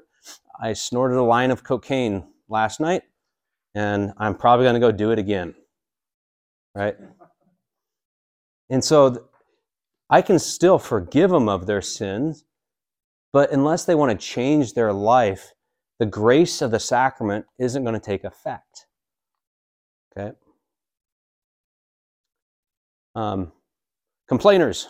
I 0.61 0.73
snorted 0.73 1.17
a 1.17 1.23
line 1.23 1.51
of 1.51 1.63
cocaine 1.63 2.25
last 2.49 2.79
night, 2.79 3.03
and 3.73 4.13
I'm 4.17 4.35
probably 4.35 4.65
going 4.65 4.75
to 4.75 4.79
go 4.79 4.91
do 4.91 5.11
it 5.11 5.19
again. 5.19 5.55
Right? 6.75 6.95
And 8.69 8.83
so 8.83 9.27
I 10.09 10.21
can 10.21 10.39
still 10.39 10.77
forgive 10.77 11.31
them 11.31 11.49
of 11.49 11.65
their 11.65 11.81
sins, 11.81 12.45
but 13.33 13.51
unless 13.51 13.85
they 13.85 13.95
want 13.95 14.11
to 14.11 14.25
change 14.25 14.73
their 14.73 14.93
life, 14.93 15.53
the 15.99 16.05
grace 16.05 16.61
of 16.61 16.71
the 16.71 16.79
sacrament 16.79 17.45
isn't 17.59 17.83
going 17.83 17.93
to 17.93 17.99
take 17.99 18.23
effect. 18.23 18.87
Okay? 20.17 20.35
Um, 23.15 23.51
complainers. 24.31 24.87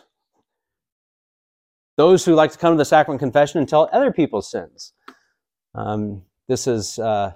Those 1.98 2.24
who 2.24 2.36
like 2.36 2.52
to 2.52 2.60
come 2.60 2.76
to 2.76 2.78
the 2.78 2.86
sacrament 2.86 3.20
confession 3.20 3.58
and 3.58 3.68
tell 3.68 3.90
other 3.92 4.12
people's 4.12 4.52
sins. 4.52 4.94
Um, 5.74 6.22
this 6.48 6.68
is 6.68 7.00
uh, 7.00 7.32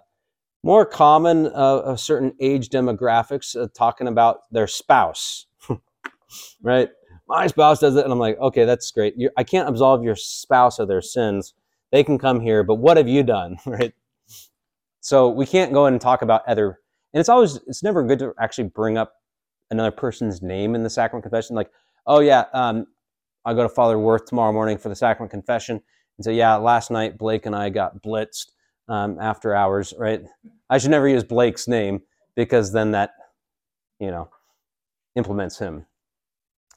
more 0.62 0.86
common 0.86 1.48
uh, 1.48 1.82
of 1.84 2.00
certain 2.00 2.36
age 2.40 2.70
demographics 2.70 3.60
uh, 3.60 3.70
talking 3.74 4.08
about 4.08 4.42
their 4.52 4.68
spouse, 4.68 5.48
right? 6.62 6.90
My 7.28 7.48
spouse 7.48 7.80
does 7.80 7.96
it, 7.96 8.04
and 8.04 8.14
I'm 8.14 8.20
like, 8.20 8.38
okay, 8.38 8.66
that's 8.66 8.92
great. 8.92 9.16
you 9.18 9.32
I 9.36 9.44
can't 9.44 9.68
absolve 9.68 10.04
your 10.04 10.16
spouse 10.16 10.78
of 10.78 10.88
their 10.88 11.02
sins. 11.02 11.56
They 11.92 12.04
can 12.04 12.20
come 12.20 12.40
here, 12.40 12.64
but 12.64 12.76
what 12.76 12.98
have 12.98 13.08
you 13.08 13.24
done, 13.24 13.58
right? 13.66 13.96
So 15.02 15.30
we 15.30 15.48
can't 15.48 15.74
go 15.74 15.88
in 15.88 15.96
and 15.96 16.02
talk 16.02 16.22
about 16.22 16.48
other. 16.48 16.82
And 17.16 17.20
it's 17.20 17.30
always, 17.30 17.56
it's 17.66 17.82
never 17.82 18.04
good 18.04 18.20
to 18.20 18.36
actually 18.40 18.66
bring 18.66 18.96
up 18.96 19.14
another 19.72 19.90
person's 19.90 20.44
name 20.44 20.76
in 20.76 20.84
the 20.84 20.90
sacrament 20.90 21.24
confession. 21.24 21.56
Like, 21.56 21.72
oh 22.08 22.20
yeah, 22.20 22.46
um, 22.54 22.88
I 23.46 23.54
go 23.54 23.64
to 23.64 23.70
Father 23.70 24.00
Worth 24.00 24.26
tomorrow 24.26 24.52
morning 24.52 24.78
for 24.78 24.90
the 24.90 24.96
sacrament 24.96 25.32
confession, 25.32 25.82
and 26.18 26.26
say, 26.26 26.34
yeah, 26.34 26.56
last 26.56 26.92
night 26.92 27.18
Blake 27.18 27.46
and 27.46 27.56
I 27.56 27.70
got 27.70 28.02
blitzed 28.02 28.52
um, 28.88 29.18
after 29.20 29.56
hours, 29.56 29.94
right? 29.98 30.22
I 30.70 30.78
should 30.78 30.92
never 30.92 31.08
use 31.08 31.24
Blake's 31.24 31.68
name 31.68 32.02
because 32.36 32.72
then 32.72 32.92
that, 32.92 33.12
you 34.00 34.12
know, 34.12 34.30
implements 35.16 35.58
him. 35.60 35.86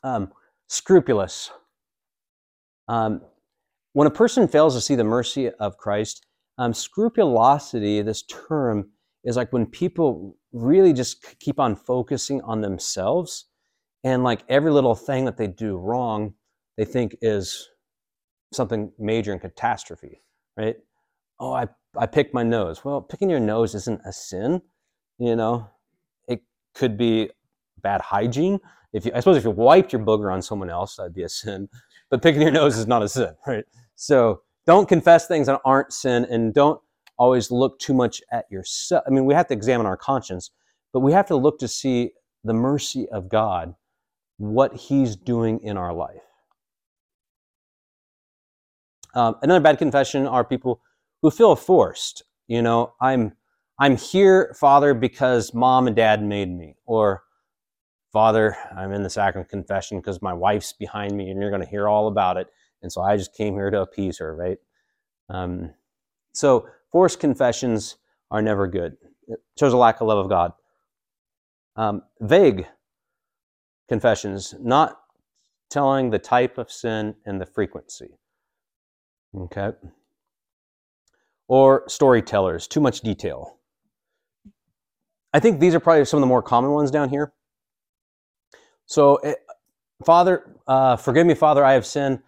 Um, 0.03 0.33
scrupulous. 0.69 1.51
Um, 2.89 3.23
when 3.93 4.07
a 4.07 4.13
person 4.13 4.49
fails 4.49 4.75
to 4.75 4.81
see 4.81 4.95
the 4.95 5.05
mercy 5.05 5.51
of 5.51 5.77
Christ, 5.77 6.27
um, 6.59 6.73
scrupulosity, 6.73 8.03
this 8.03 8.23
term, 8.23 8.91
is 9.25 9.37
like 9.37 9.53
when 9.53 9.67
people 9.67 10.37
really 10.53 10.93
just 10.93 11.39
keep 11.41 11.59
on 11.61 11.77
focusing 11.77 12.41
on 12.43 12.61
themselves 12.61 13.47
and 14.05 14.25
like 14.25 14.43
every 14.49 14.71
little 14.71 14.95
thing 14.95 15.25
that 15.25 15.37
they 15.37 15.47
do 15.47 15.77
wrong, 15.77 16.35
they 16.77 16.85
think 16.85 17.17
is 17.21 17.69
something 18.53 18.93
major 18.99 19.33
and 19.33 19.41
catastrophe, 19.41 20.23
right? 20.57 20.77
Oh, 21.41 21.53
I, 21.53 21.69
I 21.97 22.07
picked 22.07 22.35
my 22.35 22.43
nose. 22.43 22.85
Well, 22.85 23.01
picking 23.01 23.31
your 23.31 23.41
nose 23.41 23.75
isn't 23.75 24.01
a 24.05 24.13
sin, 24.13 24.63
you 25.19 25.37
know. 25.37 25.69
It 26.27 26.43
could 26.75 26.97
be 26.97 27.31
bad 27.83 28.01
hygiene. 28.01 28.61
If 28.93 29.05
you, 29.05 29.13
I 29.15 29.21
suppose, 29.21 29.37
if 29.37 29.45
you 29.45 29.51
wiped 29.51 29.93
your 29.93 30.03
booger 30.03 30.33
on 30.33 30.43
someone 30.43 30.71
else, 30.71 30.97
that'd 30.97 31.15
be 31.15 31.23
a 31.25 31.29
sin. 31.29 31.69
But 32.11 32.23
picking 32.23 32.41
your 32.41 32.51
nose 32.51 32.79
is 32.79 32.87
not 32.87 33.03
a 33.03 33.09
sin, 33.09 33.35
right? 33.47 33.65
So 33.97 34.43
don't 34.67 34.89
confess 34.89 35.27
things 35.27 35.47
that 35.47 35.61
aren't 35.65 35.93
sin, 35.93 36.27
and 36.31 36.55
don't 36.55 36.81
always 37.19 37.51
look 37.51 37.79
too 37.79 37.95
much 37.95 38.23
at 38.33 38.47
yourself. 38.51 39.03
I 39.07 39.11
mean, 39.11 39.25
we 39.25 39.35
have 39.35 39.49
to 39.49 39.55
examine 39.55 39.87
our 39.87 39.97
conscience, 39.97 40.51
but 40.93 41.01
we 41.01 41.13
have 41.13 41.27
to 41.27 41.37
look 41.37 41.59
to 41.59 41.69
see 41.69 42.13
the 42.45 42.55
mercy 42.55 43.09
of 43.11 43.29
God, 43.29 43.75
what 44.39 44.75
He's 44.75 45.17
doing 45.17 45.61
in 45.63 45.77
our 45.77 45.93
life. 45.93 46.23
Um, 49.15 49.37
another 49.43 49.61
bad 49.61 49.79
confession 49.79 50.27
are 50.27 50.45
people 50.45 50.81
who 51.23 51.31
feel 51.31 51.57
forced. 51.57 52.23
You 52.47 52.63
know, 52.63 52.95
I'm 53.01 53.33
I'm 53.79 53.97
here, 53.97 54.55
Father, 54.59 54.95
because 54.95 55.55
mom 55.55 55.87
and 55.87 55.95
dad 55.95 56.23
made 56.23 56.51
me, 56.51 56.77
or 56.87 57.23
Father, 58.13 58.57
I'm 58.77 58.93
in 58.93 59.03
the 59.03 59.11
sacrament 59.11 59.51
confession 59.51 59.99
because 59.99 60.23
my 60.23 60.33
wife's 60.33 60.73
behind 60.73 61.17
me, 61.17 61.31
and 61.31 61.41
you're 61.41 61.51
going 61.51 61.63
to 61.63 61.69
hear 61.69 61.89
all 61.89 62.09
about 62.09 62.37
it, 62.37 62.49
and 62.83 62.93
so 62.93 63.03
I 63.03 63.17
just 63.17 63.35
came 63.35 63.55
here 63.55 63.71
to 63.71 63.83
appease 63.83 64.19
her, 64.19 64.35
right? 64.35 64.59
Um, 65.29 65.75
so 66.33 66.69
forced 66.91 67.21
confessions 67.21 67.97
are 68.31 68.43
never 68.43 68.67
good. 68.67 68.97
It 69.29 69.41
shows 69.59 69.73
a 69.73 69.77
lack 69.77 70.01
of 70.01 70.09
love 70.09 70.19
of 70.19 70.29
God. 70.29 70.53
Um, 71.77 72.03
vague 72.21 72.67
confessions, 73.89 74.55
not 74.61 75.01
telling 75.71 76.11
the 76.11 76.19
type 76.19 76.59
of 76.59 76.71
sin 76.71 77.15
and 77.27 77.41
the 77.41 77.47
frequency. 77.47 78.19
Okay. 79.37 79.73
Or 81.49 81.85
storytellers, 81.89 82.67
too 82.67 82.81
much 82.81 83.01
detail. 83.01 83.59
I 85.33 85.41
think 85.41 85.61
these 85.61 85.75
are 85.75 85.81
probably 85.81 86.05
some 86.05 86.19
of 86.19 86.23
the 86.23 86.27
more 86.27 86.43
common 86.43 86.71
ones 86.71 86.91
down 86.91 87.09
here. 87.09 87.33
So, 88.87 89.17
eh, 89.17 89.35
Father, 90.05 90.57
uh, 90.67 90.97
forgive 90.97 91.27
me, 91.27 91.35
Father, 91.35 91.65
I 91.65 91.75
have 91.75 91.85
sinned. 91.85 92.21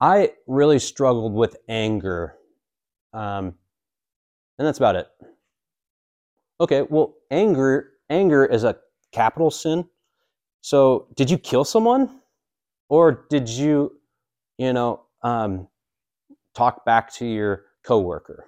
I 0.00 0.32
really 0.46 0.80
struggled 0.80 1.34
with 1.34 1.56
anger. 1.68 2.34
Um, 3.12 3.54
and 4.58 4.66
that's 4.66 4.78
about 4.78 4.96
it. 4.96 5.08
Okay, 6.60 6.82
well, 6.82 7.14
anger 7.30 7.92
anger 8.10 8.44
is 8.44 8.64
a 8.64 8.76
capital 9.10 9.50
sin. 9.50 9.88
So, 10.62 11.08
did 11.16 11.30
you 11.30 11.38
kill 11.38 11.64
someone, 11.64 12.20
or 12.88 13.26
did 13.28 13.48
you, 13.48 13.98
you 14.58 14.72
know, 14.72 15.02
um, 15.22 15.68
talk 16.54 16.84
back 16.84 17.12
to 17.14 17.26
your 17.26 17.64
coworker? 17.84 18.46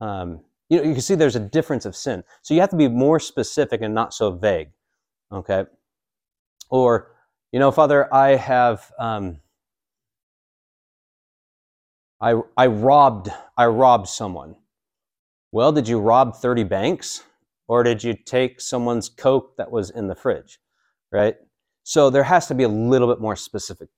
Um, 0.00 0.40
you 0.68 0.78
know, 0.78 0.84
you 0.84 0.92
can 0.92 1.02
see 1.02 1.14
there's 1.14 1.36
a 1.36 1.40
difference 1.40 1.84
of 1.84 1.96
sin. 1.96 2.24
So 2.42 2.54
you 2.54 2.60
have 2.60 2.70
to 2.70 2.76
be 2.76 2.88
more 2.88 3.20
specific 3.20 3.80
and 3.82 3.94
not 3.94 4.14
so 4.14 4.30
vague. 4.30 4.68
Okay. 5.32 5.64
Or, 6.70 7.12
you 7.52 7.58
know, 7.58 7.70
Father, 7.70 8.12
I 8.12 8.36
have, 8.36 8.90
um, 8.98 9.40
I, 12.20 12.40
I 12.56 12.66
robbed, 12.66 13.30
I 13.56 13.66
robbed 13.66 14.08
someone. 14.08 14.56
Well, 15.52 15.72
did 15.72 15.88
you 15.88 16.00
rob 16.00 16.36
30 16.36 16.64
banks? 16.64 17.22
Or 17.66 17.82
did 17.82 18.04
you 18.04 18.14
take 18.14 18.60
someone's 18.60 19.08
Coke 19.08 19.56
that 19.56 19.70
was 19.70 19.90
in 19.90 20.08
the 20.08 20.14
fridge? 20.14 20.58
Right? 21.14 21.36
So 21.84 22.10
there 22.10 22.24
has 22.24 22.48
to 22.48 22.54
be 22.54 22.64
a 22.64 22.68
little 22.68 23.06
bit 23.06 23.20
more 23.20 23.36
specific 23.36 23.88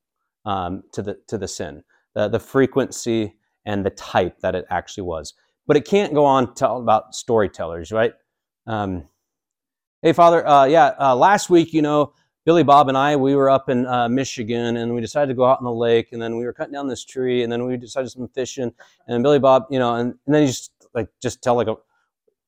um, 0.44 0.82
to, 0.92 1.02
the, 1.02 1.18
to 1.28 1.38
the 1.38 1.48
sin, 1.48 1.82
the, 2.14 2.28
the 2.28 2.38
frequency 2.38 3.36
and 3.64 3.86
the 3.86 3.90
type 3.90 4.40
that 4.40 4.54
it 4.54 4.66
actually 4.70 5.04
was. 5.04 5.32
But 5.66 5.78
it 5.78 5.86
can't 5.86 6.12
go 6.12 6.26
on 6.26 6.52
about 6.60 7.14
storytellers, 7.14 7.90
right? 7.92 8.12
Um, 8.66 9.08
hey, 10.02 10.12
Father, 10.12 10.46
uh, 10.46 10.66
yeah, 10.66 10.92
uh, 11.00 11.16
last 11.16 11.48
week, 11.48 11.72
you 11.72 11.80
know, 11.80 12.12
Billy 12.44 12.62
Bob 12.62 12.88
and 12.88 12.98
I, 12.98 13.16
we 13.16 13.34
were 13.34 13.50
up 13.50 13.68
in 13.68 13.86
uh, 13.86 14.08
Michigan 14.08 14.76
and 14.76 14.94
we 14.94 15.00
decided 15.00 15.28
to 15.28 15.34
go 15.34 15.44
out 15.44 15.58
in 15.58 15.64
the 15.64 15.72
lake 15.72 16.12
and 16.12 16.20
then 16.22 16.36
we 16.36 16.44
were 16.44 16.52
cutting 16.52 16.74
down 16.74 16.86
this 16.86 17.04
tree 17.04 17.42
and 17.42 17.50
then 17.50 17.64
we 17.64 17.76
decided 17.76 18.10
some 18.10 18.28
fishing 18.28 18.72
and 19.08 19.22
Billy 19.22 19.40
Bob, 19.40 19.64
you 19.70 19.80
know, 19.80 19.94
and, 19.94 20.14
and 20.26 20.34
then 20.34 20.42
he 20.42 20.48
just 20.48 20.70
like, 20.94 21.08
just 21.20 21.42
tell 21.42 21.56
like 21.56 21.66
a, 21.66 21.76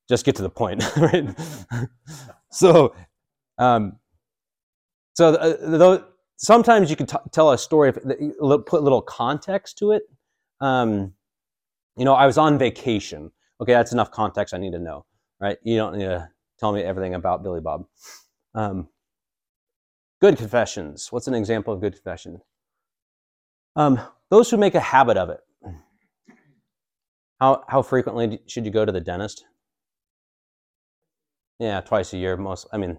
just 0.08 0.24
get 0.24 0.36
to 0.36 0.42
the 0.42 0.50
point, 0.50 0.84
right? 0.96 1.28
so, 2.52 2.94
um, 3.58 3.98
so 5.18 5.34
uh, 5.34 5.56
though 5.76 6.04
sometimes 6.36 6.90
you 6.90 6.94
can 6.94 7.06
t- 7.06 7.16
tell 7.32 7.50
a 7.50 7.58
story 7.58 7.88
if 7.88 7.96
put 7.96 8.80
a 8.80 8.84
little 8.84 9.02
context 9.02 9.76
to 9.78 9.90
it. 9.90 10.04
Um, 10.60 11.12
you 11.96 12.04
know, 12.04 12.14
I 12.14 12.24
was 12.24 12.38
on 12.38 12.56
vacation. 12.56 13.32
Okay, 13.60 13.72
that's 13.72 13.90
enough 13.90 14.12
context 14.12 14.54
I 14.54 14.58
need 14.58 14.74
to 14.74 14.78
know, 14.78 15.06
right? 15.40 15.58
You 15.64 15.76
don't 15.76 15.98
need 15.98 16.04
to 16.04 16.30
tell 16.60 16.70
me 16.70 16.82
everything 16.82 17.16
about 17.16 17.42
Billy 17.42 17.60
Bob. 17.60 17.86
Um, 18.54 18.90
good 20.20 20.36
confessions. 20.36 21.10
What's 21.10 21.26
an 21.26 21.34
example 21.34 21.74
of 21.74 21.80
good 21.80 21.94
confession? 21.94 22.40
Um, 23.74 24.00
those 24.30 24.48
who 24.48 24.56
make 24.56 24.76
a 24.76 24.80
habit 24.80 25.16
of 25.16 25.30
it. 25.30 25.40
How, 27.40 27.64
how 27.66 27.82
frequently 27.82 28.38
should 28.46 28.64
you 28.64 28.70
go 28.70 28.84
to 28.84 28.92
the 28.92 29.00
dentist? 29.00 29.46
Yeah, 31.58 31.80
twice 31.80 32.12
a 32.12 32.18
year. 32.18 32.36
Most, 32.36 32.68
I 32.72 32.76
mean, 32.76 32.98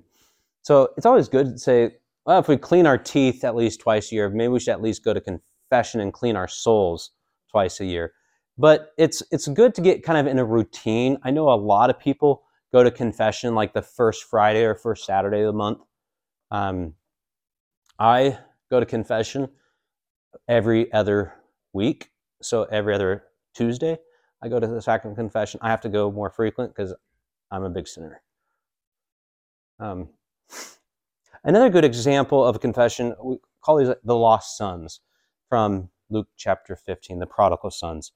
so 0.61 0.89
it's 0.97 1.05
always 1.05 1.30
good 1.30 1.53
to 1.53 1.57
say, 1.57 1.95
well, 2.30 2.38
if 2.38 2.47
we 2.47 2.57
clean 2.57 2.86
our 2.86 2.99
teeth 2.99 3.43
at 3.43 3.55
least 3.55 3.80
twice 3.80 4.11
a 4.11 4.15
year, 4.15 4.30
maybe 4.30 4.49
we 4.49 4.59
should 4.59 4.73
at 4.73 4.84
least 4.84 5.03
go 5.03 5.15
to 5.15 5.19
confession 5.19 5.99
and 5.99 6.13
clean 6.13 6.36
our 6.36 6.47
souls 6.47 7.09
twice 7.49 7.80
a 7.80 7.86
year. 7.86 8.13
But 8.55 8.91
it's 8.99 9.23
it's 9.32 9.47
good 9.47 9.73
to 9.73 9.82
get 9.82 10.03
kind 10.03 10.19
of 10.19 10.27
in 10.27 10.38
a 10.38 10.45
routine. 10.45 11.17
I 11.23 11.32
know 11.32 11.49
a 11.49 11.57
lot 11.57 11.89
of 11.89 11.99
people 11.99 12.43
go 12.71 12.84
to 12.84 12.91
confession 12.91 13.55
like 13.55 13.73
the 13.73 13.82
first 13.82 14.25
Friday 14.25 14.63
or 14.63 14.75
first 14.75 15.07
Saturday 15.07 15.39
of 15.39 15.47
the 15.47 15.53
month. 15.53 15.80
Um, 16.51 16.93
I 17.97 18.38
go 18.69 18.80
to 18.80 18.86
confession 18.86 19.49
every 20.47 20.93
other 20.93 21.34
week, 21.73 22.11
so 22.43 22.65
every 22.65 22.93
other 22.93 23.23
Tuesday. 23.55 23.97
I 24.43 24.49
go 24.49 24.59
to 24.59 24.67
the 24.67 24.84
sacrament 24.84 25.17
of 25.17 25.23
confession. 25.23 25.61
I 25.63 25.71
have 25.71 25.82
to 25.82 25.89
go 25.89 26.11
more 26.11 26.30
frequent 26.30 26.75
because 26.75 26.93
I'm 27.49 27.63
a 27.63 27.71
big 27.71 27.88
sinner. 27.88 28.21
Um, 29.80 30.09
another 31.43 31.69
good 31.69 31.85
example 31.85 32.43
of 32.45 32.55
a 32.55 32.59
confession, 32.59 33.15
we 33.23 33.37
call 33.61 33.77
these 33.77 33.93
the 34.03 34.15
lost 34.15 34.57
sons 34.57 35.01
from 35.47 35.89
Luke 36.09 36.27
chapter 36.37 36.75
15, 36.75 37.19
the 37.19 37.25
prodigal 37.25 37.71
sons. 37.71 38.11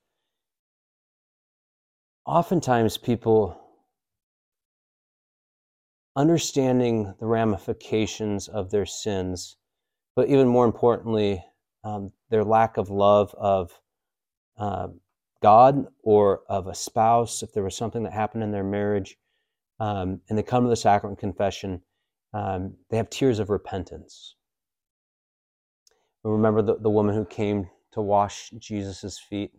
Oftentimes, 2.26 2.97
people 2.97 3.59
understanding 6.15 7.13
the 7.19 7.26
ramifications 7.26 8.47
of 8.47 8.69
their 8.71 8.86
sins, 8.86 9.57
but 10.15 10.30
even 10.30 10.47
more 10.47 10.65
importantly, 10.65 11.43
um, 11.84 12.11
their 12.30 12.43
lack 12.43 12.78
of 12.78 12.89
love 12.89 13.34
of 13.38 13.71
uh, 14.57 14.88
God 15.41 15.88
or 16.03 16.41
of 16.47 16.67
a 16.67 16.76
spouse, 16.76 17.43
if 17.43 17.51
there 17.51 17.63
was 17.63 17.76
something 17.76 18.03
that 18.03 18.13
happened 18.13 18.43
in 18.43 18.51
their 18.51 18.63
marriage, 18.63 19.17
um, 19.80 20.21
and 20.30 20.38
they 20.38 20.43
come 20.43 20.63
to 20.63 20.69
the 20.69 20.76
sacrament 20.76 21.19
confession, 21.19 21.82
um, 22.34 22.75
they 22.89 22.97
have 22.97 23.09
tears 23.09 23.39
of 23.39 23.49
repentance. 23.49 24.36
remember 26.23 26.61
the, 26.61 26.77
the 26.77 26.89
woman 26.89 27.15
who 27.15 27.25
came 27.25 27.69
to 27.91 28.01
wash 28.01 28.49
Jesus' 28.57 29.19
feet, 29.19 29.51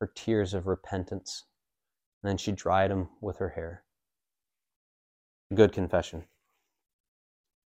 her 0.00 0.10
tears 0.14 0.54
of 0.54 0.66
repentance, 0.66 1.44
and 2.22 2.28
then 2.28 2.36
she 2.36 2.52
dried 2.52 2.90
them 2.90 3.08
with 3.20 3.38
her 3.38 3.50
hair. 3.50 3.84
Good 5.54 5.72
confession. 5.72 6.24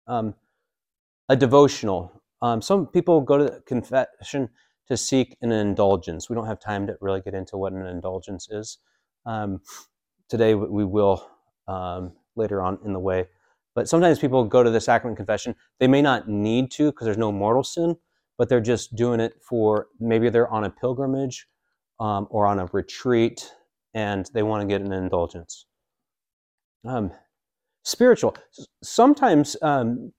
Um, 0.07 0.33
a 1.29 1.35
devotional. 1.35 2.11
Um, 2.41 2.61
some 2.61 2.87
people 2.87 3.21
go 3.21 3.37
to 3.37 3.61
confession 3.67 4.49
to 4.87 4.97
seek 4.97 5.37
an 5.41 5.51
indulgence. 5.51 6.29
We 6.29 6.35
don't 6.35 6.47
have 6.47 6.59
time 6.59 6.87
to 6.87 6.97
really 6.99 7.21
get 7.21 7.35
into 7.35 7.57
what 7.57 7.73
an 7.73 7.85
indulgence 7.85 8.49
is. 8.49 8.79
Um, 9.25 9.61
today 10.29 10.55
we 10.55 10.83
will 10.83 11.29
um, 11.67 12.13
later 12.35 12.61
on 12.61 12.79
in 12.83 12.93
the 12.93 12.99
way. 12.99 13.27
But 13.79 13.87
sometimes 13.87 14.19
people 14.19 14.43
go 14.43 14.61
to 14.61 14.69
the 14.69 14.81
sacrament 14.81 15.15
confession. 15.15 15.55
They 15.79 15.87
may 15.87 16.01
not 16.01 16.27
need 16.27 16.69
to 16.71 16.91
because 16.91 17.05
there's 17.05 17.17
no 17.17 17.31
mortal 17.31 17.63
sin, 17.63 17.95
but 18.37 18.49
they're 18.49 18.59
just 18.59 18.93
doing 18.93 19.21
it 19.21 19.35
for 19.41 19.87
maybe 20.01 20.29
they're 20.29 20.49
on 20.49 20.65
a 20.65 20.69
pilgrimage 20.69 21.47
um, 21.97 22.27
or 22.29 22.45
on 22.45 22.59
a 22.59 22.65
retreat 22.73 23.53
and 23.93 24.29
they 24.33 24.43
want 24.43 24.63
to 24.63 24.67
get 24.67 24.81
an 24.81 24.91
indulgence. 24.91 25.65
Um, 26.85 27.13
spiritual. 27.83 28.35
Sometimes, 28.83 29.55
um, 29.61 30.11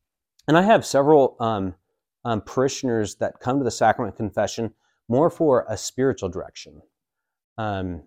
and 0.48 0.56
I 0.56 0.62
have 0.62 0.86
several 0.86 1.36
um, 1.38 1.74
um, 2.24 2.40
parishioners 2.40 3.16
that 3.16 3.40
come 3.40 3.58
to 3.58 3.64
the 3.64 3.70
sacrament 3.70 4.16
confession 4.16 4.72
more 5.06 5.28
for 5.28 5.66
a 5.68 5.76
spiritual 5.76 6.30
direction. 6.30 6.80
Um, 7.58 8.04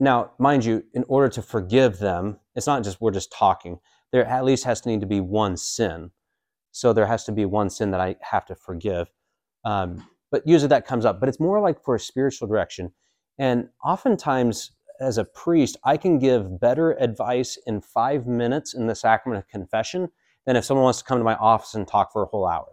now, 0.00 0.32
mind 0.40 0.64
you, 0.64 0.82
in 0.92 1.04
order 1.06 1.28
to 1.28 1.40
forgive 1.40 2.00
them, 2.00 2.40
it's 2.56 2.66
not 2.66 2.82
just 2.82 3.00
we're 3.00 3.12
just 3.12 3.30
talking. 3.30 3.78
There 4.14 4.24
at 4.24 4.44
least 4.44 4.62
has 4.62 4.80
to 4.82 4.88
need 4.88 5.00
to 5.00 5.08
be 5.08 5.18
one 5.18 5.56
sin. 5.56 6.12
So 6.70 6.92
there 6.92 7.08
has 7.08 7.24
to 7.24 7.32
be 7.32 7.46
one 7.46 7.68
sin 7.68 7.90
that 7.90 8.00
I 8.00 8.14
have 8.20 8.46
to 8.46 8.54
forgive. 8.54 9.10
Um, 9.64 10.08
but 10.30 10.46
usually 10.46 10.68
that 10.68 10.86
comes 10.86 11.04
up. 11.04 11.18
But 11.18 11.28
it's 11.28 11.40
more 11.40 11.60
like 11.60 11.82
for 11.82 11.96
a 11.96 11.98
spiritual 12.00 12.46
direction. 12.46 12.92
And 13.40 13.70
oftentimes, 13.84 14.70
as 15.00 15.18
a 15.18 15.24
priest, 15.24 15.78
I 15.82 15.96
can 15.96 16.20
give 16.20 16.60
better 16.60 16.92
advice 16.92 17.58
in 17.66 17.80
five 17.80 18.24
minutes 18.24 18.72
in 18.72 18.86
the 18.86 18.94
sacrament 18.94 19.42
of 19.42 19.48
confession 19.48 20.10
than 20.46 20.54
if 20.54 20.64
someone 20.64 20.84
wants 20.84 21.00
to 21.00 21.04
come 21.04 21.18
to 21.18 21.24
my 21.24 21.34
office 21.34 21.74
and 21.74 21.88
talk 21.88 22.12
for 22.12 22.22
a 22.22 22.26
whole 22.26 22.46
hour. 22.46 22.68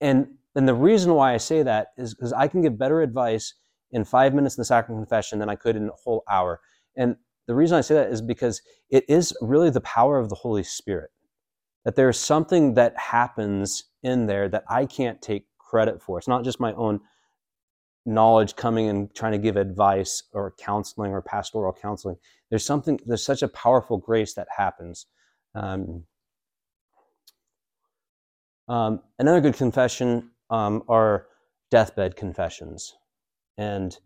And, 0.00 0.26
and 0.56 0.66
the 0.66 0.74
reason 0.74 1.14
why 1.14 1.32
I 1.32 1.36
say 1.36 1.62
that 1.62 1.92
is 1.96 2.12
because 2.12 2.32
I 2.32 2.48
can 2.48 2.60
give 2.60 2.76
better 2.76 3.02
advice 3.02 3.54
in 3.92 4.04
five 4.04 4.34
minutes 4.34 4.56
in 4.56 4.62
the 4.62 4.64
sacrament 4.64 5.04
of 5.04 5.08
confession 5.08 5.38
than 5.38 5.48
I 5.48 5.54
could 5.54 5.76
in 5.76 5.90
a 5.90 5.92
whole 5.92 6.24
hour. 6.28 6.60
And 6.96 7.14
the 7.46 7.54
reason 7.54 7.76
I 7.76 7.82
say 7.82 7.94
that 7.94 8.10
is 8.10 8.22
because 8.22 8.62
it 8.90 9.04
is 9.08 9.36
really 9.40 9.70
the 9.70 9.80
power 9.80 10.18
of 10.18 10.28
the 10.28 10.34
Holy 10.34 10.62
Spirit. 10.62 11.10
That 11.84 11.96
there's 11.96 12.18
something 12.18 12.74
that 12.74 12.98
happens 12.98 13.84
in 14.02 14.26
there 14.26 14.48
that 14.48 14.64
I 14.70 14.86
can't 14.86 15.20
take 15.20 15.46
credit 15.58 16.00
for. 16.00 16.18
It's 16.18 16.28
not 16.28 16.44
just 16.44 16.60
my 16.60 16.72
own 16.74 17.00
knowledge 18.06 18.56
coming 18.56 18.88
and 18.88 19.14
trying 19.14 19.32
to 19.32 19.38
give 19.38 19.56
advice 19.56 20.22
or 20.32 20.54
counseling 20.58 21.12
or 21.12 21.22
pastoral 21.22 21.72
counseling. 21.72 22.16
There's 22.50 22.64
something, 22.64 23.00
there's 23.06 23.24
such 23.24 23.42
a 23.42 23.48
powerful 23.48 23.98
grace 23.98 24.34
that 24.34 24.48
happens. 24.56 25.06
Um, 25.54 26.04
um, 28.68 29.00
another 29.18 29.40
good 29.40 29.54
confession 29.54 30.30
um, 30.50 30.82
are 30.88 31.26
deathbed 31.70 32.16
confessions. 32.16 32.94
And 33.56 33.96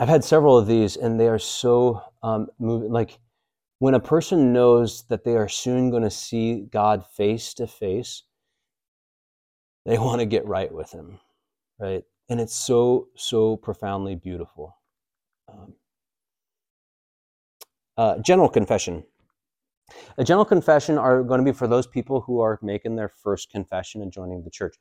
I've 0.00 0.08
had 0.08 0.24
several 0.24 0.56
of 0.56 0.66
these, 0.66 0.96
and 0.96 1.20
they 1.20 1.28
are 1.28 1.38
so 1.38 2.02
um, 2.22 2.48
moving. 2.58 2.90
Like 2.90 3.18
when 3.80 3.92
a 3.92 4.00
person 4.00 4.50
knows 4.50 5.02
that 5.08 5.24
they 5.24 5.36
are 5.36 5.46
soon 5.46 5.90
going 5.90 6.04
to 6.04 6.10
see 6.10 6.62
God 6.72 7.04
face 7.06 7.52
to 7.54 7.66
face, 7.66 8.22
they 9.84 9.98
want 9.98 10.20
to 10.20 10.26
get 10.26 10.46
right 10.46 10.72
with 10.72 10.90
Him, 10.90 11.20
right? 11.78 12.02
And 12.30 12.40
it's 12.40 12.54
so, 12.54 13.08
so 13.14 13.58
profoundly 13.58 14.14
beautiful. 14.14 14.74
Um, 15.52 15.74
uh, 17.98 18.18
general 18.20 18.48
confession. 18.48 19.04
A 20.16 20.24
general 20.24 20.46
confession 20.46 20.96
are 20.96 21.22
going 21.22 21.44
to 21.44 21.52
be 21.52 21.54
for 21.54 21.66
those 21.66 21.86
people 21.86 22.22
who 22.22 22.40
are 22.40 22.58
making 22.62 22.96
their 22.96 23.10
first 23.10 23.50
confession 23.50 24.00
and 24.00 24.10
joining 24.10 24.44
the 24.44 24.50
church. 24.50 24.76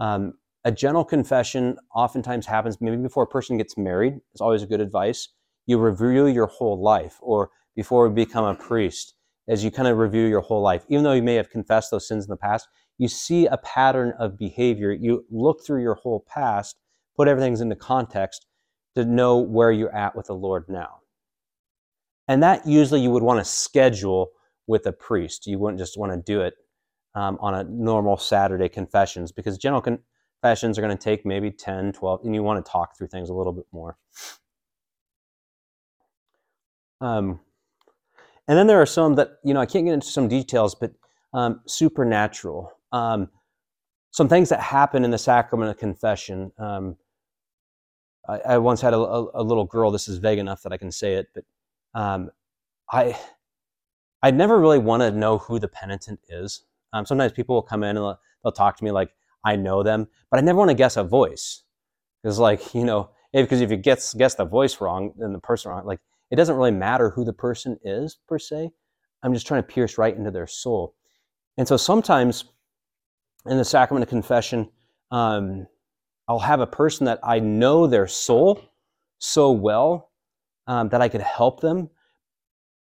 Um, 0.00 0.34
a 0.66 0.72
general 0.72 1.04
confession 1.04 1.76
oftentimes 1.94 2.44
happens 2.44 2.80
maybe 2.80 2.96
before 2.96 3.22
a 3.22 3.26
person 3.28 3.56
gets 3.56 3.78
married. 3.78 4.14
It's 4.32 4.40
always 4.40 4.64
a 4.64 4.66
good 4.66 4.80
advice. 4.80 5.28
You 5.66 5.78
review 5.78 6.26
your 6.26 6.48
whole 6.48 6.82
life, 6.82 7.18
or 7.20 7.50
before 7.76 8.08
you 8.08 8.12
become 8.12 8.44
a 8.44 8.56
priest, 8.56 9.14
as 9.48 9.62
you 9.62 9.70
kind 9.70 9.86
of 9.86 9.96
review 9.96 10.26
your 10.26 10.40
whole 10.40 10.60
life. 10.60 10.84
Even 10.88 11.04
though 11.04 11.12
you 11.12 11.22
may 11.22 11.36
have 11.36 11.50
confessed 11.50 11.92
those 11.92 12.08
sins 12.08 12.24
in 12.24 12.30
the 12.30 12.36
past, 12.36 12.66
you 12.98 13.06
see 13.06 13.46
a 13.46 13.58
pattern 13.58 14.12
of 14.18 14.36
behavior. 14.36 14.90
You 14.90 15.24
look 15.30 15.64
through 15.64 15.82
your 15.82 15.94
whole 15.94 16.24
past 16.28 16.76
put 17.16 17.28
everything 17.28 17.56
into 17.56 17.76
context 17.76 18.46
to 18.96 19.04
know 19.04 19.38
where 19.38 19.70
you're 19.70 19.94
at 19.94 20.16
with 20.16 20.26
the 20.26 20.34
Lord 20.34 20.64
now. 20.68 20.96
And 22.26 22.42
that 22.42 22.66
usually 22.66 23.00
you 23.00 23.12
would 23.12 23.22
want 23.22 23.38
to 23.38 23.44
schedule 23.44 24.30
with 24.66 24.84
a 24.86 24.92
priest. 24.92 25.46
You 25.46 25.60
wouldn't 25.60 25.78
just 25.78 25.96
want 25.96 26.12
to 26.12 26.18
do 26.18 26.40
it 26.40 26.54
um, 27.14 27.38
on 27.40 27.54
a 27.54 27.64
normal 27.64 28.16
Saturday 28.16 28.68
confessions 28.68 29.30
because 29.30 29.58
general 29.58 29.80
confessions 30.40 30.78
are 30.78 30.82
going 30.82 30.96
to 30.96 31.02
take 31.02 31.24
maybe 31.24 31.50
10, 31.50 31.92
12, 31.92 32.20
and 32.24 32.34
you 32.34 32.42
want 32.42 32.64
to 32.64 32.70
talk 32.70 32.96
through 32.96 33.08
things 33.08 33.28
a 33.28 33.34
little 33.34 33.52
bit 33.52 33.66
more. 33.72 33.96
Um, 37.00 37.40
and 38.48 38.56
then 38.56 38.66
there 38.66 38.80
are 38.80 38.86
some 38.86 39.14
that, 39.16 39.38
you 39.44 39.54
know, 39.54 39.60
I 39.60 39.66
can't 39.66 39.84
get 39.84 39.94
into 39.94 40.06
some 40.06 40.28
details, 40.28 40.74
but 40.74 40.92
um, 41.32 41.60
supernatural. 41.66 42.72
Um, 42.92 43.28
some 44.10 44.28
things 44.28 44.48
that 44.48 44.60
happen 44.60 45.04
in 45.04 45.10
the 45.10 45.18
sacrament 45.18 45.70
of 45.70 45.78
confession. 45.78 46.52
Um, 46.58 46.96
I, 48.28 48.38
I, 48.38 48.58
once 48.58 48.80
had 48.80 48.94
a, 48.94 48.98
a, 48.98 49.42
a, 49.42 49.42
little 49.42 49.64
girl, 49.64 49.90
this 49.90 50.08
is 50.08 50.18
vague 50.18 50.38
enough 50.38 50.62
that 50.62 50.72
I 50.72 50.78
can 50.78 50.90
say 50.90 51.14
it, 51.14 51.26
but 51.34 51.44
um, 51.94 52.30
I, 52.90 53.18
I 54.22 54.30
never 54.30 54.58
really 54.58 54.78
want 54.78 55.02
to 55.02 55.10
know 55.10 55.38
who 55.38 55.58
the 55.58 55.68
penitent 55.68 56.20
is. 56.28 56.62
Um, 56.92 57.04
sometimes 57.04 57.32
people 57.32 57.56
will 57.56 57.62
come 57.62 57.82
in 57.82 57.90
and 57.90 57.98
they'll, 57.98 58.20
they'll 58.42 58.52
talk 58.52 58.76
to 58.78 58.84
me 58.84 58.90
like 58.90 59.10
I 59.46 59.54
know 59.56 59.82
them, 59.84 60.08
but 60.30 60.38
I 60.38 60.42
never 60.42 60.58
want 60.58 60.70
to 60.70 60.74
guess 60.74 60.96
a 60.96 61.04
voice. 61.04 61.62
Because, 62.22 62.40
like, 62.40 62.74
you 62.74 62.84
know, 62.84 63.10
because 63.32 63.60
if 63.60 63.70
you 63.70 63.76
guess, 63.76 64.12
guess 64.12 64.34
the 64.34 64.44
voice 64.44 64.80
wrong, 64.80 65.12
then 65.16 65.32
the 65.32 65.38
person 65.38 65.70
wrong, 65.70 65.86
like, 65.86 66.00
it 66.32 66.36
doesn't 66.36 66.56
really 66.56 66.72
matter 66.72 67.10
who 67.10 67.24
the 67.24 67.32
person 67.32 67.78
is 67.84 68.18
per 68.26 68.38
se. 68.38 68.72
I'm 69.22 69.32
just 69.32 69.46
trying 69.46 69.62
to 69.62 69.68
pierce 69.68 69.98
right 69.98 70.16
into 70.16 70.32
their 70.32 70.48
soul. 70.48 70.96
And 71.56 71.68
so 71.68 71.76
sometimes 71.76 72.44
in 73.46 73.56
the 73.56 73.64
sacrament 73.64 74.02
of 74.02 74.08
confession, 74.08 74.68
um, 75.12 75.68
I'll 76.26 76.40
have 76.40 76.60
a 76.60 76.66
person 76.66 77.06
that 77.06 77.20
I 77.22 77.38
know 77.38 77.86
their 77.86 78.08
soul 78.08 78.60
so 79.18 79.52
well 79.52 80.10
um, 80.66 80.88
that 80.88 81.00
I 81.00 81.08
could 81.08 81.20
help 81.20 81.60
them, 81.60 81.88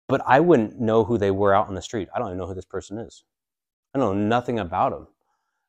but 0.09 0.21
I 0.27 0.41
wouldn't 0.41 0.81
know 0.81 1.05
who 1.05 1.19
they 1.19 1.31
were 1.31 1.55
out 1.55 1.69
on 1.69 1.77
the 1.77 1.83
street. 1.83 2.09
I 2.13 2.19
don't 2.19 2.29
even 2.29 2.39
know 2.39 2.47
who 2.47 2.55
this 2.55 2.65
person 2.65 2.99
is. 2.99 3.23
I 3.95 3.99
know 3.99 4.13
nothing 4.13 4.59
about 4.59 4.91
them. 4.91 5.07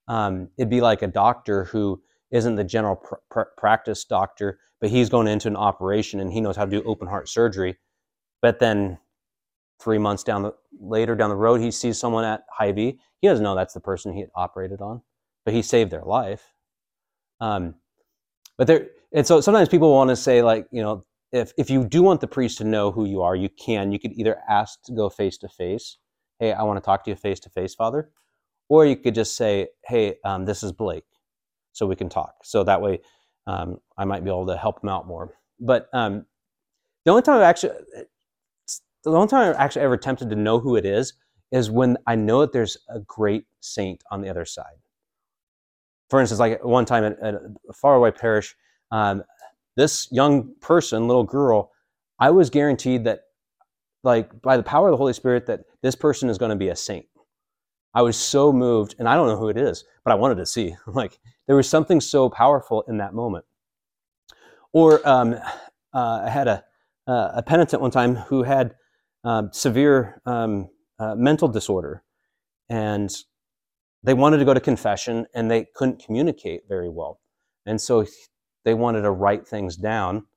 Um, 0.10 0.50
it'd 0.58 0.70
be 0.70 0.82
like 0.82 1.04
a 1.04 1.08
doctor 1.08 1.66
who 1.66 2.02
isn't 2.32 2.56
the 2.56 2.64
general 2.64 2.96
pr- 2.98 3.16
pr- 3.30 3.52
practice 3.58 4.04
doctor, 4.04 4.60
but 4.82 4.90
he's 4.90 5.10
going 5.10 5.28
into 5.28 5.48
an 5.48 5.56
operation 5.56 6.20
and 6.20 6.34
he 6.34 6.42
knows 6.42 6.56
how 6.56 6.66
to 6.66 6.72
do 6.72 6.84
open 6.84 7.08
heart 7.08 7.30
surgery. 7.30 7.78
But 8.42 8.60
then 8.60 8.98
three 9.80 10.00
months 10.00 10.24
down 10.24 10.42
the 10.44 10.54
later 10.80 11.16
down 11.16 11.30
the 11.30 11.36
road, 11.36 11.62
he 11.62 11.72
sees 11.72 12.00
someone 12.00 12.26
at 12.26 12.44
Hy-Vee. 12.52 13.00
He 13.22 13.28
doesn't 13.28 13.44
know 13.44 13.56
that's 13.56 13.74
the 13.74 13.80
person 13.80 14.14
he 14.14 14.26
operated 14.36 14.82
on, 14.82 15.02
but 15.46 15.54
he 15.54 15.62
saved 15.62 15.92
their 15.92 16.04
life. 16.04 16.54
Um, 17.40 17.76
but 18.58 18.68
there, 18.68 18.88
and 19.14 19.26
so 19.26 19.42
sometimes 19.42 19.70
people 19.70 19.94
want 19.94 20.10
to 20.10 20.16
say 20.16 20.42
like, 20.42 20.68
you 20.72 20.82
know, 20.82 21.06
if 21.32 21.54
if 21.58 21.70
you 21.70 21.86
do 21.86 22.02
want 22.02 22.22
the 22.22 22.28
priest 22.28 22.58
to 22.58 22.64
know 22.64 22.92
who 22.92 23.06
you 23.06 23.22
are, 23.22 23.36
you 23.36 23.50
can. 23.50 23.92
You 23.92 24.00
could 24.00 24.14
either 24.14 24.38
ask 24.50 24.82
to 24.84 24.94
go 24.94 25.10
face 25.10 25.38
to 25.40 25.48
face. 25.48 25.98
Hey, 26.40 26.54
I 26.54 26.64
want 26.64 26.78
to 26.78 26.86
talk 26.86 27.04
to 27.04 27.12
you 27.12 27.16
face 27.16 27.40
to 27.42 27.50
face, 27.50 27.76
Father, 27.76 28.10
or 28.70 28.86
you 28.86 28.96
could 28.96 29.16
just 29.16 29.36
say, 29.36 29.68
Hey, 29.86 30.16
um, 30.24 30.46
this 30.46 30.64
is 30.64 30.72
Blake, 30.72 31.06
so 31.74 31.86
we 31.86 31.96
can 31.96 32.08
talk. 32.10 32.36
So 32.44 32.64
that 32.64 32.82
way, 32.82 33.02
um, 33.48 33.80
I 33.98 34.06
might 34.06 34.24
be 34.24 34.30
able 34.30 34.48
to 34.48 34.58
help 34.58 34.82
him 34.82 34.90
out 34.90 35.08
more. 35.08 35.34
But 35.60 35.90
um, 35.92 36.26
the 37.06 37.12
only 37.12 37.24
time 37.24 37.38
I've 37.38 37.44
actually, 37.44 37.72
the 39.04 39.12
only 39.12 39.28
time 39.28 39.50
I've 39.50 39.60
actually 39.60 39.82
ever 39.82 39.96
attempted 39.96 40.30
to 40.30 40.36
know 40.36 40.60
who 40.60 40.76
it 40.76 40.86
is 40.86 41.14
is 41.52 41.72
when 41.72 41.98
I 42.06 42.16
know 42.16 42.42
that 42.42 42.54
there's 42.54 42.78
a 42.90 43.00
great 43.00 43.46
saint 43.60 44.04
on 44.12 44.22
the 44.22 44.30
other 44.30 44.46
side. 44.46 44.78
For 46.10 46.20
instance, 46.20 46.40
like 46.40 46.64
one 46.64 46.86
time 46.86 47.04
at, 47.04 47.20
at 47.20 47.36
a 47.36 47.74
faraway 47.74 48.12
parish, 48.12 48.56
um, 48.92 49.24
this 49.76 50.08
young 50.12 50.54
person, 50.60 51.08
little 51.08 51.24
girl, 51.24 51.72
I 52.20 52.32
was 52.32 52.50
guaranteed 52.50 53.06
that, 53.06 53.22
like 54.04 54.42
by 54.42 54.58
the 54.58 54.64
power 54.64 54.88
of 54.88 54.94
the 54.94 54.98
Holy 54.98 55.14
Spirit, 55.14 55.46
that 55.48 55.62
this 55.82 55.96
person 55.96 56.30
is 56.30 56.38
going 56.38 56.50
to 56.50 56.56
be 56.56 56.70
a 56.70 56.76
saint. 56.76 57.06
I 57.94 58.02
was 58.02 58.18
so 58.18 58.54
moved, 58.54 58.96
and 59.00 59.08
I 59.08 59.16
don't 59.16 59.28
know 59.28 59.38
who 59.38 59.50
it 59.50 59.58
is, 59.58 59.84
but 60.04 60.12
I 60.12 60.16
wanted 60.16 60.36
to 60.36 60.46
see. 60.46 60.76
like 60.88 61.20
there 61.48 61.56
was 61.56 61.68
something 61.70 62.00
so 62.02 62.30
powerful 62.30 62.84
in 62.88 62.98
that 62.98 63.14
moment. 63.14 63.46
Or 64.72 65.08
um, 65.08 65.36
uh, 65.94 66.22
I 66.26 66.30
had 66.30 66.48
a, 66.48 66.64
uh, 67.08 67.32
a 67.36 67.44
penitent 67.44 67.82
one 67.82 67.92
time 67.92 68.16
who 68.16 68.44
had 68.44 68.76
um, 69.24 69.50
severe 69.52 70.22
um, 70.26 70.70
uh, 71.00 71.16
mental 71.16 71.48
disorder, 71.48 72.04
and 72.70 73.12
they 74.04 74.14
wanted 74.14 74.38
to 74.38 74.46
go 74.46 74.54
to 74.54 74.60
confession, 74.60 75.26
and 75.34 75.50
they 75.50 75.66
couldn't 75.76 76.04
communicate 76.04 76.62
very 76.70 76.90
well, 76.90 77.20
and 77.66 77.82
so 77.82 78.06
they 78.64 78.76
wanted 78.76 79.02
to 79.02 79.12
write 79.12 79.48
things 79.48 79.76
down, 79.76 80.28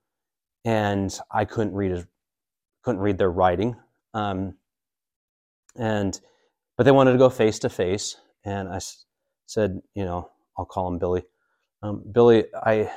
and 0.64 1.16
I 1.30 1.44
couldn't 1.44 1.74
read 1.74 2.06
couldn't 2.82 3.00
read 3.00 3.18
their 3.18 3.30
writing, 3.30 3.76
um, 4.14 4.56
and 5.76 6.18
but 6.76 6.84
they 6.84 6.90
wanted 6.92 7.12
to 7.12 7.18
go 7.18 7.30
face 7.30 7.58
to 7.60 7.68
face, 7.68 8.16
and 8.44 8.68
I 8.68 8.76
s- 8.76 9.04
said, 9.46 9.80
you 9.94 10.04
know, 10.04 10.30
I'll 10.58 10.64
call 10.64 10.88
him 10.88 10.98
Billy. 10.98 11.24
Um, 11.82 12.04
Billy, 12.12 12.44
I 12.54 12.90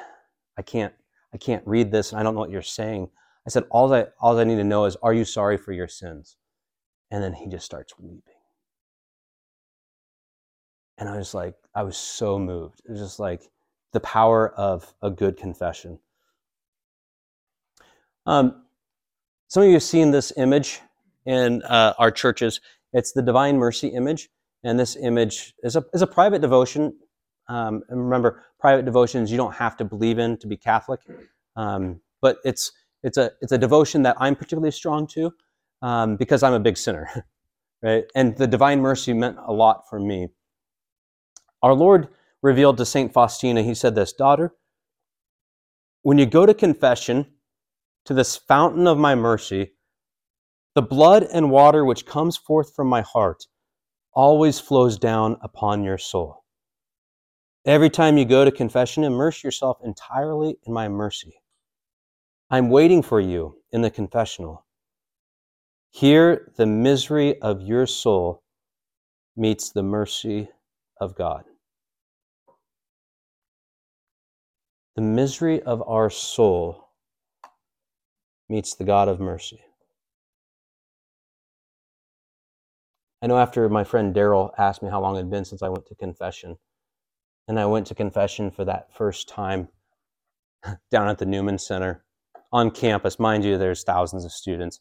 I 0.58 0.62
can't 0.62 0.94
I 1.34 1.38
can't 1.38 1.66
read 1.68 1.92
this, 1.92 2.12
and 2.12 2.20
I 2.20 2.24
don't 2.24 2.34
know 2.36 2.42
what 2.42 2.52
you're 2.52 2.62
saying. 2.62 3.10
I 3.48 3.50
said, 3.50 3.64
all 3.72 3.94
I 3.94 4.08
all 4.20 4.38
I 4.40 4.44
need 4.44 4.58
to 4.58 4.64
know 4.64 4.86
is, 4.86 4.96
are 4.98 5.14
you 5.14 5.26
sorry 5.26 5.58
for 5.58 5.72
your 5.74 5.88
sins? 5.88 6.38
And 7.12 7.24
then 7.24 7.34
he 7.34 7.48
just 7.48 7.66
starts 7.66 7.98
weeping. 8.00 8.22
And 10.98 11.10
I 11.10 11.18
was 11.18 11.34
like, 11.34 11.56
I 11.76 11.84
was 11.84 11.98
so 11.98 12.40
moved. 12.40 12.82
It 12.86 12.92
was 12.92 13.02
just 13.02 13.20
like 13.20 13.42
the 13.94 14.00
power 14.02 14.54
of 14.54 14.94
a 15.02 15.12
good 15.12 15.38
confession. 15.38 16.00
Um, 18.26 18.64
some 19.48 19.64
of 19.64 19.68
you 19.68 19.74
have 19.76 19.84
seen 19.84 20.12
this 20.12 20.34
image 20.38 20.82
in 21.26 21.62
uh, 21.64 21.94
our 21.98 22.12
churches. 22.12 22.62
It's 22.96 23.12
the 23.12 23.22
Divine 23.22 23.58
Mercy 23.58 23.90
image. 23.90 24.30
And 24.64 24.80
this 24.80 24.96
image 24.96 25.54
is 25.64 25.76
a, 25.76 25.84
is 25.94 26.02
a 26.02 26.08
private 26.08 26.42
devotion. 26.42 26.98
Um, 27.50 27.84
and 27.90 28.02
remember, 28.02 28.44
private 28.58 28.86
devotions 28.86 29.30
you 29.30 29.38
don't 29.38 29.54
have 29.54 29.78
to 29.78 29.86
believe 29.86 30.18
in 30.18 30.38
to 30.38 30.48
be 30.48 30.58
Catholic. 30.58 31.02
Um, 31.56 32.00
but 32.22 32.38
it's, 32.46 32.72
it's, 33.04 33.18
a, 33.18 33.32
it's 33.42 33.52
a 33.52 33.58
devotion 33.58 34.02
that 34.04 34.16
I'm 34.20 34.36
particularly 34.36 34.72
strong 34.72 35.08
to 35.08 35.32
um, 35.82 36.16
because 36.16 36.42
I'm 36.42 36.54
a 36.54 36.60
big 36.60 36.78
sinner. 36.78 37.28
right? 37.84 38.06
And 38.16 38.36
the 38.38 38.48
Divine 38.48 38.80
Mercy 38.80 39.14
meant 39.14 39.38
a 39.46 39.54
lot 39.54 39.90
for 39.90 40.00
me. 40.00 40.30
Our 41.62 41.74
Lord 41.74 42.08
revealed 42.42 42.78
to 42.78 42.86
St. 42.86 43.12
Faustina, 43.12 43.62
he 43.62 43.76
said 43.76 43.94
this 43.94 44.14
Daughter, 44.14 44.56
when 46.02 46.18
you 46.18 46.26
go 46.26 46.46
to 46.46 46.54
confession, 46.54 47.28
to 48.06 48.14
this 48.14 48.38
fountain 48.38 48.88
of 48.88 48.98
my 48.98 49.16
mercy, 49.16 49.74
the 50.76 50.82
blood 50.82 51.24
and 51.24 51.50
water 51.50 51.86
which 51.86 52.06
comes 52.06 52.36
forth 52.36 52.76
from 52.76 52.88
my 52.88 53.02
heart 53.02 53.46
always 54.14 54.60
flows 54.60 54.98
down 54.98 55.38
upon 55.42 55.84
your 55.84 55.98
soul. 55.98 56.44
Every 57.66 57.90
time 57.90 58.18
you 58.18 58.26
go 58.26 58.46
to 58.46 58.52
confession, 58.52 59.06
immerse 59.06 59.44
yourself 59.44 59.78
entirely 59.84 60.58
in 60.68 60.74
my 60.74 60.90
mercy. 60.90 61.34
I'm 62.50 62.70
waiting 62.70 63.02
for 63.02 63.20
you 63.20 63.58
in 63.72 63.82
the 63.82 63.90
confessional. 63.90 64.66
Here, 65.92 66.52
the 66.58 66.66
misery 66.66 67.42
of 67.42 67.62
your 67.62 67.88
soul 67.88 68.44
meets 69.38 69.72
the 69.72 69.82
mercy 69.82 70.50
of 71.00 71.16
God. 71.16 71.46
The 74.96 75.02
misery 75.02 75.62
of 75.64 75.82
our 75.88 76.10
soul 76.10 76.90
meets 78.50 78.76
the 78.76 78.84
God 78.84 79.08
of 79.08 79.20
mercy. 79.20 79.62
I 83.26 83.28
know 83.28 83.40
after 83.40 83.68
my 83.70 83.84
friend 83.84 84.14
Daryl 84.14 84.52
asked 84.56 84.84
me 84.84 84.90
how 84.92 85.02
long 85.02 85.16
it 85.16 85.22
had 85.22 85.32
been 85.32 85.46
since 85.46 85.64
I 85.64 85.70
went 85.70 85.88
to 85.88 85.96
confession, 85.96 86.58
and 87.48 87.60
I 87.60 87.66
went 87.66 87.88
to 87.88 87.96
confession 87.96 88.52
for 88.52 88.64
that 88.66 88.94
first 88.94 89.28
time 89.28 89.70
down 90.92 91.08
at 91.08 91.18
the 91.18 91.26
Newman 91.26 91.58
Center 91.58 92.06
on 92.52 92.70
campus. 92.70 93.18
Mind 93.18 93.44
you, 93.44 93.58
there's 93.58 93.82
thousands 93.82 94.26
of 94.26 94.32
students, 94.32 94.80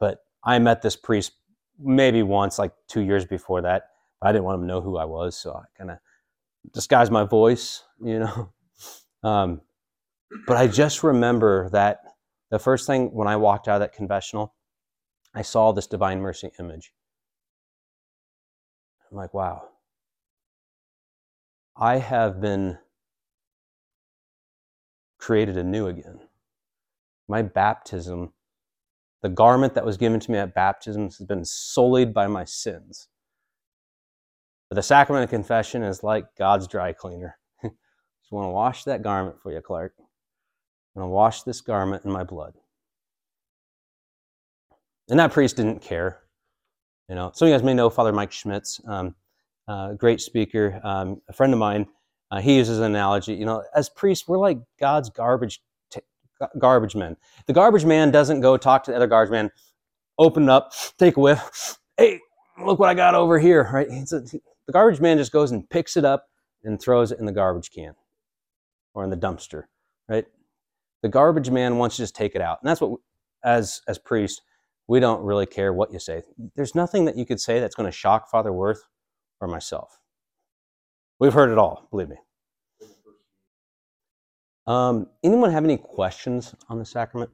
but 0.00 0.20
I 0.42 0.58
met 0.58 0.80
this 0.80 0.96
priest 0.96 1.32
maybe 1.78 2.22
once, 2.22 2.58
like 2.58 2.72
two 2.88 3.02
years 3.02 3.26
before 3.26 3.60
that. 3.60 3.90
I 4.22 4.32
didn't 4.32 4.44
want 4.44 4.54
him 4.54 4.62
to 4.62 4.68
know 4.68 4.80
who 4.80 4.96
I 4.96 5.04
was, 5.04 5.36
so 5.36 5.52
I 5.52 5.64
kind 5.76 5.90
of 5.90 5.98
disguised 6.72 7.12
my 7.12 7.24
voice, 7.24 7.84
you 8.02 8.20
know. 8.20 8.52
Um, 9.22 9.62
but 10.46 10.56
I 10.56 10.68
just 10.68 11.02
remember 11.02 11.68
that 11.70 11.98
the 12.50 12.60
first 12.60 12.86
thing 12.86 13.06
when 13.12 13.26
I 13.26 13.34
walked 13.34 13.66
out 13.66 13.76
of 13.76 13.80
that 13.80 13.92
confessional, 13.92 14.54
I 15.34 15.42
saw 15.42 15.72
this 15.72 15.88
divine 15.88 16.20
mercy 16.20 16.50
image. 16.60 16.92
I'm 19.10 19.16
like, 19.16 19.34
wow. 19.34 19.68
I 21.76 21.98
have 21.98 22.40
been 22.40 22.78
created 25.18 25.56
anew 25.56 25.88
again. 25.88 26.20
My 27.28 27.42
baptism, 27.42 28.32
the 29.22 29.28
garment 29.28 29.74
that 29.74 29.84
was 29.84 29.96
given 29.96 30.20
to 30.20 30.30
me 30.30 30.38
at 30.38 30.54
baptism, 30.54 31.04
has 31.04 31.18
been 31.18 31.44
sullied 31.44 32.14
by 32.14 32.26
my 32.26 32.44
sins. 32.44 33.08
But 34.68 34.76
the 34.76 34.82
sacrament 34.82 35.24
of 35.24 35.30
confession 35.30 35.82
is 35.82 36.02
like 36.02 36.26
God's 36.36 36.66
dry 36.66 36.92
cleaner. 36.92 37.38
I 37.62 37.68
Just 38.22 38.32
want 38.32 38.46
to 38.46 38.50
wash 38.52 38.84
that 38.84 39.02
garment 39.02 39.36
for 39.42 39.52
you, 39.52 39.60
Clark. 39.60 39.94
I'm 39.98 41.02
going 41.02 41.10
to 41.10 41.14
wash 41.14 41.42
this 41.42 41.60
garment 41.60 42.04
in 42.04 42.10
my 42.10 42.24
blood. 42.24 42.54
And 45.08 45.18
that 45.20 45.32
priest 45.32 45.56
didn't 45.56 45.82
care. 45.82 46.20
You 47.08 47.14
know, 47.14 47.30
some 47.34 47.46
of 47.46 47.50
you 47.50 47.54
guys 47.56 47.64
may 47.64 47.74
know 47.74 47.88
Father 47.88 48.12
Mike 48.12 48.32
Schmitz, 48.32 48.80
um, 48.86 49.14
uh, 49.68 49.92
great 49.94 50.20
speaker, 50.20 50.80
um, 50.82 51.20
a 51.28 51.32
friend 51.32 51.52
of 51.52 51.58
mine. 51.58 51.86
Uh, 52.30 52.40
he 52.40 52.56
uses 52.56 52.78
an 52.78 52.84
analogy. 52.84 53.34
You 53.34 53.44
know, 53.44 53.62
as 53.74 53.88
priests, 53.88 54.26
we're 54.26 54.38
like 54.38 54.58
God's 54.80 55.10
garbage 55.10 55.60
t- 55.90 56.00
garbage 56.58 56.96
men. 56.96 57.16
The 57.46 57.52
garbage 57.52 57.84
man 57.84 58.10
doesn't 58.10 58.40
go 58.40 58.56
talk 58.56 58.82
to 58.84 58.90
the 58.90 58.96
other 58.96 59.06
garbage 59.06 59.30
man, 59.30 59.50
open 60.18 60.48
up, 60.48 60.72
take 60.98 61.16
a 61.16 61.20
whiff. 61.20 61.78
Hey, 61.96 62.20
look 62.62 62.78
what 62.78 62.88
I 62.88 62.94
got 62.94 63.14
over 63.14 63.38
here, 63.38 63.70
right? 63.72 63.86
A, 63.88 64.04
the 64.66 64.72
garbage 64.72 65.00
man 65.00 65.16
just 65.18 65.32
goes 65.32 65.52
and 65.52 65.68
picks 65.70 65.96
it 65.96 66.04
up 66.04 66.26
and 66.64 66.80
throws 66.80 67.12
it 67.12 67.20
in 67.20 67.26
the 67.26 67.32
garbage 67.32 67.70
can 67.70 67.94
or 68.94 69.04
in 69.04 69.10
the 69.10 69.16
dumpster, 69.16 69.64
right? 70.08 70.26
The 71.02 71.08
garbage 71.08 71.50
man 71.50 71.78
wants 71.78 71.96
to 71.96 72.02
just 72.02 72.16
take 72.16 72.34
it 72.34 72.40
out, 72.40 72.58
and 72.60 72.68
that's 72.68 72.80
what, 72.80 72.98
as 73.44 73.80
as 73.86 73.98
priests, 73.98 74.40
we 74.88 75.00
don't 75.00 75.22
really 75.22 75.46
care 75.46 75.72
what 75.72 75.92
you 75.92 75.98
say. 75.98 76.22
There's 76.54 76.74
nothing 76.74 77.04
that 77.06 77.16
you 77.16 77.26
could 77.26 77.40
say 77.40 77.60
that's 77.60 77.74
going 77.74 77.90
to 77.90 77.96
shock 77.96 78.30
Father 78.30 78.52
Worth 78.52 78.86
or 79.40 79.48
myself. 79.48 79.98
We've 81.18 81.32
heard 81.32 81.50
it 81.50 81.58
all, 81.58 81.88
believe 81.90 82.08
me. 82.08 82.16
Um, 84.66 85.08
anyone 85.22 85.52
have 85.52 85.64
any 85.64 85.76
questions 85.76 86.54
on 86.68 86.78
the 86.78 86.84
sacrament? 86.84 87.30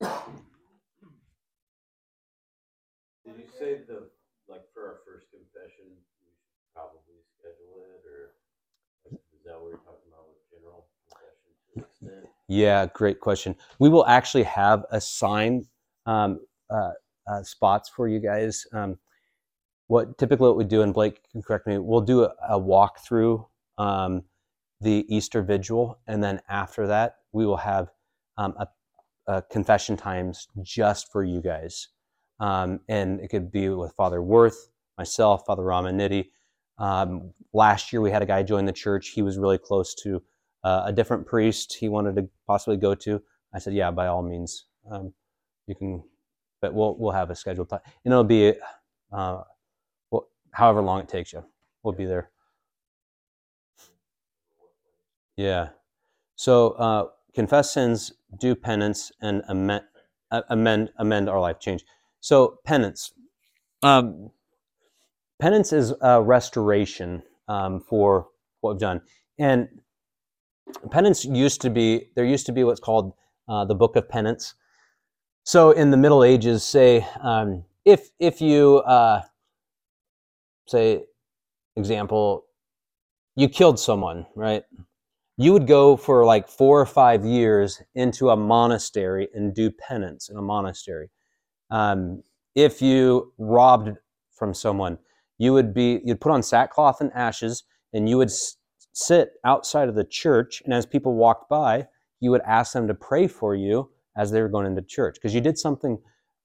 Did 0.00 0.10
you 3.26 3.48
say 3.58 3.80
the, 3.88 4.08
like, 4.48 4.62
for 4.72 4.84
our 4.86 4.98
first 5.04 5.26
confession, 5.30 5.84
we 5.88 6.00
should 6.16 6.32
probably 6.74 7.24
schedule 7.38 7.80
it, 7.80 8.04
or 8.06 8.36
is 9.10 9.42
that 9.44 9.58
what 9.60 9.68
you're 9.68 9.78
talking 9.78 10.12
about 10.12 10.28
with 10.28 10.38
general 10.52 10.86
confession 11.08 11.50
to 11.64 11.68
an 11.76 11.84
extent? 11.88 12.28
Yeah, 12.48 12.86
great 12.86 13.20
question. 13.20 13.54
We 13.78 13.90
will 13.90 14.06
actually 14.06 14.44
have 14.44 14.86
assigned 14.90 15.66
um, 16.06 16.40
uh, 16.70 16.92
uh, 17.30 17.42
spots 17.42 17.90
for 17.90 18.08
you 18.08 18.20
guys. 18.20 18.66
Um, 18.72 18.98
what 19.86 20.16
typically 20.18 20.48
what 20.48 20.56
we 20.56 20.64
do, 20.64 20.82
and 20.82 20.94
Blake 20.94 21.20
can 21.30 21.42
correct 21.42 21.66
me, 21.66 21.78
we'll 21.78 22.00
do 22.00 22.24
a, 22.24 22.34
a 22.48 22.58
walk 22.58 23.00
through 23.00 23.46
um, 23.76 24.22
the 24.80 25.04
Easter 25.14 25.42
Vigil, 25.42 25.98
and 26.06 26.22
then 26.22 26.40
after 26.48 26.86
that, 26.86 27.16
we 27.32 27.44
will 27.44 27.56
have 27.58 27.90
um, 28.38 28.54
a, 28.58 28.68
a 29.26 29.42
confession 29.42 29.96
times 29.96 30.48
just 30.62 31.12
for 31.12 31.24
you 31.24 31.42
guys. 31.42 31.88
Um, 32.40 32.80
and 32.88 33.20
it 33.20 33.28
could 33.28 33.50
be 33.50 33.68
with 33.68 33.92
Father 33.92 34.22
Worth, 34.22 34.68
myself, 34.96 35.44
Father 35.46 35.62
Ramanidhi. 35.62 36.28
Um, 36.78 37.32
last 37.52 37.92
year, 37.92 38.00
we 38.00 38.10
had 38.10 38.22
a 38.22 38.26
guy 38.26 38.42
join 38.42 38.64
the 38.64 38.72
church. 38.72 39.08
He 39.08 39.22
was 39.22 39.36
really 39.36 39.58
close 39.58 39.94
to 39.96 40.22
uh, 40.64 40.82
a 40.86 40.92
different 40.92 41.26
priest 41.26 41.76
he 41.78 41.88
wanted 41.88 42.16
to 42.16 42.28
possibly 42.46 42.76
go 42.76 42.94
to. 42.94 43.22
I 43.54 43.58
said, 43.58 43.74
yeah, 43.74 43.90
by 43.90 44.06
all 44.08 44.22
means, 44.22 44.66
um, 44.90 45.12
you 45.66 45.74
can, 45.74 46.02
but 46.60 46.74
we'll 46.74 46.96
we'll 46.98 47.12
have 47.12 47.30
a 47.30 47.34
scheduled 47.34 47.68
time, 47.70 47.80
and 48.04 48.12
it'll 48.12 48.24
be 48.24 48.54
uh, 49.12 49.42
well, 50.10 50.28
however 50.52 50.82
long 50.82 51.00
it 51.00 51.08
takes 51.08 51.32
you. 51.32 51.44
We'll 51.82 51.94
be 51.94 52.04
there. 52.04 52.30
Yeah. 55.36 55.68
So 56.34 56.70
uh, 56.72 57.06
confess 57.34 57.72
sins, 57.72 58.12
do 58.38 58.54
penance, 58.54 59.12
and 59.22 59.42
amend 59.48 59.84
uh, 60.30 60.42
amend 60.50 60.90
amend 60.98 61.28
our 61.28 61.40
life 61.40 61.60
change. 61.60 61.84
So 62.20 62.58
penance. 62.64 63.12
Um, 63.82 64.30
penance 65.40 65.72
is 65.72 65.94
a 66.00 66.20
restoration 66.20 67.22
um, 67.46 67.80
for 67.80 68.28
what 68.60 68.74
we've 68.74 68.80
done, 68.80 69.02
and 69.38 69.68
penance 70.90 71.24
used 71.24 71.60
to 71.62 71.70
be 71.70 72.10
there 72.14 72.24
used 72.24 72.46
to 72.46 72.52
be 72.52 72.64
what's 72.64 72.80
called 72.80 73.14
uh, 73.48 73.64
the 73.64 73.74
book 73.74 73.96
of 73.96 74.08
penance. 74.08 74.54
So 75.44 75.70
in 75.70 75.90
the 75.90 75.96
middle 75.96 76.24
ages 76.24 76.64
say 76.64 77.06
um, 77.22 77.64
if 77.84 78.10
if 78.18 78.40
you 78.40 78.78
uh, 78.78 79.22
say 80.66 81.04
example 81.76 82.44
you 83.36 83.48
killed 83.48 83.78
someone 83.78 84.26
right? 84.34 84.64
You 85.36 85.52
would 85.52 85.68
go 85.68 85.96
for 85.96 86.24
like 86.24 86.48
four 86.48 86.80
or 86.80 86.86
five 86.86 87.24
years 87.24 87.80
into 87.94 88.30
a 88.30 88.36
monastery 88.36 89.28
and 89.34 89.54
do 89.54 89.70
penance 89.70 90.28
in 90.28 90.36
a 90.36 90.42
monastery. 90.42 91.10
Um, 91.70 92.24
if 92.56 92.82
you 92.82 93.32
robbed 93.38 93.90
from 94.32 94.52
someone 94.52 94.98
you 95.38 95.52
would 95.52 95.72
be 95.72 96.00
you'd 96.04 96.20
put 96.20 96.32
on 96.32 96.42
sackcloth 96.42 97.00
and 97.00 97.12
ashes 97.12 97.64
and 97.92 98.08
you 98.08 98.18
would 98.18 98.30
sit 98.98 99.34
outside 99.44 99.88
of 99.88 99.94
the 99.94 100.04
church, 100.04 100.60
and 100.64 100.74
as 100.74 100.84
people 100.84 101.14
walked 101.14 101.48
by, 101.48 101.86
you 102.20 102.30
would 102.32 102.40
ask 102.42 102.72
them 102.72 102.88
to 102.88 102.94
pray 102.94 103.28
for 103.28 103.54
you 103.54 103.90
as 104.16 104.30
they 104.32 104.42
were 104.42 104.48
going 104.48 104.66
into 104.66 104.82
church 104.82 105.14
because 105.14 105.32
you 105.32 105.40
did 105.40 105.56
something 105.56 105.98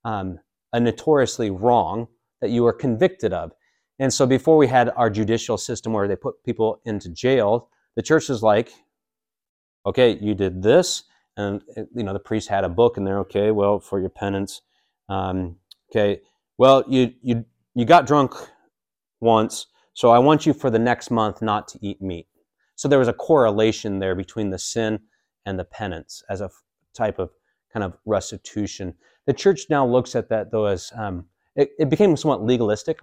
um, 0.04 0.38
notoriously 0.72 1.50
wrong 1.50 2.06
that 2.40 2.50
you 2.50 2.62
were 2.62 2.72
convicted 2.72 3.32
of. 3.32 3.52
And 3.98 4.12
so 4.12 4.24
before 4.24 4.56
we 4.56 4.68
had 4.68 4.90
our 4.96 5.10
judicial 5.10 5.58
system 5.58 5.92
where 5.92 6.06
they 6.06 6.16
put 6.16 6.42
people 6.44 6.80
into 6.84 7.08
jail, 7.10 7.68
the 7.96 8.02
church 8.02 8.28
was 8.28 8.42
like, 8.42 8.72
okay, 9.84 10.16
you 10.20 10.34
did 10.34 10.62
this, 10.62 11.04
and 11.36 11.62
you 11.94 12.04
know 12.04 12.12
the 12.12 12.20
priest 12.20 12.48
had 12.48 12.62
a 12.62 12.68
book, 12.68 12.96
and 12.96 13.06
they're 13.06 13.20
okay. 13.20 13.50
Well, 13.50 13.80
for 13.80 13.98
your 13.98 14.10
penance, 14.10 14.62
um, 15.08 15.56
okay. 15.90 16.20
Well, 16.58 16.84
you 16.88 17.12
you 17.22 17.44
you 17.74 17.84
got 17.84 18.06
drunk 18.06 18.34
once, 19.20 19.66
so 19.92 20.10
I 20.10 20.20
want 20.20 20.46
you 20.46 20.52
for 20.52 20.70
the 20.70 20.78
next 20.78 21.10
month 21.10 21.42
not 21.42 21.66
to 21.68 21.78
eat 21.82 22.00
meat. 22.00 22.26
So 22.76 22.88
there 22.88 22.98
was 22.98 23.08
a 23.08 23.12
correlation 23.12 23.98
there 23.98 24.14
between 24.14 24.50
the 24.50 24.58
sin 24.58 25.00
and 25.46 25.58
the 25.58 25.64
penance 25.64 26.22
as 26.28 26.40
a 26.40 26.50
type 26.94 27.18
of 27.18 27.30
kind 27.72 27.84
of 27.84 27.96
restitution. 28.04 28.94
The 29.26 29.32
church 29.32 29.66
now 29.70 29.86
looks 29.86 30.14
at 30.14 30.28
that 30.28 30.50
though 30.50 30.66
as 30.66 30.92
um, 30.96 31.26
it, 31.56 31.70
it, 31.78 31.90
became 31.90 32.16
somewhat 32.16 32.42
legalistic, 32.42 33.00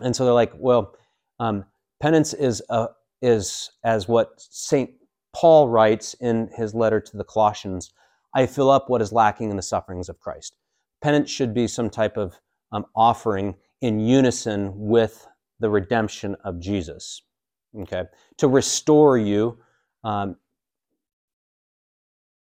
and 0.00 0.14
so 0.14 0.24
they're 0.24 0.34
like, 0.34 0.52
well, 0.56 0.94
um, 1.38 1.64
penance 2.00 2.34
is 2.34 2.62
a, 2.68 2.88
is 3.20 3.70
as 3.84 4.06
what 4.06 4.32
Saint 4.36 4.90
Paul 5.34 5.68
writes 5.68 6.14
in 6.20 6.50
his 6.54 6.74
letter 6.74 7.00
to 7.00 7.16
the 7.16 7.24
Colossians. 7.24 7.92
I 8.34 8.46
fill 8.46 8.70
up 8.70 8.88
what 8.88 9.02
is 9.02 9.12
lacking 9.12 9.50
in 9.50 9.56
the 9.56 9.62
sufferings 9.62 10.08
of 10.08 10.18
Christ. 10.18 10.56
Penance 11.02 11.30
should 11.30 11.52
be 11.54 11.66
some 11.66 11.90
type 11.90 12.16
of 12.16 12.38
um, 12.70 12.86
offering 12.94 13.56
in 13.80 14.00
unison 14.00 14.72
with 14.74 15.26
the 15.60 15.70
redemption 15.70 16.36
of 16.44 16.60
Jesus 16.60 17.22
okay, 17.80 18.04
to 18.38 18.48
restore 18.48 19.18
you 19.18 19.58
um, 20.04 20.36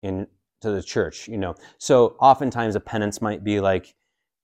in 0.02 0.28
to 0.62 0.72
the 0.72 0.84
church. 0.84 1.28
You 1.28 1.38
know, 1.38 1.56
so 1.78 2.16
oftentimes 2.20 2.76
a 2.76 2.80
penance 2.80 3.22
might 3.22 3.44
be 3.44 3.60
like, 3.60 3.96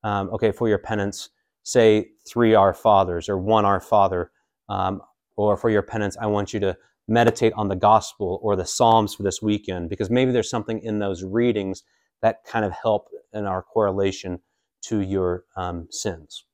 um, 0.04 0.30
okay, 0.30 0.52
for 0.52 0.70
your 0.70 0.78
penance, 0.78 1.30
say 1.64 2.12
three 2.28 2.54
Our 2.56 2.74
Fathers 2.74 3.28
or 3.28 3.38
one 3.38 3.66
Our 3.66 3.82
Father, 3.82 4.32
um, 4.70 5.02
or 5.36 5.58
for 5.58 5.70
your 5.70 5.82
penance, 5.82 6.16
I 6.20 6.28
want 6.28 6.54
you 6.54 6.60
to 6.62 6.78
meditate 7.08 7.54
on 7.54 7.68
the 7.68 7.76
gospel 7.76 8.40
or 8.42 8.56
the 8.56 8.66
psalms 8.66 9.14
for 9.14 9.24
this 9.24 9.42
weekend 9.42 9.90
because 9.90 10.10
maybe 10.10 10.32
there's 10.32 10.50
something 10.50 10.80
in 10.80 11.00
those 11.00 11.24
readings 11.24 11.84
that 12.22 12.44
kind 12.46 12.66
of 12.66 12.72
help 12.72 13.10
in 13.34 13.46
our 13.46 13.62
correlation 13.62 14.40
to 14.82 15.02
your 15.02 15.44
um, 15.56 15.88
sins. 15.92 16.46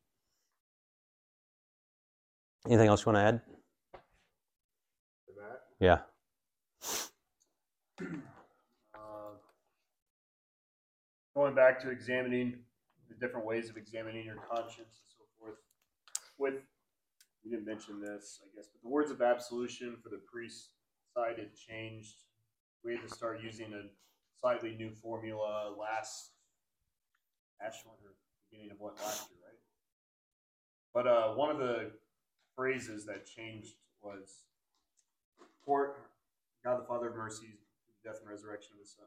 Anything 2.68 2.88
else 2.88 3.06
you 3.06 3.12
want 3.12 3.18
to 3.18 3.22
add 3.22 3.42
yeah. 5.82 5.98
Uh, 8.00 9.34
going 11.36 11.56
back 11.56 11.82
to 11.82 11.90
examining 11.90 12.60
the 13.10 13.16
different 13.16 13.46
ways 13.46 13.70
of 13.70 13.78
examining 13.78 14.24
your 14.24 14.36
conscience 14.36 14.78
and 14.78 15.10
so 15.10 15.24
forth. 15.40 15.58
With 16.38 16.62
you 17.44 17.50
didn't 17.50 17.66
mention 17.66 18.00
this, 18.00 18.40
I 18.44 18.56
guess, 18.56 18.68
but 18.68 18.82
the 18.84 18.90
words 18.90 19.10
of 19.10 19.22
absolution 19.22 19.98
for 20.04 20.10
the 20.10 20.22
priest 20.32 20.70
side 21.16 21.40
had 21.40 21.56
changed. 21.56 22.14
We 22.86 22.94
had 22.94 23.02
to 23.02 23.14
start 23.14 23.42
using 23.44 23.74
a 23.74 23.90
slightly 24.40 24.76
new 24.76 24.92
formula 24.92 25.74
last 25.80 26.32
Ash 27.60 27.82
or 27.86 27.94
beginning 28.52 28.72
of 28.72 28.80
what 28.80 28.98
last 29.04 29.30
year, 29.30 29.40
right? 29.44 29.58
But 30.94 31.08
uh, 31.08 31.34
one 31.34 31.50
of 31.50 31.58
the 31.58 31.92
phrases 32.56 33.06
that 33.06 33.26
changed 33.26 33.74
was 34.04 34.44
pour, 35.66 35.96
God 36.64 36.80
the 36.80 36.86
Father 36.86 37.10
of 37.10 37.16
mercies, 37.16 37.66
death 38.04 38.18
and 38.22 38.30
resurrection 38.30 38.74
of 38.74 38.80
the 38.84 38.90
Son, 38.90 39.06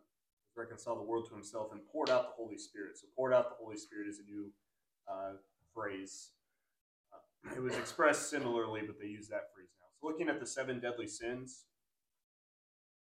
reconcile 0.57 0.97
the 0.97 1.03
world 1.03 1.27
to 1.29 1.35
himself 1.35 1.69
and 1.73 1.81
poured 1.91 2.11
out 2.11 2.37
the 2.37 2.43
Holy 2.43 2.59
Spirit. 2.59 2.97
So 2.97 3.07
poured 3.17 3.33
out 3.33 3.51
the 3.51 3.65
Holy 3.65 3.77
Spirit 3.77 4.09
is 4.09 4.21
a 4.21 4.31
new 4.31 4.53
uh, 5.09 5.33
phrase. 5.75 6.31
Uh, 7.13 7.55
it 7.55 7.63
was 7.63 7.77
expressed 7.77 8.31
similarly, 8.31 8.83
but 8.87 9.01
they 9.01 9.07
use 9.07 9.29
that 9.29 9.53
phrase 9.55 9.69
now. 9.81 9.87
So 10.01 10.07
looking 10.07 10.29
at 10.29 10.41
the 10.41 10.47
seven 10.47 10.81
deadly 10.81 11.09
sins, 11.09 11.65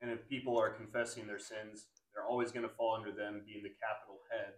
and 0.01 0.11
if 0.11 0.29
people 0.29 0.59
are 0.59 0.71
confessing 0.71 1.27
their 1.27 1.39
sins, 1.39 1.87
they're 2.15 2.25
always 2.25 2.53
going 2.53 2.67
to 2.67 2.75
fall 2.75 2.95
under 2.97 3.13
them 3.13 3.43
being 3.47 3.63
the 3.63 3.71
capital 3.71 4.21
head 4.31 4.55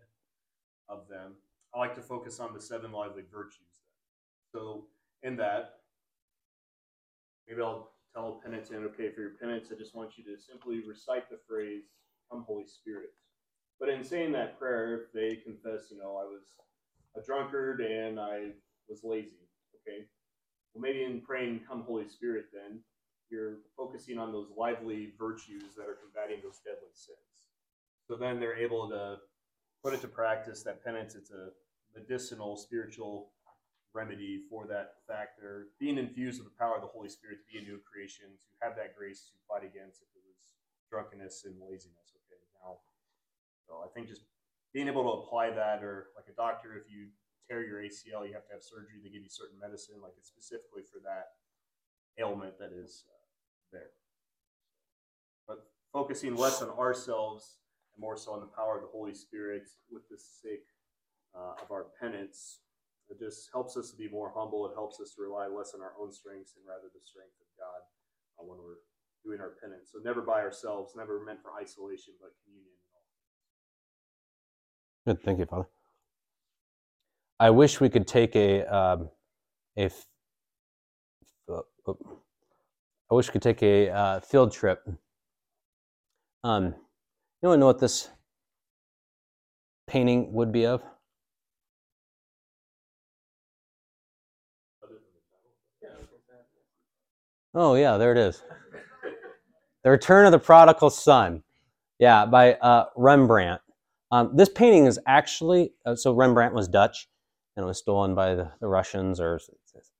of 0.89 1.09
them. 1.09 1.35
I 1.75 1.79
like 1.79 1.95
to 1.97 2.03
focus 2.03 2.39
on 2.39 2.55
the 2.55 2.61
seven 2.61 2.93
lively 2.93 3.23
virtues. 3.33 3.81
Then. 4.53 4.61
So 4.61 4.85
in 5.23 5.37
that, 5.37 5.81
maybe 7.49 7.63
I'll 7.63 7.93
tell 8.15 8.39
a 8.39 8.43
penitent, 8.43 8.85
okay, 8.87 9.11
for 9.11 9.21
your 9.21 9.37
penance, 9.41 9.69
I 9.73 9.77
just 9.77 9.95
want 9.95 10.19
you 10.19 10.25
to 10.25 10.41
simply 10.41 10.81
recite 10.87 11.31
the 11.31 11.39
phrase, 11.49 11.85
"Come, 12.31 12.45
Holy 12.45 12.67
Spirit." 12.67 13.15
But 13.81 13.89
in 13.89 14.05
saying 14.05 14.33
that 14.33 14.59
prayer, 14.59 15.03
if 15.03 15.13
they 15.13 15.37
confess, 15.37 15.91
you 15.91 15.99
know, 15.99 16.17
I 16.17 16.25
was 16.25 16.57
a 17.17 17.23
drunkard 17.23 17.81
and 17.81 18.21
I 18.21 18.55
was 18.89 19.03
lazy, 19.03 19.49
okay. 19.77 20.09
Well, 20.73 20.83
maybe 20.83 21.05
in 21.05 21.21
praying, 21.21 21.65
"Come, 21.65 21.83
Holy 21.83 22.09
Spirit," 22.09 22.47
then 22.53 22.85
you're 23.31 23.59
focusing 23.77 24.19
on 24.19 24.33
those 24.33 24.51
lively 24.51 25.15
virtues 25.19 25.75
that 25.75 25.89
are 25.89 25.95
combating 25.95 26.43
those 26.43 26.59
deadly 26.61 26.93
sins. 26.93 27.19
So 28.07 28.17
then 28.17 28.39
they're 28.39 28.57
able 28.57 28.89
to 28.91 29.21
put 29.83 29.95
it 29.95 30.01
to 30.03 30.09
practice 30.09 30.63
that 30.65 30.85
penance. 30.85 31.15
It's 31.15 31.31
a 31.31 31.53
medicinal, 31.95 32.57
spiritual 32.57 33.33
remedy 33.95 34.43
for 34.49 34.67
that 34.67 35.05
factor, 35.07 35.69
being 35.79 35.99
infused 35.99 36.41
with 36.41 36.49
the 36.49 36.59
power 36.59 36.77
of 36.77 36.83
the 36.83 36.89
Holy 36.89 37.09
Spirit 37.09 37.39
to 37.41 37.47
be 37.53 37.61
a 37.61 37.63
new 37.63 37.79
creation, 37.85 38.27
to 38.41 38.49
have 38.65 38.77
that 38.77 38.97
grace 38.97 39.31
to 39.31 39.37
fight 39.49 39.65
against 39.65 40.01
if 40.01 40.09
it 40.17 40.25
was 40.25 40.49
drunkenness 40.89 41.45
and 41.45 41.61
laziness. 41.61 42.17
Okay, 42.25 42.41
now, 42.61 42.81
so 43.69 43.85
I 43.85 43.89
think 43.93 44.09
just 44.09 44.25
being 44.73 44.89
able 44.89 45.05
to 45.05 45.25
apply 45.25 45.51
that, 45.51 45.85
or 45.85 46.09
like 46.17 46.27
a 46.29 46.37
doctor, 46.37 46.75
if 46.75 46.91
you 46.91 47.13
tear 47.49 47.65
your 47.65 47.81
ACL, 47.81 48.27
you 48.27 48.33
have 48.33 48.49
to 48.49 48.53
have 48.53 48.65
surgery. 48.65 48.97
They 49.03 49.11
give 49.11 49.23
you 49.23 49.29
certain 49.29 49.61
medicine, 49.61 50.01
like 50.03 50.17
it's 50.17 50.29
specifically 50.29 50.83
for 50.83 51.01
that 51.05 51.37
ailment 52.19 52.59
that 52.59 52.73
is 52.73 53.05
uh, 53.09 53.29
there. 53.73 53.93
But 55.47 55.69
focusing 55.93 56.37
less 56.37 56.63
on 56.63 56.71
ourselves 56.71 57.59
and 57.95 58.01
more 58.01 58.17
so 58.17 58.33
on 58.33 58.41
the 58.41 58.47
power 58.47 58.77
of 58.77 58.83
the 58.83 58.89
Holy 58.89 59.15
Spirit 59.15 59.69
with 59.91 60.09
the 60.09 60.17
sake 60.17 60.67
uh, 61.35 61.63
of 61.63 61.71
our 61.71 61.87
penance. 62.01 62.61
It 63.13 63.21
just 63.21 63.51
helps 63.53 63.77
us 63.77 63.91
to 63.91 63.97
be 63.97 64.09
more 64.09 64.33
humble. 64.35 64.65
It 64.65 64.73
helps 64.75 64.99
us 64.99 65.13
to 65.15 65.23
rely 65.23 65.47
less 65.47 65.77
on 65.77 65.83
our 65.85 65.93
own 66.01 66.11
strengths 66.13 66.57
and 66.57 66.65
rather 66.65 66.89
the 66.89 67.05
strength 67.05 67.37
of 67.45 67.49
God 67.61 67.81
uh, 68.41 68.49
when 68.49 68.57
we're 68.57 68.81
doing 69.21 69.41
our 69.45 69.53
penance. 69.61 69.93
So 69.93 70.01
never 70.03 70.23
by 70.23 70.41
ourselves, 70.41 70.95
never 70.97 71.23
meant 71.23 71.43
for 71.43 71.53
isolation, 71.61 72.15
but 72.19 72.33
communion. 72.43 72.73
Good, 75.07 75.23
thank 75.25 75.41
you, 75.41 75.47
Father. 75.47 75.67
I 77.41 77.51
wish 77.51 77.81
we 77.81 77.89
could 77.89 78.07
take 78.07 78.37
a 78.37 78.65
um, 78.67 79.11
a. 79.77 79.87
f- 79.87 80.07
uh, 81.49 81.61
uh, 81.89 81.93
I 83.11 83.15
wish 83.15 83.29
we 83.29 83.33
could 83.33 83.43
take 83.43 83.63
a 83.63 83.91
uh, 83.91 84.21
field 84.21 84.53
trip. 84.53 84.89
Um, 86.45 86.75
to 87.43 87.57
know 87.57 87.67
what 87.67 87.81
this 87.81 88.09
painting 89.89 90.33
would 90.33 90.53
be 90.53 90.67
of? 90.67 90.83
Oh 97.55 97.75
yeah, 97.75 97.99
there 97.99 98.13
it 98.13 98.19
is. 98.19 98.43
The 99.85 99.91
Return 99.91 100.27
of 100.27 100.33
the 100.33 100.39
Prodigal 100.39 100.91
Son. 100.91 101.43
Yeah, 101.99 102.25
by 102.25 102.55
uh, 102.55 102.87
Rembrandt. 102.97 103.61
Um, 104.11 104.31
this 104.35 104.49
painting 104.49 104.87
is 104.87 104.99
actually 105.07 105.73
uh, 105.85 105.95
so 105.95 106.15
Rembrandt 106.15 106.55
was 106.55 106.69
Dutch, 106.69 107.09
and 107.57 107.65
it 107.65 107.67
was 107.67 107.79
stolen 107.79 108.15
by 108.15 108.35
the, 108.35 108.51
the 108.61 108.69
Russians 108.69 109.21
or 109.21 109.39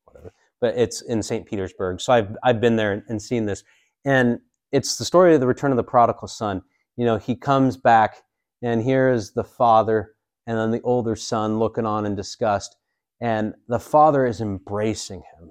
whatever. 0.05 0.33
But 0.61 0.77
it's 0.77 1.03
in 1.03 1.23
St. 1.23 1.45
Petersburg, 1.47 2.01
so 2.01 2.13
I've 2.13 2.37
I've 2.43 2.61
been 2.61 2.77
there 2.77 3.05
and 3.09 3.21
seen 3.21 3.47
this, 3.47 3.65
and 4.05 4.39
it's 4.71 4.97
the 4.97 5.05
story 5.05 5.35
of 5.35 5.41
the 5.41 5.47
return 5.47 5.71
of 5.71 5.77
the 5.77 5.85
prodigal 5.85 6.29
son. 6.29 6.63
You 6.97 7.05
know, 7.05 7.19
he 7.19 7.35
comes 7.35 7.77
back, 7.77 8.23
and 8.63 8.83
here 8.83 9.11
is 9.11 9.33
the 9.33 9.45
father, 9.45 10.15
and 10.47 10.57
then 10.57 10.71
the 10.71 10.81
older 10.83 11.17
son 11.17 11.59
looking 11.59 11.85
on 11.87 12.07
in 12.07 12.15
disgust, 12.15 12.77
and 13.21 13.55
the 13.69 13.81
father 13.81 14.25
is 14.25 14.41
embracing 14.41 15.23
him, 15.39 15.51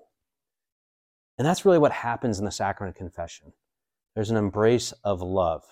and 1.42 1.48
that's 1.48 1.66
really 1.66 1.80
what 1.80 1.92
happens 1.92 2.38
in 2.38 2.46
the 2.46 2.52
sacrament 2.52 2.96
of 2.96 3.00
confession. 3.00 3.52
There's 4.14 4.30
an 4.30 4.38
embrace 4.38 4.94
of 5.04 5.24
love. 5.24 5.64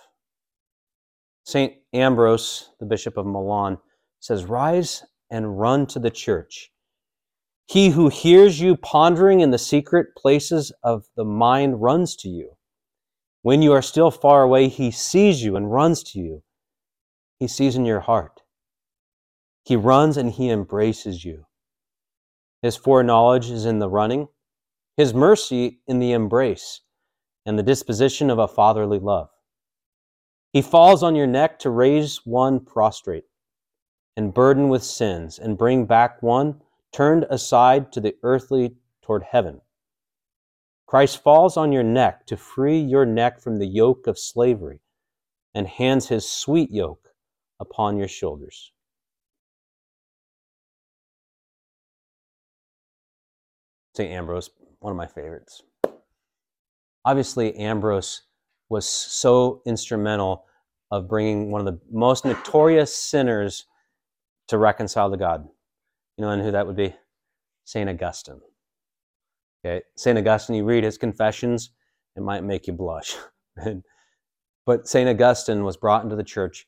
St. 1.44 1.74
Ambrose, 1.94 2.72
the 2.80 2.88
Bishop 2.88 3.18
of 3.18 3.28
Milan, 3.28 3.78
says, 4.20 4.46
Rise 4.46 5.04
and 5.30 5.60
run 5.60 5.86
to 5.86 6.00
the 6.00 6.10
church. 6.10 6.72
He 7.68 7.90
who 7.90 8.10
hears 8.10 8.60
you 8.60 8.78
pondering 8.78 9.42
in 9.42 9.52
the 9.52 9.60
secret 9.60 10.16
places 10.18 10.72
of 10.82 11.06
the 11.16 11.24
mind 11.24 11.84
runs 11.84 12.16
to 12.16 12.30
you. 12.30 12.58
When 13.44 13.62
you 13.62 13.72
are 13.74 13.84
still 13.84 14.10
far 14.10 14.42
away, 14.42 14.70
he 14.70 14.90
sees 14.90 15.44
you 15.44 15.56
and 15.56 15.72
runs 15.72 16.02
to 16.02 16.20
you. 16.20 16.42
He 17.38 17.48
sees 17.48 17.76
in 17.76 17.86
your 17.86 18.00
heart. 18.00 18.42
He 19.66 19.76
runs 19.76 20.18
and 20.18 20.32
he 20.32 20.50
embraces 20.50 21.24
you. 21.24 21.46
His 22.64 22.76
foreknowledge 22.76 23.52
is 23.52 23.66
in 23.66 23.78
the 23.78 23.88
running, 23.88 24.30
his 25.00 25.14
mercy 25.14 25.80
in 25.88 26.00
the 26.00 26.12
embrace, 26.12 26.82
and 27.46 27.58
the 27.58 27.64
disposition 27.64 28.30
of 28.30 28.38
a 28.38 28.50
fatherly 28.50 29.00
love. 29.00 29.30
He 30.52 30.62
falls 30.62 31.04
on 31.04 31.16
your 31.16 31.26
neck 31.26 31.58
to 31.60 31.70
raise 31.70 32.26
one 32.26 32.60
prostrate 32.60 33.24
and 34.18 34.34
burdened 34.34 34.70
with 34.70 34.84
sins, 34.84 35.40
and 35.40 35.58
bring 35.58 35.86
back 35.86 36.22
one 36.22 36.60
turned 36.92 37.26
aside 37.30 37.94
to 37.94 38.02
the 38.02 38.14
earthly 38.24 38.76
toward 39.02 39.24
heaven. 39.24 39.62
Christ 40.86 41.24
falls 41.24 41.56
on 41.56 41.72
your 41.72 41.82
neck 41.82 42.26
to 42.26 42.36
free 42.36 42.78
your 42.78 43.06
neck 43.06 43.40
from 43.40 43.58
the 43.58 43.68
yoke 43.68 44.06
of 44.06 44.20
slavery 44.20 44.82
and 45.56 45.66
hands 45.66 46.10
his 46.10 46.30
sweet 46.30 46.72
yoke 46.72 47.08
upon 47.58 47.96
your 47.96 48.10
shoulders. 48.10 48.74
St. 53.96 54.12
Ambrose, 54.12 54.50
one 54.80 54.92
of 54.92 54.98
my 54.98 55.08
favorites. 55.08 55.64
Obviously, 57.06 57.56
Ambrose 57.56 58.22
was 58.70 58.88
so 58.88 59.62
instrumental 59.66 60.46
of 60.92 61.08
bringing 61.08 61.52
one 61.52 61.62
of 61.62 61.66
the 61.66 61.80
most 61.92 62.26
notorious 62.26 62.96
sinners 62.96 63.66
to 64.48 64.58
reconcile 64.58 65.10
to 65.12 65.18
God. 65.18 65.48
You 66.18 66.26
know, 66.26 66.32
and 66.32 66.42
who 66.42 66.52
that 66.52 66.68
would 66.68 66.76
be? 66.76 66.96
St. 67.66 67.90
Augustine. 67.90 68.42
Okay, 69.64 69.84
St. 69.96 70.18
Augustine, 70.18 70.56
you 70.56 70.64
read 70.64 70.84
his 70.84 70.98
confessions, 70.98 71.72
it 72.16 72.22
might 72.22 72.44
make 72.44 72.68
you 72.68 72.74
blush. 72.74 73.16
but 74.66 74.88
St. 74.88 75.10
Augustine 75.10 75.64
was 75.64 75.78
brought 75.78 76.04
into 76.04 76.16
the 76.16 76.24
church 76.24 76.68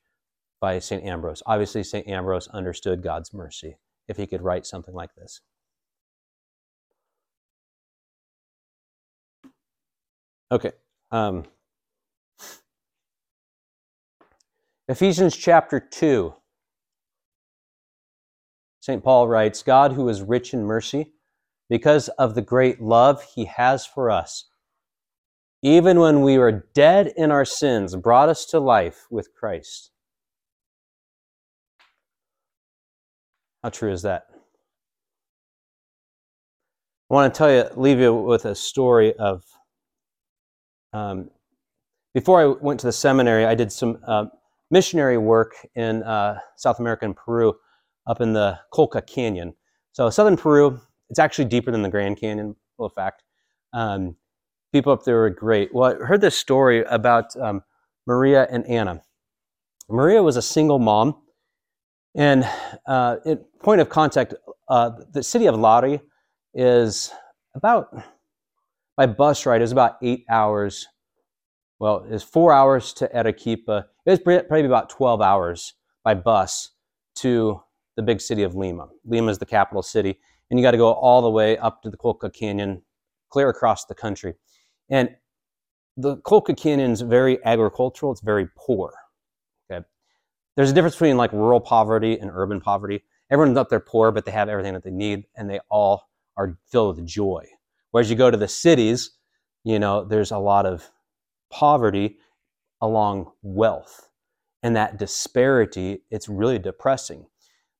by 0.59 0.77
St. 0.79 1.03
Ambrose. 1.03 1.41
Obviously, 1.45 1.83
St. 1.83 2.07
Ambrose 2.07 2.47
understood 2.49 3.01
God's 3.01 3.33
mercy 3.33 3.77
if 4.07 4.17
he 4.17 4.27
could 4.27 4.41
write 4.41 4.65
something 4.65 4.93
like 4.93 5.15
this. 5.15 5.41
Okay. 10.51 10.71
Um, 11.11 11.45
Ephesians 14.89 15.37
chapter 15.37 15.79
2. 15.79 16.33
St. 18.81 19.01
Paul 19.03 19.29
writes 19.29 19.63
God, 19.63 19.93
who 19.93 20.09
is 20.09 20.21
rich 20.21 20.53
in 20.53 20.65
mercy, 20.65 21.13
because 21.69 22.09
of 22.09 22.35
the 22.35 22.41
great 22.41 22.81
love 22.81 23.23
he 23.35 23.45
has 23.45 23.85
for 23.85 24.11
us, 24.11 24.49
even 25.61 25.99
when 25.99 26.21
we 26.21 26.37
were 26.37 26.67
dead 26.73 27.13
in 27.15 27.31
our 27.31 27.45
sins, 27.45 27.95
brought 27.95 28.27
us 28.27 28.45
to 28.47 28.59
life 28.59 29.05
with 29.09 29.33
Christ. 29.33 29.91
How 33.63 33.69
true 33.69 33.91
is 33.91 34.01
that? 34.01 34.25
I 37.09 37.13
want 37.13 37.33
to 37.33 37.37
tell 37.37 37.51
you, 37.51 37.69
leave 37.75 37.99
you 37.99 38.13
with 38.13 38.43
a 38.45 38.55
story 38.55 39.13
of. 39.15 39.45
Um, 40.93 41.29
before 42.13 42.41
I 42.41 42.45
went 42.61 42.79
to 42.81 42.87
the 42.87 42.91
seminary, 42.91 43.45
I 43.45 43.55
did 43.55 43.71
some 43.71 43.97
uh, 44.05 44.25
missionary 44.69 45.17
work 45.17 45.53
in 45.75 46.03
uh, 46.03 46.39
South 46.57 46.79
America 46.79 47.05
and 47.05 47.15
Peru, 47.15 47.53
up 48.07 48.19
in 48.19 48.33
the 48.33 48.59
Colca 48.73 49.05
Canyon. 49.05 49.53
So 49.93 50.09
southern 50.09 50.37
Peru, 50.37 50.79
it's 51.09 51.19
actually 51.19 51.45
deeper 51.45 51.71
than 51.71 51.81
the 51.81 51.89
Grand 51.89 52.17
Canyon. 52.17 52.55
Little 52.77 52.89
fact. 52.89 53.23
Um, 53.73 54.15
people 54.73 54.91
up 54.91 55.03
there 55.03 55.17
were 55.17 55.29
great. 55.29 55.73
Well, 55.73 55.93
I 55.93 56.05
heard 56.05 56.21
this 56.21 56.37
story 56.37 56.83
about 56.83 57.35
um, 57.39 57.63
Maria 58.07 58.47
and 58.49 58.65
Anna. 58.65 59.01
Maria 59.89 60.23
was 60.23 60.37
a 60.37 60.41
single 60.41 60.79
mom, 60.79 61.15
and 62.15 62.47
uh, 62.87 63.17
in 63.25 63.37
point 63.59 63.81
of 63.81 63.89
contact, 63.89 64.33
uh, 64.69 64.91
the 65.11 65.21
city 65.21 65.45
of 65.47 65.55
Lari 65.55 66.01
is 66.53 67.11
about 67.55 67.93
by 69.01 69.07
bus 69.07 69.47
ride 69.47 69.63
is 69.63 69.71
about 69.71 69.97
eight 70.03 70.25
hours. 70.29 70.87
Well, 71.79 72.05
it's 72.07 72.23
four 72.23 72.53
hours 72.53 72.93
to 72.93 73.09
Arequipa. 73.17 73.87
It 74.05 74.11
was 74.11 74.19
probably 74.19 74.63
about 74.63 74.91
twelve 74.91 75.21
hours 75.21 75.73
by 76.03 76.13
bus 76.13 76.69
to 77.15 77.63
the 77.95 78.03
big 78.03 78.21
city 78.21 78.43
of 78.43 78.53
Lima. 78.53 78.89
Lima 79.03 79.31
is 79.31 79.39
the 79.39 79.45
capital 79.47 79.81
city, 79.81 80.19
and 80.51 80.59
you 80.59 80.63
got 80.63 80.69
to 80.69 80.77
go 80.77 80.91
all 80.91 81.23
the 81.23 81.31
way 81.31 81.57
up 81.57 81.81
to 81.81 81.89
the 81.89 81.97
Colca 81.97 82.31
Canyon, 82.31 82.83
clear 83.31 83.49
across 83.49 83.85
the 83.85 83.95
country. 83.95 84.35
And 84.87 85.09
the 85.97 86.17
Colca 86.17 86.55
Canyon 86.55 86.91
is 86.91 87.01
very 87.01 87.43
agricultural. 87.43 88.11
It's 88.11 88.21
very 88.21 88.49
poor. 88.55 88.93
Okay, 89.71 89.83
there's 90.55 90.69
a 90.69 90.73
difference 90.75 90.93
between 90.93 91.17
like 91.17 91.33
rural 91.33 91.59
poverty 91.59 92.19
and 92.19 92.29
urban 92.31 92.61
poverty. 92.61 93.03
Everyone's 93.31 93.57
up 93.57 93.69
there 93.69 93.79
poor, 93.79 94.11
but 94.11 94.25
they 94.25 94.31
have 94.31 94.47
everything 94.47 94.75
that 94.75 94.83
they 94.83 94.91
need, 94.91 95.23
and 95.35 95.49
they 95.49 95.59
all 95.71 96.07
are 96.37 96.59
filled 96.67 96.97
with 96.97 97.07
joy. 97.07 97.47
Whereas 97.91 98.09
you 98.09 98.15
go 98.15 98.31
to 98.31 98.37
the 98.37 98.47
cities, 98.47 99.11
you 99.63 99.79
know, 99.79 100.03
there's 100.03 100.31
a 100.31 100.37
lot 100.37 100.65
of 100.65 100.89
poverty 101.51 102.17
along 102.81 103.31
wealth. 103.41 104.09
And 104.63 104.75
that 104.75 104.97
disparity, 104.97 106.03
it's 106.09 106.29
really 106.29 106.59
depressing. 106.59 107.25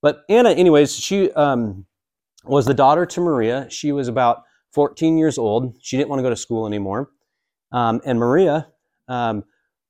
But 0.01 0.24
Anna, 0.30 0.51
anyways, 0.51 0.95
she 0.95 1.32
um, 1.34 1.86
was 2.43 2.66
the 2.66 2.74
daughter 2.74 3.05
to 3.05 3.22
Maria. 3.22 3.68
She 3.70 3.91
was 3.91 4.07
about 4.07 4.43
14 4.74 5.18
years 5.18 5.38
old. 5.38 5.76
She 5.82 5.97
didn't 5.97 6.09
want 6.09 6.20
to 6.20 6.24
go 6.24 6.30
to 6.30 6.36
school 6.36 6.66
anymore. 6.66 7.12
Um, 7.72 8.01
and 8.05 8.20
Maria 8.20 8.68
um, 9.07 9.43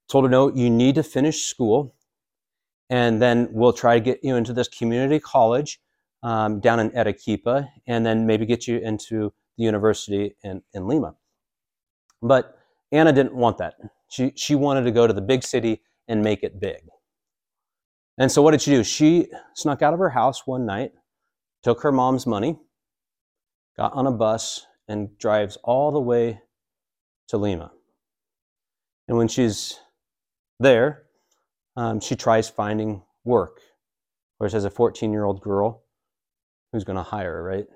told 0.09 0.25
her, 0.25 0.29
No, 0.29 0.53
you 0.53 0.69
need 0.69 0.95
to 0.95 1.03
finish 1.03 1.43
school. 1.43 1.95
And 2.89 3.21
then 3.21 3.47
we'll 3.51 3.73
try 3.73 3.95
to 3.95 4.01
get 4.01 4.19
you 4.21 4.35
into 4.35 4.51
this 4.51 4.67
community 4.67 5.19
college 5.19 5.79
um, 6.23 6.59
down 6.59 6.79
in 6.79 6.95
Arequipa, 6.95 7.69
and 7.87 8.05
then 8.05 8.27
maybe 8.27 8.45
get 8.45 8.67
you 8.67 8.79
into 8.79 9.33
the 9.61 9.65
university 9.65 10.35
in, 10.43 10.63
in 10.73 10.87
Lima. 10.87 11.13
But 12.21 12.57
Anna 12.91 13.13
didn't 13.13 13.35
want 13.35 13.59
that. 13.59 13.75
She, 14.09 14.33
she 14.35 14.55
wanted 14.55 14.83
to 14.83 14.91
go 14.91 15.05
to 15.05 15.13
the 15.13 15.21
big 15.21 15.43
city 15.43 15.81
and 16.07 16.23
make 16.23 16.43
it 16.43 16.59
big. 16.59 16.81
And 18.17 18.31
so 18.31 18.41
what 18.41 18.51
did 18.51 18.61
she 18.61 18.71
do? 18.71 18.83
She 18.83 19.27
snuck 19.55 19.81
out 19.81 19.93
of 19.93 19.99
her 19.99 20.09
house 20.09 20.45
one 20.45 20.65
night, 20.65 20.91
took 21.63 21.81
her 21.83 21.91
mom's 21.91 22.25
money, 22.25 22.57
got 23.77 23.93
on 23.93 24.07
a 24.07 24.11
bus, 24.11 24.65
and 24.87 25.17
drives 25.17 25.57
all 25.63 25.91
the 25.91 26.01
way 26.01 26.41
to 27.29 27.37
Lima. 27.37 27.71
And 29.07 29.17
when 29.17 29.27
she's 29.27 29.79
there, 30.59 31.03
um, 31.77 31.99
she 31.99 32.15
tries 32.15 32.49
finding 32.49 33.03
work. 33.23 33.59
Whereas 34.37 34.55
as 34.55 34.65
a 34.65 34.69
14 34.71 35.11
year 35.11 35.23
old 35.23 35.39
girl, 35.41 35.83
who's 36.71 36.83
going 36.83 36.97
to 36.97 37.03
hire 37.03 37.33
her, 37.33 37.43
right? 37.43 37.67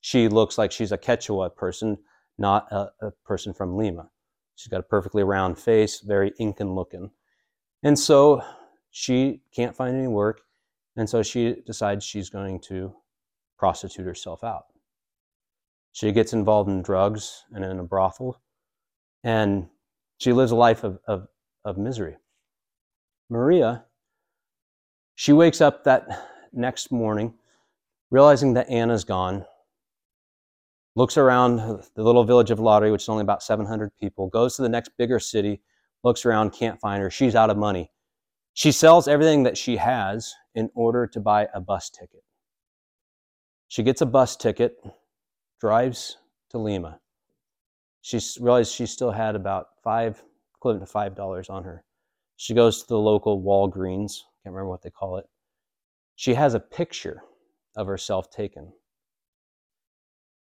She 0.00 0.28
looks 0.28 0.58
like 0.58 0.72
she's 0.72 0.92
a 0.92 0.98
Quechua 0.98 1.54
person, 1.54 1.98
not 2.38 2.70
a, 2.70 2.90
a 3.02 3.10
person 3.24 3.52
from 3.52 3.76
Lima. 3.76 4.10
She's 4.56 4.68
got 4.68 4.80
a 4.80 4.84
perfectly 4.84 5.22
round 5.22 5.58
face, 5.58 6.00
very 6.00 6.32
Incan 6.38 6.74
looking. 6.74 7.10
And 7.82 7.98
so 7.98 8.42
she 8.90 9.42
can't 9.54 9.76
find 9.76 9.96
any 9.96 10.08
work. 10.08 10.42
And 10.96 11.08
so 11.08 11.22
she 11.22 11.56
decides 11.66 12.04
she's 12.04 12.30
going 12.30 12.60
to 12.68 12.94
prostitute 13.58 14.06
herself 14.06 14.44
out. 14.44 14.64
She 15.92 16.12
gets 16.12 16.32
involved 16.32 16.70
in 16.70 16.82
drugs 16.82 17.44
and 17.52 17.64
in 17.64 17.78
a 17.78 17.84
brothel. 17.84 18.40
And 19.24 19.68
she 20.18 20.32
lives 20.32 20.52
a 20.52 20.56
life 20.56 20.84
of, 20.84 20.98
of, 21.06 21.28
of 21.64 21.78
misery. 21.78 22.16
Maria, 23.28 23.84
she 25.14 25.32
wakes 25.32 25.60
up 25.60 25.84
that 25.84 26.26
next 26.52 26.90
morning 26.90 27.34
realizing 28.10 28.54
that 28.54 28.68
Anna's 28.68 29.04
gone, 29.04 29.44
looks 30.96 31.16
around 31.16 31.58
the 31.94 32.02
little 32.02 32.24
village 32.24 32.50
of 32.50 32.60
Lari, 32.60 32.90
which 32.90 33.02
is 33.02 33.08
only 33.08 33.22
about 33.22 33.42
700 33.42 33.92
people, 34.00 34.28
goes 34.28 34.56
to 34.56 34.62
the 34.62 34.68
next 34.68 34.90
bigger 34.98 35.18
city, 35.18 35.60
looks 36.02 36.24
around, 36.24 36.50
can't 36.50 36.80
find 36.80 37.02
her. 37.02 37.10
She's 37.10 37.34
out 37.34 37.50
of 37.50 37.56
money. 37.56 37.90
She 38.54 38.72
sells 38.72 39.06
everything 39.06 39.44
that 39.44 39.56
she 39.56 39.76
has 39.76 40.34
in 40.54 40.70
order 40.74 41.06
to 41.06 41.20
buy 41.20 41.48
a 41.54 41.60
bus 41.60 41.90
ticket. 41.90 42.24
She 43.68 43.82
gets 43.82 44.00
a 44.00 44.06
bus 44.06 44.36
ticket, 44.36 44.84
drives 45.60 46.16
to 46.50 46.58
Lima. 46.58 46.98
She 48.02 48.20
realized 48.40 48.72
she 48.72 48.86
still 48.86 49.12
had 49.12 49.36
about 49.36 49.68
five, 49.84 50.22
equivalent 50.56 50.86
to 50.86 50.90
five 50.90 51.14
dollars 51.14 51.48
on 51.48 51.62
her. 51.64 51.84
She 52.36 52.54
goes 52.54 52.82
to 52.82 52.88
the 52.88 52.98
local 52.98 53.42
Walgreens, 53.42 54.22
can't 54.42 54.54
remember 54.54 54.70
what 54.70 54.82
they 54.82 54.90
call 54.90 55.18
it. 55.18 55.26
She 56.16 56.34
has 56.34 56.54
a 56.54 56.60
picture 56.60 57.22
of 57.76 57.86
herself 57.86 58.30
taken. 58.30 58.72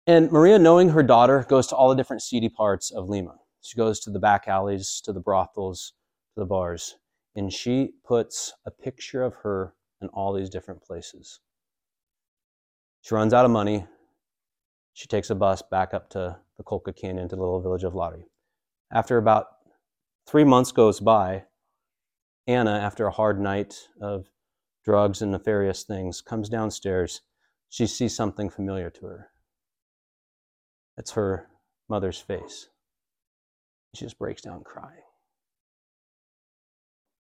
And 0.08 0.32
Maria, 0.32 0.58
knowing 0.58 0.88
her 0.88 1.02
daughter, 1.02 1.44
goes 1.50 1.66
to 1.66 1.76
all 1.76 1.90
the 1.90 1.94
different 1.94 2.22
seedy 2.22 2.48
parts 2.48 2.90
of 2.90 3.10
Lima. 3.10 3.34
She 3.60 3.76
goes 3.76 4.00
to 4.00 4.10
the 4.10 4.18
back 4.18 4.48
alleys, 4.48 5.02
to 5.04 5.12
the 5.12 5.20
brothels, 5.20 5.92
to 6.34 6.40
the 6.40 6.46
bars, 6.46 6.96
and 7.36 7.52
she 7.52 7.92
puts 8.06 8.54
a 8.64 8.70
picture 8.70 9.22
of 9.22 9.34
her 9.42 9.74
in 10.00 10.08
all 10.08 10.32
these 10.32 10.48
different 10.48 10.82
places. 10.82 11.40
She 13.02 13.14
runs 13.14 13.34
out 13.34 13.44
of 13.44 13.50
money. 13.50 13.86
She 14.94 15.06
takes 15.08 15.28
a 15.28 15.34
bus 15.34 15.60
back 15.60 15.92
up 15.92 16.08
to 16.10 16.38
the 16.56 16.64
Colca 16.64 16.96
Canyon 16.96 17.28
to 17.28 17.36
the 17.36 17.42
little 17.42 17.60
village 17.60 17.84
of 17.84 17.94
Lari. 17.94 18.28
After 18.90 19.18
about 19.18 19.48
three 20.26 20.44
months 20.44 20.72
goes 20.72 21.00
by, 21.00 21.44
Anna, 22.46 22.72
after 22.72 23.06
a 23.06 23.12
hard 23.12 23.38
night 23.38 23.76
of 24.00 24.30
drugs 24.86 25.20
and 25.20 25.32
nefarious 25.32 25.82
things, 25.82 26.22
comes 26.22 26.48
downstairs. 26.48 27.20
She 27.68 27.86
sees 27.86 28.16
something 28.16 28.48
familiar 28.48 28.88
to 28.88 29.04
her. 29.04 29.28
It's 30.98 31.12
her 31.12 31.46
mother's 31.88 32.18
face. 32.18 32.68
She 33.94 34.04
just 34.04 34.18
breaks 34.18 34.42
down 34.42 34.64
crying. 34.64 35.02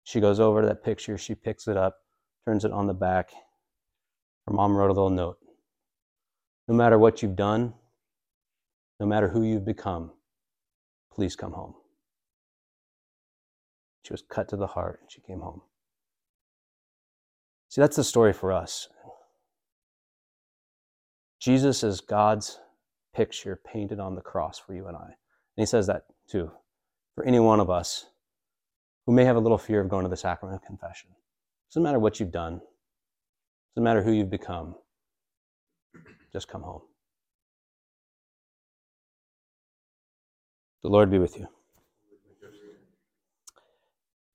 She 0.04 0.22
goes 0.22 0.40
over 0.40 0.62
to 0.62 0.68
that 0.68 0.84
picture, 0.84 1.18
she 1.18 1.34
picks 1.34 1.68
it 1.68 1.76
up, 1.76 1.98
turns 2.48 2.64
it 2.64 2.72
on 2.72 2.86
the 2.86 2.94
back. 2.94 3.32
Her 4.48 4.54
mom 4.54 4.78
wrote 4.78 4.92
a 4.92 4.94
little 4.94 5.10
note. 5.10 5.40
No 6.68 6.76
matter 6.76 7.00
what 7.00 7.24
you've 7.24 7.36
done, 7.36 7.74
no 9.00 9.08
matter 9.08 9.28
who 9.28 9.42
you've 9.44 9.66
become, 9.66 10.12
please 11.12 11.36
come 11.36 11.54
home. 11.54 11.74
She 14.04 14.14
was 14.14 14.24
cut 14.30 14.48
to 14.50 14.58
the 14.58 14.68
heart 14.68 15.00
and 15.02 15.12
she 15.12 15.22
came 15.22 15.40
home. 15.40 15.62
See, 17.70 17.82
that's 17.82 17.96
the 17.96 18.04
story 18.04 18.32
for 18.32 18.52
us. 18.52 18.88
Jesus 21.40 21.84
is 21.84 22.00
God's 22.00 22.60
picture 23.16 23.60
painted 23.66 24.00
on 24.00 24.16
the 24.16 24.22
cross 24.22 24.60
for 24.60 24.74
you 24.74 24.88
and 24.88 24.98
I. 24.98 25.06
And 25.06 25.16
he 25.56 25.66
says 25.66 25.88
that 25.88 26.06
too 26.30 26.52
for 27.16 27.24
any 27.24 27.40
one 27.40 27.62
of 27.62 27.70
us 27.70 28.08
who 29.06 29.14
may 29.14 29.24
have 29.24 29.38
a 29.38 29.40
little 29.40 29.58
fear 29.58 29.80
of 29.80 29.90
going 29.90 30.04
to 30.04 30.10
the 30.10 30.18
sacrament 30.18 30.62
of 30.62 30.68
confession. 30.68 31.10
Doesn't 31.72 31.84
matter 31.84 32.00
what 32.00 32.20
you've 32.20 32.32
done, 32.32 32.60
doesn't 33.74 33.84
matter 33.84 34.04
who 34.04 34.12
you've 34.12 34.30
become, 34.30 34.76
just 36.34 36.48
come 36.48 36.62
home. 36.62 36.82
The 40.84 40.90
Lord 40.90 41.10
be 41.10 41.20
with 41.20 41.38
you. 41.38 41.48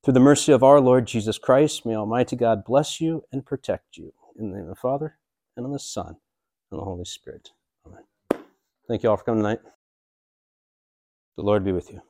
Through 0.03 0.15
the 0.15 0.21
mercy 0.21 0.53
of 0.53 0.63
our 0.63 0.81
Lord 0.81 1.07
Jesus 1.07 1.37
Christ, 1.37 1.85
may 1.85 1.95
Almighty 1.95 2.35
God 2.35 2.65
bless 2.65 3.01
you 3.01 3.25
and 3.31 3.45
protect 3.45 3.99
you. 3.99 4.15
In 4.39 4.51
the 4.51 4.57
name 4.57 4.65
of 4.65 4.71
the 4.71 4.81
Father, 4.81 5.19
and 5.57 5.67
of 5.67 5.73
the 5.73 5.79
Son, 5.79 6.17
and 6.71 6.81
the 6.81 6.85
Holy 6.85 7.05
Spirit. 7.05 7.51
Thank 8.91 9.05
you 9.05 9.11
all 9.11 9.17
for 9.17 9.23
coming 9.23 9.45
tonight. 9.45 9.61
The 11.37 11.45
Lord 11.45 11.65
be 11.65 11.71
with 11.71 11.93
you. 11.93 12.03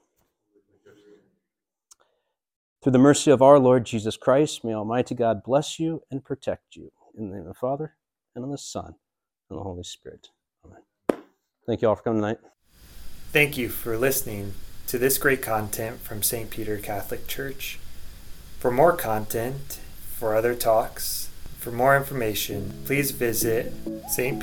Through 2.83 2.93
the 2.93 2.99
mercy 2.99 3.31
of 3.31 3.43
our 3.43 3.59
Lord 3.59 3.85
Jesus 3.85 4.17
Christ, 4.17 4.65
may 4.65 4.73
Almighty 4.73 5.15
God 5.15 5.43
bless 5.45 5.79
you 5.79 6.03
and 6.11 6.25
protect 6.25 6.77
you. 6.77 6.91
In 7.19 7.29
the 7.29 7.37
name 7.37 7.43
of 7.43 7.49
the 7.49 7.55
Father, 7.55 7.97
and 8.35 8.47
of 8.47 8.51
the 8.51 8.57
Son, 8.57 8.95
and 9.51 9.59
the 9.59 9.63
Holy 9.63 9.83
Spirit. 9.83 10.29
Amen. 10.65 10.81
Thank 11.67 11.83
you 11.83 11.89
all 11.91 11.97
for 11.97 12.03
coming 12.03 12.23
tonight. 12.23 12.39
Thank 13.31 13.59
you 13.59 13.69
for 13.69 13.99
listening 13.99 14.55
to 14.87 14.97
this 14.97 15.19
great 15.19 15.43
content 15.43 16.01
from 16.01 16.23
St. 16.23 16.49
Peter 16.49 16.79
Catholic 16.79 17.27
Church. 17.27 17.79
For 18.59 18.71
more 18.71 18.97
content, 18.97 19.81
for 20.01 20.35
other 20.35 20.55
talks, 20.55 21.29
for 21.59 21.73
more 21.73 21.95
information, 21.95 22.73
please 22.87 23.11
visit 23.11 23.75
St. 24.09 24.41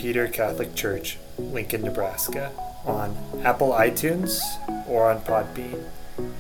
Lincoln, 1.38 1.82
Nebraska, 1.82 2.52
on 2.86 3.18
Apple 3.44 3.72
iTunes 3.72 4.40
or 4.88 5.10
on 5.10 5.22
Podbean, 5.22 5.84